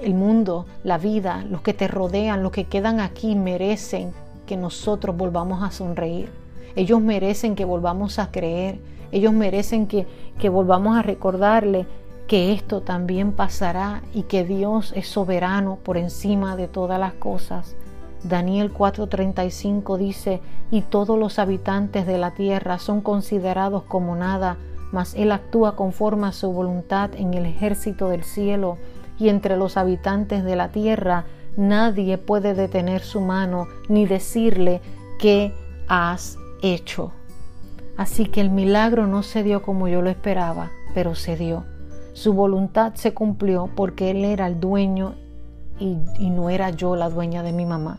El 0.03 0.15
mundo, 0.15 0.67
la 0.83 0.99
vida, 0.99 1.45
los 1.49 1.63
que 1.63 1.73
te 1.73 1.87
rodean, 1.87 2.43
los 2.43 2.51
que 2.51 2.65
quedan 2.65 3.01
aquí 3.01 3.37
merecen 3.37 4.13
que 4.45 4.57
nosotros 4.57 5.17
volvamos 5.17 5.63
a 5.63 5.71
sonreír. 5.71 6.31
Ellos 6.75 7.01
merecen 7.01 7.55
que 7.55 7.65
volvamos 7.65 8.19
a 8.19 8.31
creer. 8.33 8.81
Ellos 9.13 9.33
merecen 9.33 9.87
que, 9.87 10.07
que 10.39 10.49
volvamos 10.49 10.97
a 10.97 11.03
recordarle 11.03 11.87
que 12.27 12.53
esto 12.53 12.81
también 12.81 13.33
pasará 13.33 14.03
y 14.13 14.23
que 14.23 14.43
Dios 14.43 14.93
es 14.97 15.07
soberano 15.07 15.79
por 15.83 15.97
encima 15.99 16.57
de 16.57 16.67
todas 16.67 16.99
las 16.99 17.13
cosas. 17.13 17.77
Daniel 18.25 18.73
4:35 18.73 19.97
dice, 19.97 20.41
y 20.71 20.83
todos 20.83 21.19
los 21.19 21.39
habitantes 21.39 22.07
de 22.07 22.19
la 22.19 22.33
tierra 22.33 22.79
son 22.79 23.01
considerados 23.01 23.83
como 23.83 24.17
nada, 24.17 24.57
mas 24.93 25.15
Él 25.15 25.33
actúa 25.33 25.75
conforme 25.75 26.29
a 26.29 26.33
su 26.33 26.53
voluntad 26.53 27.11
en 27.17 27.35
el 27.35 27.47
ejército 27.47 28.09
del 28.09 28.25
cielo, 28.25 28.79
y 29.19 29.29
entre 29.29 29.57
los 29.57 29.77
habitantes 29.77 30.45
de 30.45 30.57
la 30.57 30.69
tierra 30.69 31.25
nadie 31.57 32.19
puede 32.19 32.55
detener 32.55 33.03
su 33.03 33.21
mano 33.21 33.67
ni 33.89 34.07
decirle 34.07 34.81
qué 35.19 35.55
has 35.89 36.39
hecho. 36.63 37.13
Así 37.97 38.27
que 38.27 38.41
el 38.41 38.51
milagro 38.51 39.07
no 39.07 39.23
se 39.23 39.43
dio 39.43 39.63
como 39.63 39.89
yo 39.89 40.01
lo 40.01 40.11
esperaba, 40.11 40.71
pero 40.95 41.15
se 41.15 41.37
dio. 41.37 41.65
Su 42.15 42.33
voluntad 42.33 42.95
se 42.95 43.15
cumplió 43.15 43.69
porque 43.75 44.11
Él 44.11 44.25
era 44.25 44.47
el 44.47 44.61
dueño 44.61 45.15
y, 45.79 45.97
no 46.31 46.51
era 46.51 46.71
yo 46.71 46.97
la 46.97 47.11
dueña 47.11 47.43
de 47.43 47.53
mi 47.53 47.67
mamá. 47.67 47.99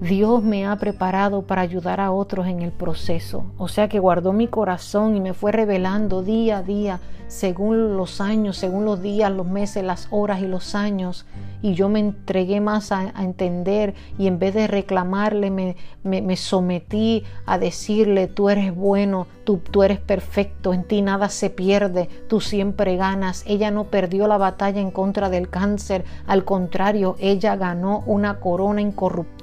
Dios 0.00 0.42
me 0.42 0.66
ha 0.66 0.76
preparado 0.76 1.42
para 1.42 1.62
ayudar 1.62 2.00
a 2.00 2.10
otros 2.10 2.46
en 2.46 2.60
el 2.60 2.70
proceso. 2.70 3.46
O 3.56 3.68
sea 3.68 3.88
que 3.88 3.98
guardó 3.98 4.32
mi 4.32 4.46
corazón 4.46 5.16
y 5.16 5.20
me 5.20 5.32
fue 5.32 5.52
revelando 5.52 6.22
día 6.22 6.58
a 6.58 6.62
día, 6.62 7.00
según 7.28 7.96
los 7.96 8.20
años, 8.20 8.58
según 8.58 8.84
los 8.84 9.00
días, 9.00 9.32
los 9.32 9.46
meses, 9.46 9.82
las 9.82 10.08
horas 10.10 10.42
y 10.42 10.46
los 10.46 10.74
años. 10.74 11.24
Y 11.62 11.74
yo 11.74 11.88
me 11.88 12.00
entregué 12.00 12.60
más 12.60 12.92
a, 12.92 13.12
entender 13.18 13.94
y 14.18 14.26
en 14.26 14.38
vez 14.38 14.54
de 14.54 14.66
reclamarle 14.66 15.50
me, 15.50 15.76
me, 16.02 16.36
sometí 16.36 17.24
a 17.46 17.58
decirle, 17.58 18.26
tú 18.26 18.48
eres 18.48 18.74
bueno, 18.74 19.26
tú, 19.44 19.58
tú 19.58 19.82
eres 19.82 19.98
perfecto, 19.98 20.72
en 20.72 20.84
ti 20.84 21.02
nada 21.02 21.28
se 21.28 21.50
pierde, 21.50 22.08
tú 22.28 22.40
siempre 22.40 22.96
ganas. 22.96 23.44
Ella 23.46 23.70
no 23.70 23.84
perdió 23.84 24.26
la 24.26 24.38
batalla 24.38 24.80
en 24.80 24.90
contra 24.90 25.30
del 25.30 25.48
cáncer, 25.48 26.04
al 26.26 26.44
contrario, 26.44 27.16
ella 27.18 27.56
ganó 27.56 28.02
una 28.06 28.38
corona 28.40 28.80
incorruptible 28.80 29.36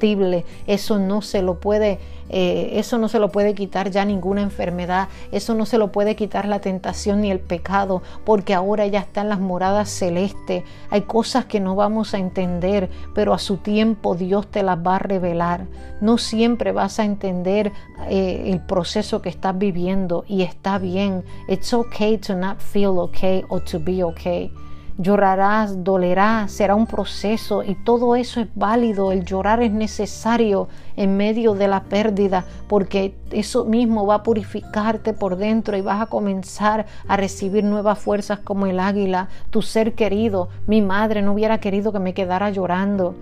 eso 0.68 1.00
no 1.00 1.22
se 1.22 1.42
lo 1.42 1.60
puede, 1.60 2.00
eh, 2.30 2.72
eso 2.74 2.98
no 2.98 3.10
se 3.10 3.20
lo 3.20 3.30
puede 3.30 3.54
quitar 3.54 3.92
ya 3.92 4.06
ninguna 4.06 4.42
enfermedad, 4.42 5.08
eso 5.32 5.54
no 5.54 5.66
se 5.66 5.78
lo 5.78 5.92
puede 5.92 6.16
quitar 6.16 6.48
la 6.48 6.60
tentación 6.60 7.22
ni 7.22 7.32
el 7.32 7.40
pecado, 7.40 8.02
porque 8.26 8.54
ahora 8.54 8.86
ella 8.86 9.00
está 9.00 9.22
en 9.22 9.30
las 9.30 9.40
moradas 9.40 9.90
celestes. 9.90 10.64
Hay 10.90 11.02
cosas 11.02 11.46
que 11.46 11.60
no 11.60 11.76
vamos 11.76 12.14
a 12.14 12.20
entender, 12.20 12.90
pero 13.14 13.34
a 13.34 13.40
su 13.40 13.58
tiempo 13.58 14.16
Dios 14.16 14.48
te 14.48 14.64
las 14.64 14.78
va 14.80 14.96
a 14.96 15.00
revelar. 15.00 15.68
No 16.02 16.18
siempre 16.18 16.72
vas 16.72 17.00
a 17.00 17.06
entender 17.06 17.72
eh, 18.10 18.46
el 18.48 18.60
proceso 18.62 19.22
que 19.22 19.30
estás 19.30 19.58
viviendo 19.58 20.26
y 20.28 20.42
está 20.42 20.78
bien. 20.78 21.24
It's 21.48 21.74
okay 21.74 22.18
to 22.18 22.36
not 22.36 22.60
feel 22.60 23.00
okay 23.00 23.44
or 23.50 23.64
to 23.66 23.80
be 23.80 24.04
okay 24.04 24.52
llorarás, 24.98 25.84
dolerá, 25.84 26.48
será 26.48 26.76
un 26.76 26.86
proceso 26.86 27.64
y 27.64 27.76
todo 27.76 28.16
eso 28.16 28.40
es 28.40 28.48
válido. 28.56 29.12
El 29.12 29.26
llorar 29.26 29.62
es 29.62 29.72
necesario 29.72 30.68
en 30.96 31.18
medio 31.18 31.54
de 31.54 31.68
la 31.68 31.84
pérdida 31.84 32.46
porque 32.68 33.16
eso 33.32 33.66
mismo 33.66 34.06
va 34.06 34.16
a 34.16 34.24
purificarte 34.24 35.14
por 35.14 35.38
dentro 35.38 35.76
y 35.78 35.82
vas 35.82 36.02
a 36.02 36.06
comenzar 36.06 36.86
a 37.08 37.18
recibir 37.18 37.64
nuevas 37.64 38.00
fuerzas 38.00 38.40
como 38.40 38.66
el 38.68 38.80
águila. 38.80 39.30
Tu 39.50 39.62
ser 39.62 39.94
querido, 39.94 40.50
mi 40.68 40.82
madre 40.82 41.22
no 41.22 41.34
hubiera 41.34 41.60
querido 41.60 41.92
que 41.92 42.00
me 42.00 42.14
quedara 42.14 42.50
llorando. 42.52 43.16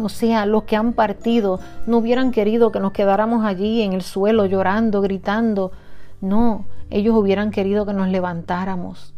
O 0.00 0.08
sea, 0.08 0.46
los 0.46 0.62
que 0.62 0.76
han 0.76 0.92
partido 0.92 1.58
no 1.86 1.98
hubieran 1.98 2.30
querido 2.30 2.70
que 2.70 2.78
nos 2.78 2.92
quedáramos 2.92 3.44
allí 3.44 3.82
en 3.82 3.94
el 3.94 4.02
suelo 4.02 4.46
llorando, 4.46 5.00
gritando. 5.00 5.72
No, 6.20 6.66
ellos 6.88 7.16
hubieran 7.16 7.50
querido 7.50 7.84
que 7.84 7.94
nos 7.94 8.08
levantáramos 8.08 9.14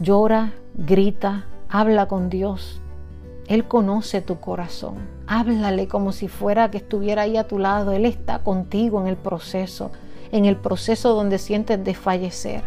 Llora, 0.00 0.52
grita, 0.74 1.46
habla 1.68 2.06
con 2.06 2.30
Dios. 2.30 2.80
Él 3.48 3.66
conoce 3.66 4.20
tu 4.20 4.38
corazón. 4.38 4.94
Háblale 5.26 5.88
como 5.88 6.12
si 6.12 6.28
fuera 6.28 6.70
que 6.70 6.78
estuviera 6.78 7.22
ahí 7.22 7.36
a 7.36 7.48
tu 7.48 7.58
lado. 7.58 7.90
Él 7.90 8.04
está 8.04 8.38
contigo 8.44 9.00
en 9.00 9.08
el 9.08 9.16
proceso, 9.16 9.90
en 10.30 10.44
el 10.44 10.54
proceso 10.54 11.14
donde 11.14 11.38
sientes 11.38 11.82
desfallecer. 11.82 12.62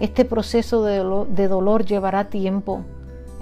Este 0.00 0.24
proceso 0.24 0.82
de 0.82 1.48
dolor, 1.48 1.84
llevará 1.84 2.30
tiempo. 2.30 2.82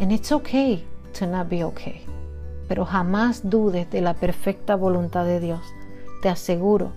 And 0.01 0.11
it's 0.11 0.33
okay 0.33 0.85
to 1.17 1.27
not 1.29 1.49
be 1.49 1.63
okay. 1.63 2.05
Pero 2.67 2.85
jamás 2.85 3.49
dudes 3.49 3.89
de 3.91 4.01
la 4.01 4.15
perfecta 4.15 4.75
voluntad 4.75 5.27
de 5.27 5.39
Dios. 5.39 5.61
Te 6.23 6.29
aseguro 6.29 6.91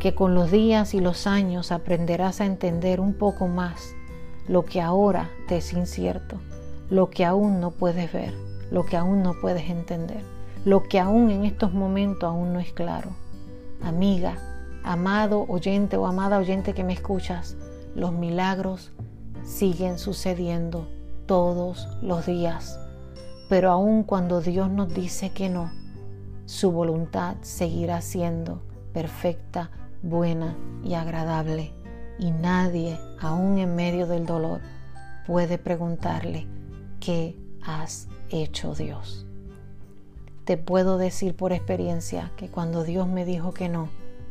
que 0.00 0.16
con 0.16 0.34
los 0.34 0.50
días 0.50 0.94
y 0.94 1.00
los 1.00 1.28
años 1.28 1.70
aprenderás 1.70 2.40
a 2.40 2.46
entender 2.46 3.00
un 3.00 3.14
poco 3.14 3.46
más 3.46 3.94
lo 4.46 4.64
que 4.64 4.80
ahora 4.80 5.30
te 5.48 5.56
es 5.56 5.72
incierto, 5.72 6.36
lo 6.90 7.08
que 7.10 7.24
aún 7.24 7.60
no 7.60 7.70
puedes 7.70 8.12
ver, 8.12 8.34
lo 8.70 8.84
que 8.84 8.96
aún 8.96 9.22
no 9.22 9.34
puedes 9.40 9.70
entender, 9.70 10.22
lo 10.64 10.82
que 10.82 11.00
aún 11.00 11.30
en 11.30 11.44
estos 11.44 11.72
momentos 11.72 12.28
aún 12.28 12.52
no 12.52 12.60
es 12.60 12.72
claro. 12.72 13.10
Amiga, 13.82 14.36
amado 14.82 15.46
oyente 15.48 15.96
o 15.96 16.06
amada 16.06 16.38
oyente 16.38 16.74
que 16.74 16.84
me 16.84 16.92
escuchas, 16.92 17.56
los 17.94 18.12
milagros 18.12 18.92
siguen 19.44 19.98
sucediendo 19.98 20.88
todos 21.26 21.88
los 22.02 22.26
días. 22.26 22.78
Pero 23.48 23.70
aun 23.70 24.02
cuando 24.02 24.40
Dios 24.40 24.70
nos 24.70 24.92
dice 24.92 25.30
que 25.30 25.48
no, 25.48 25.70
su 26.44 26.70
voluntad 26.70 27.36
seguirá 27.40 28.00
siendo 28.00 28.62
perfecta, 28.92 29.70
buena 30.02 30.54
y 30.82 30.94
agradable 30.94 31.72
y 32.18 32.30
nadie, 32.30 32.98
aún 33.20 33.58
en 33.58 33.74
medio 33.74 34.06
del 34.06 34.26
dolor, 34.26 34.60
puede 35.26 35.58
preguntarle, 35.58 36.46
¿qué 37.00 37.36
has 37.62 38.08
hecho 38.30 38.74
Dios? 38.74 39.26
Te 40.44 40.56
puedo 40.56 40.98
decir 40.98 41.34
por 41.34 41.52
experiencia 41.52 42.30
que 42.36 42.48
cuando 42.48 42.84
Dios 42.84 43.08
me 43.08 43.24
dijo 43.24 43.52
que 43.52 43.68
no, 43.68 43.88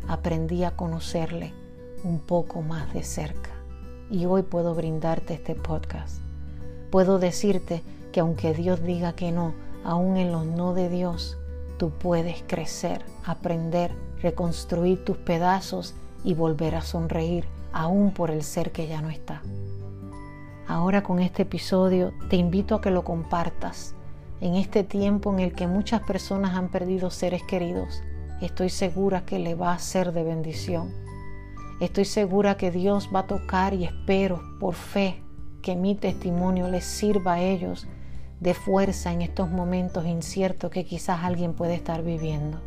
aprendí 0.08 0.64
a 0.64 0.76
conocerle 0.76 1.54
un 2.04 2.20
poco 2.20 2.62
más 2.62 2.94
de 2.94 3.04
cerca. 3.04 3.50
Y 4.10 4.26
hoy 4.26 4.44
puedo 4.44 4.76
brindarte 4.76 5.34
este 5.34 5.56
podcast. 5.56 6.20
Puedo 6.92 7.18
decirte 7.18 7.82
que 8.12 8.20
aunque 8.20 8.54
Dios 8.54 8.84
diga 8.84 9.14
que 9.14 9.32
no, 9.32 9.56
aún 9.84 10.18
en 10.18 10.32
los 10.32 10.46
no 10.46 10.74
de 10.74 10.90
Dios, 10.90 11.38
tú 11.78 11.90
puedes 11.90 12.44
crecer, 12.46 13.04
aprender, 13.26 13.92
reconstruir 14.22 15.04
tus 15.04 15.18
pedazos 15.18 15.96
y 16.24 16.36
volver 16.36 16.76
a 16.76 16.82
sonreír 16.82 17.46
aún 17.74 18.12
por 18.12 18.32
el 18.32 18.44
ser 18.44 18.72
que 18.72 18.88
ya 18.88 19.02
no 19.02 19.10
está. 19.10 19.42
Ahora 20.68 21.04
con 21.04 21.20
este 21.20 21.42
episodio 21.42 22.14
te 22.30 22.38
invito 22.38 22.76
a 22.76 22.82
que 22.82 22.92
lo 22.92 23.04
compartas. 23.04 23.96
En 24.40 24.56
este 24.56 24.84
tiempo 24.84 25.34
en 25.34 25.40
el 25.40 25.54
que 25.54 25.68
muchas 25.68 26.02
personas 26.02 26.56
han 26.56 26.70
perdido 26.70 27.10
seres 27.10 27.44
queridos, 27.44 28.02
estoy 28.42 28.70
segura 28.70 29.26
que 29.26 29.40
le 29.40 29.56
va 29.56 29.74
a 29.74 29.80
ser 29.80 30.14
de 30.14 30.24
bendición. 30.24 30.92
Estoy 31.82 32.06
segura 32.06 32.56
que 32.56 32.72
Dios 32.72 33.10
va 33.14 33.20
a 33.20 33.28
tocar 33.28 33.74
y 33.74 33.84
espero 33.84 34.42
por 34.60 34.76
fe 34.76 35.22
que 35.62 35.76
mi 35.76 35.96
testimonio 35.96 36.68
les 36.68 36.86
sirva 36.86 37.34
a 37.34 37.42
ellos 37.42 37.88
de 38.40 38.54
fuerza 38.54 39.12
en 39.12 39.22
estos 39.22 39.50
momentos 39.50 40.06
inciertos 40.06 40.70
que 40.70 40.86
quizás 40.86 41.24
alguien 41.24 41.54
puede 41.54 41.76
estar 41.76 42.04
viviendo. 42.04 42.60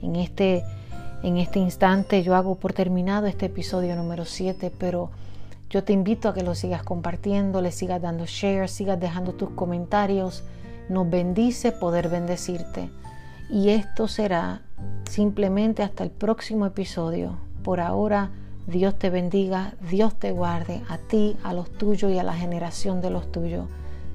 En 0.00 0.16
este 0.16 0.62
en 1.24 1.38
este 1.38 1.58
instante 1.58 2.22
yo 2.22 2.34
hago 2.34 2.56
por 2.56 2.74
terminado 2.74 3.26
este 3.26 3.46
episodio 3.46 3.96
número 3.96 4.26
7, 4.26 4.70
pero 4.78 5.10
yo 5.70 5.82
te 5.82 5.94
invito 5.94 6.28
a 6.28 6.34
que 6.34 6.42
lo 6.42 6.54
sigas 6.54 6.82
compartiendo, 6.82 7.62
le 7.62 7.72
sigas 7.72 8.02
dando 8.02 8.26
share, 8.26 8.68
sigas 8.68 9.00
dejando 9.00 9.32
tus 9.32 9.48
comentarios. 9.48 10.44
Nos 10.90 11.08
bendice 11.08 11.72
poder 11.72 12.10
bendecirte. 12.10 12.90
Y 13.48 13.70
esto 13.70 14.06
será 14.06 14.60
simplemente 15.08 15.82
hasta 15.82 16.04
el 16.04 16.10
próximo 16.10 16.66
episodio. 16.66 17.38
Por 17.62 17.80
ahora, 17.80 18.30
Dios 18.66 18.98
te 18.98 19.08
bendiga, 19.08 19.76
Dios 19.90 20.18
te 20.18 20.30
guarde 20.30 20.82
a 20.90 20.98
ti, 20.98 21.38
a 21.42 21.54
los 21.54 21.72
tuyos 21.72 22.12
y 22.12 22.18
a 22.18 22.22
la 22.22 22.34
generación 22.34 23.00
de 23.00 23.08
los 23.08 23.32
tuyos. 23.32 23.66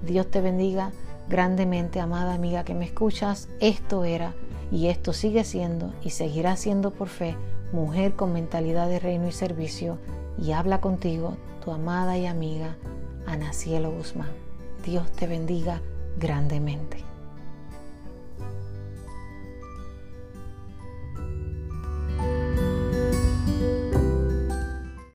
Dios 0.05 0.29
te 0.29 0.41
bendiga 0.41 0.91
grandemente, 1.27 1.99
amada 1.99 2.35
amiga 2.35 2.63
que 2.63 2.75
me 2.75 2.85
escuchas. 2.85 3.49
Esto 3.59 4.03
era 4.03 4.35
y 4.71 4.87
esto 4.87 5.13
sigue 5.13 5.43
siendo 5.43 5.93
y 6.03 6.11
seguirá 6.11 6.55
siendo 6.55 6.91
por 6.91 7.07
fe 7.07 7.35
mujer 7.71 8.13
con 8.13 8.33
mentalidad 8.33 8.87
de 8.87 8.99
reino 8.99 9.27
y 9.27 9.31
servicio 9.31 9.97
y 10.37 10.51
habla 10.51 10.81
contigo 10.81 11.37
tu 11.63 11.71
amada 11.71 12.17
y 12.17 12.25
amiga 12.25 12.77
Ana 13.25 13.53
Cielo 13.53 13.91
Guzmán. 13.91 14.31
Dios 14.85 15.11
te 15.11 15.27
bendiga 15.27 15.81
grandemente. 16.17 17.08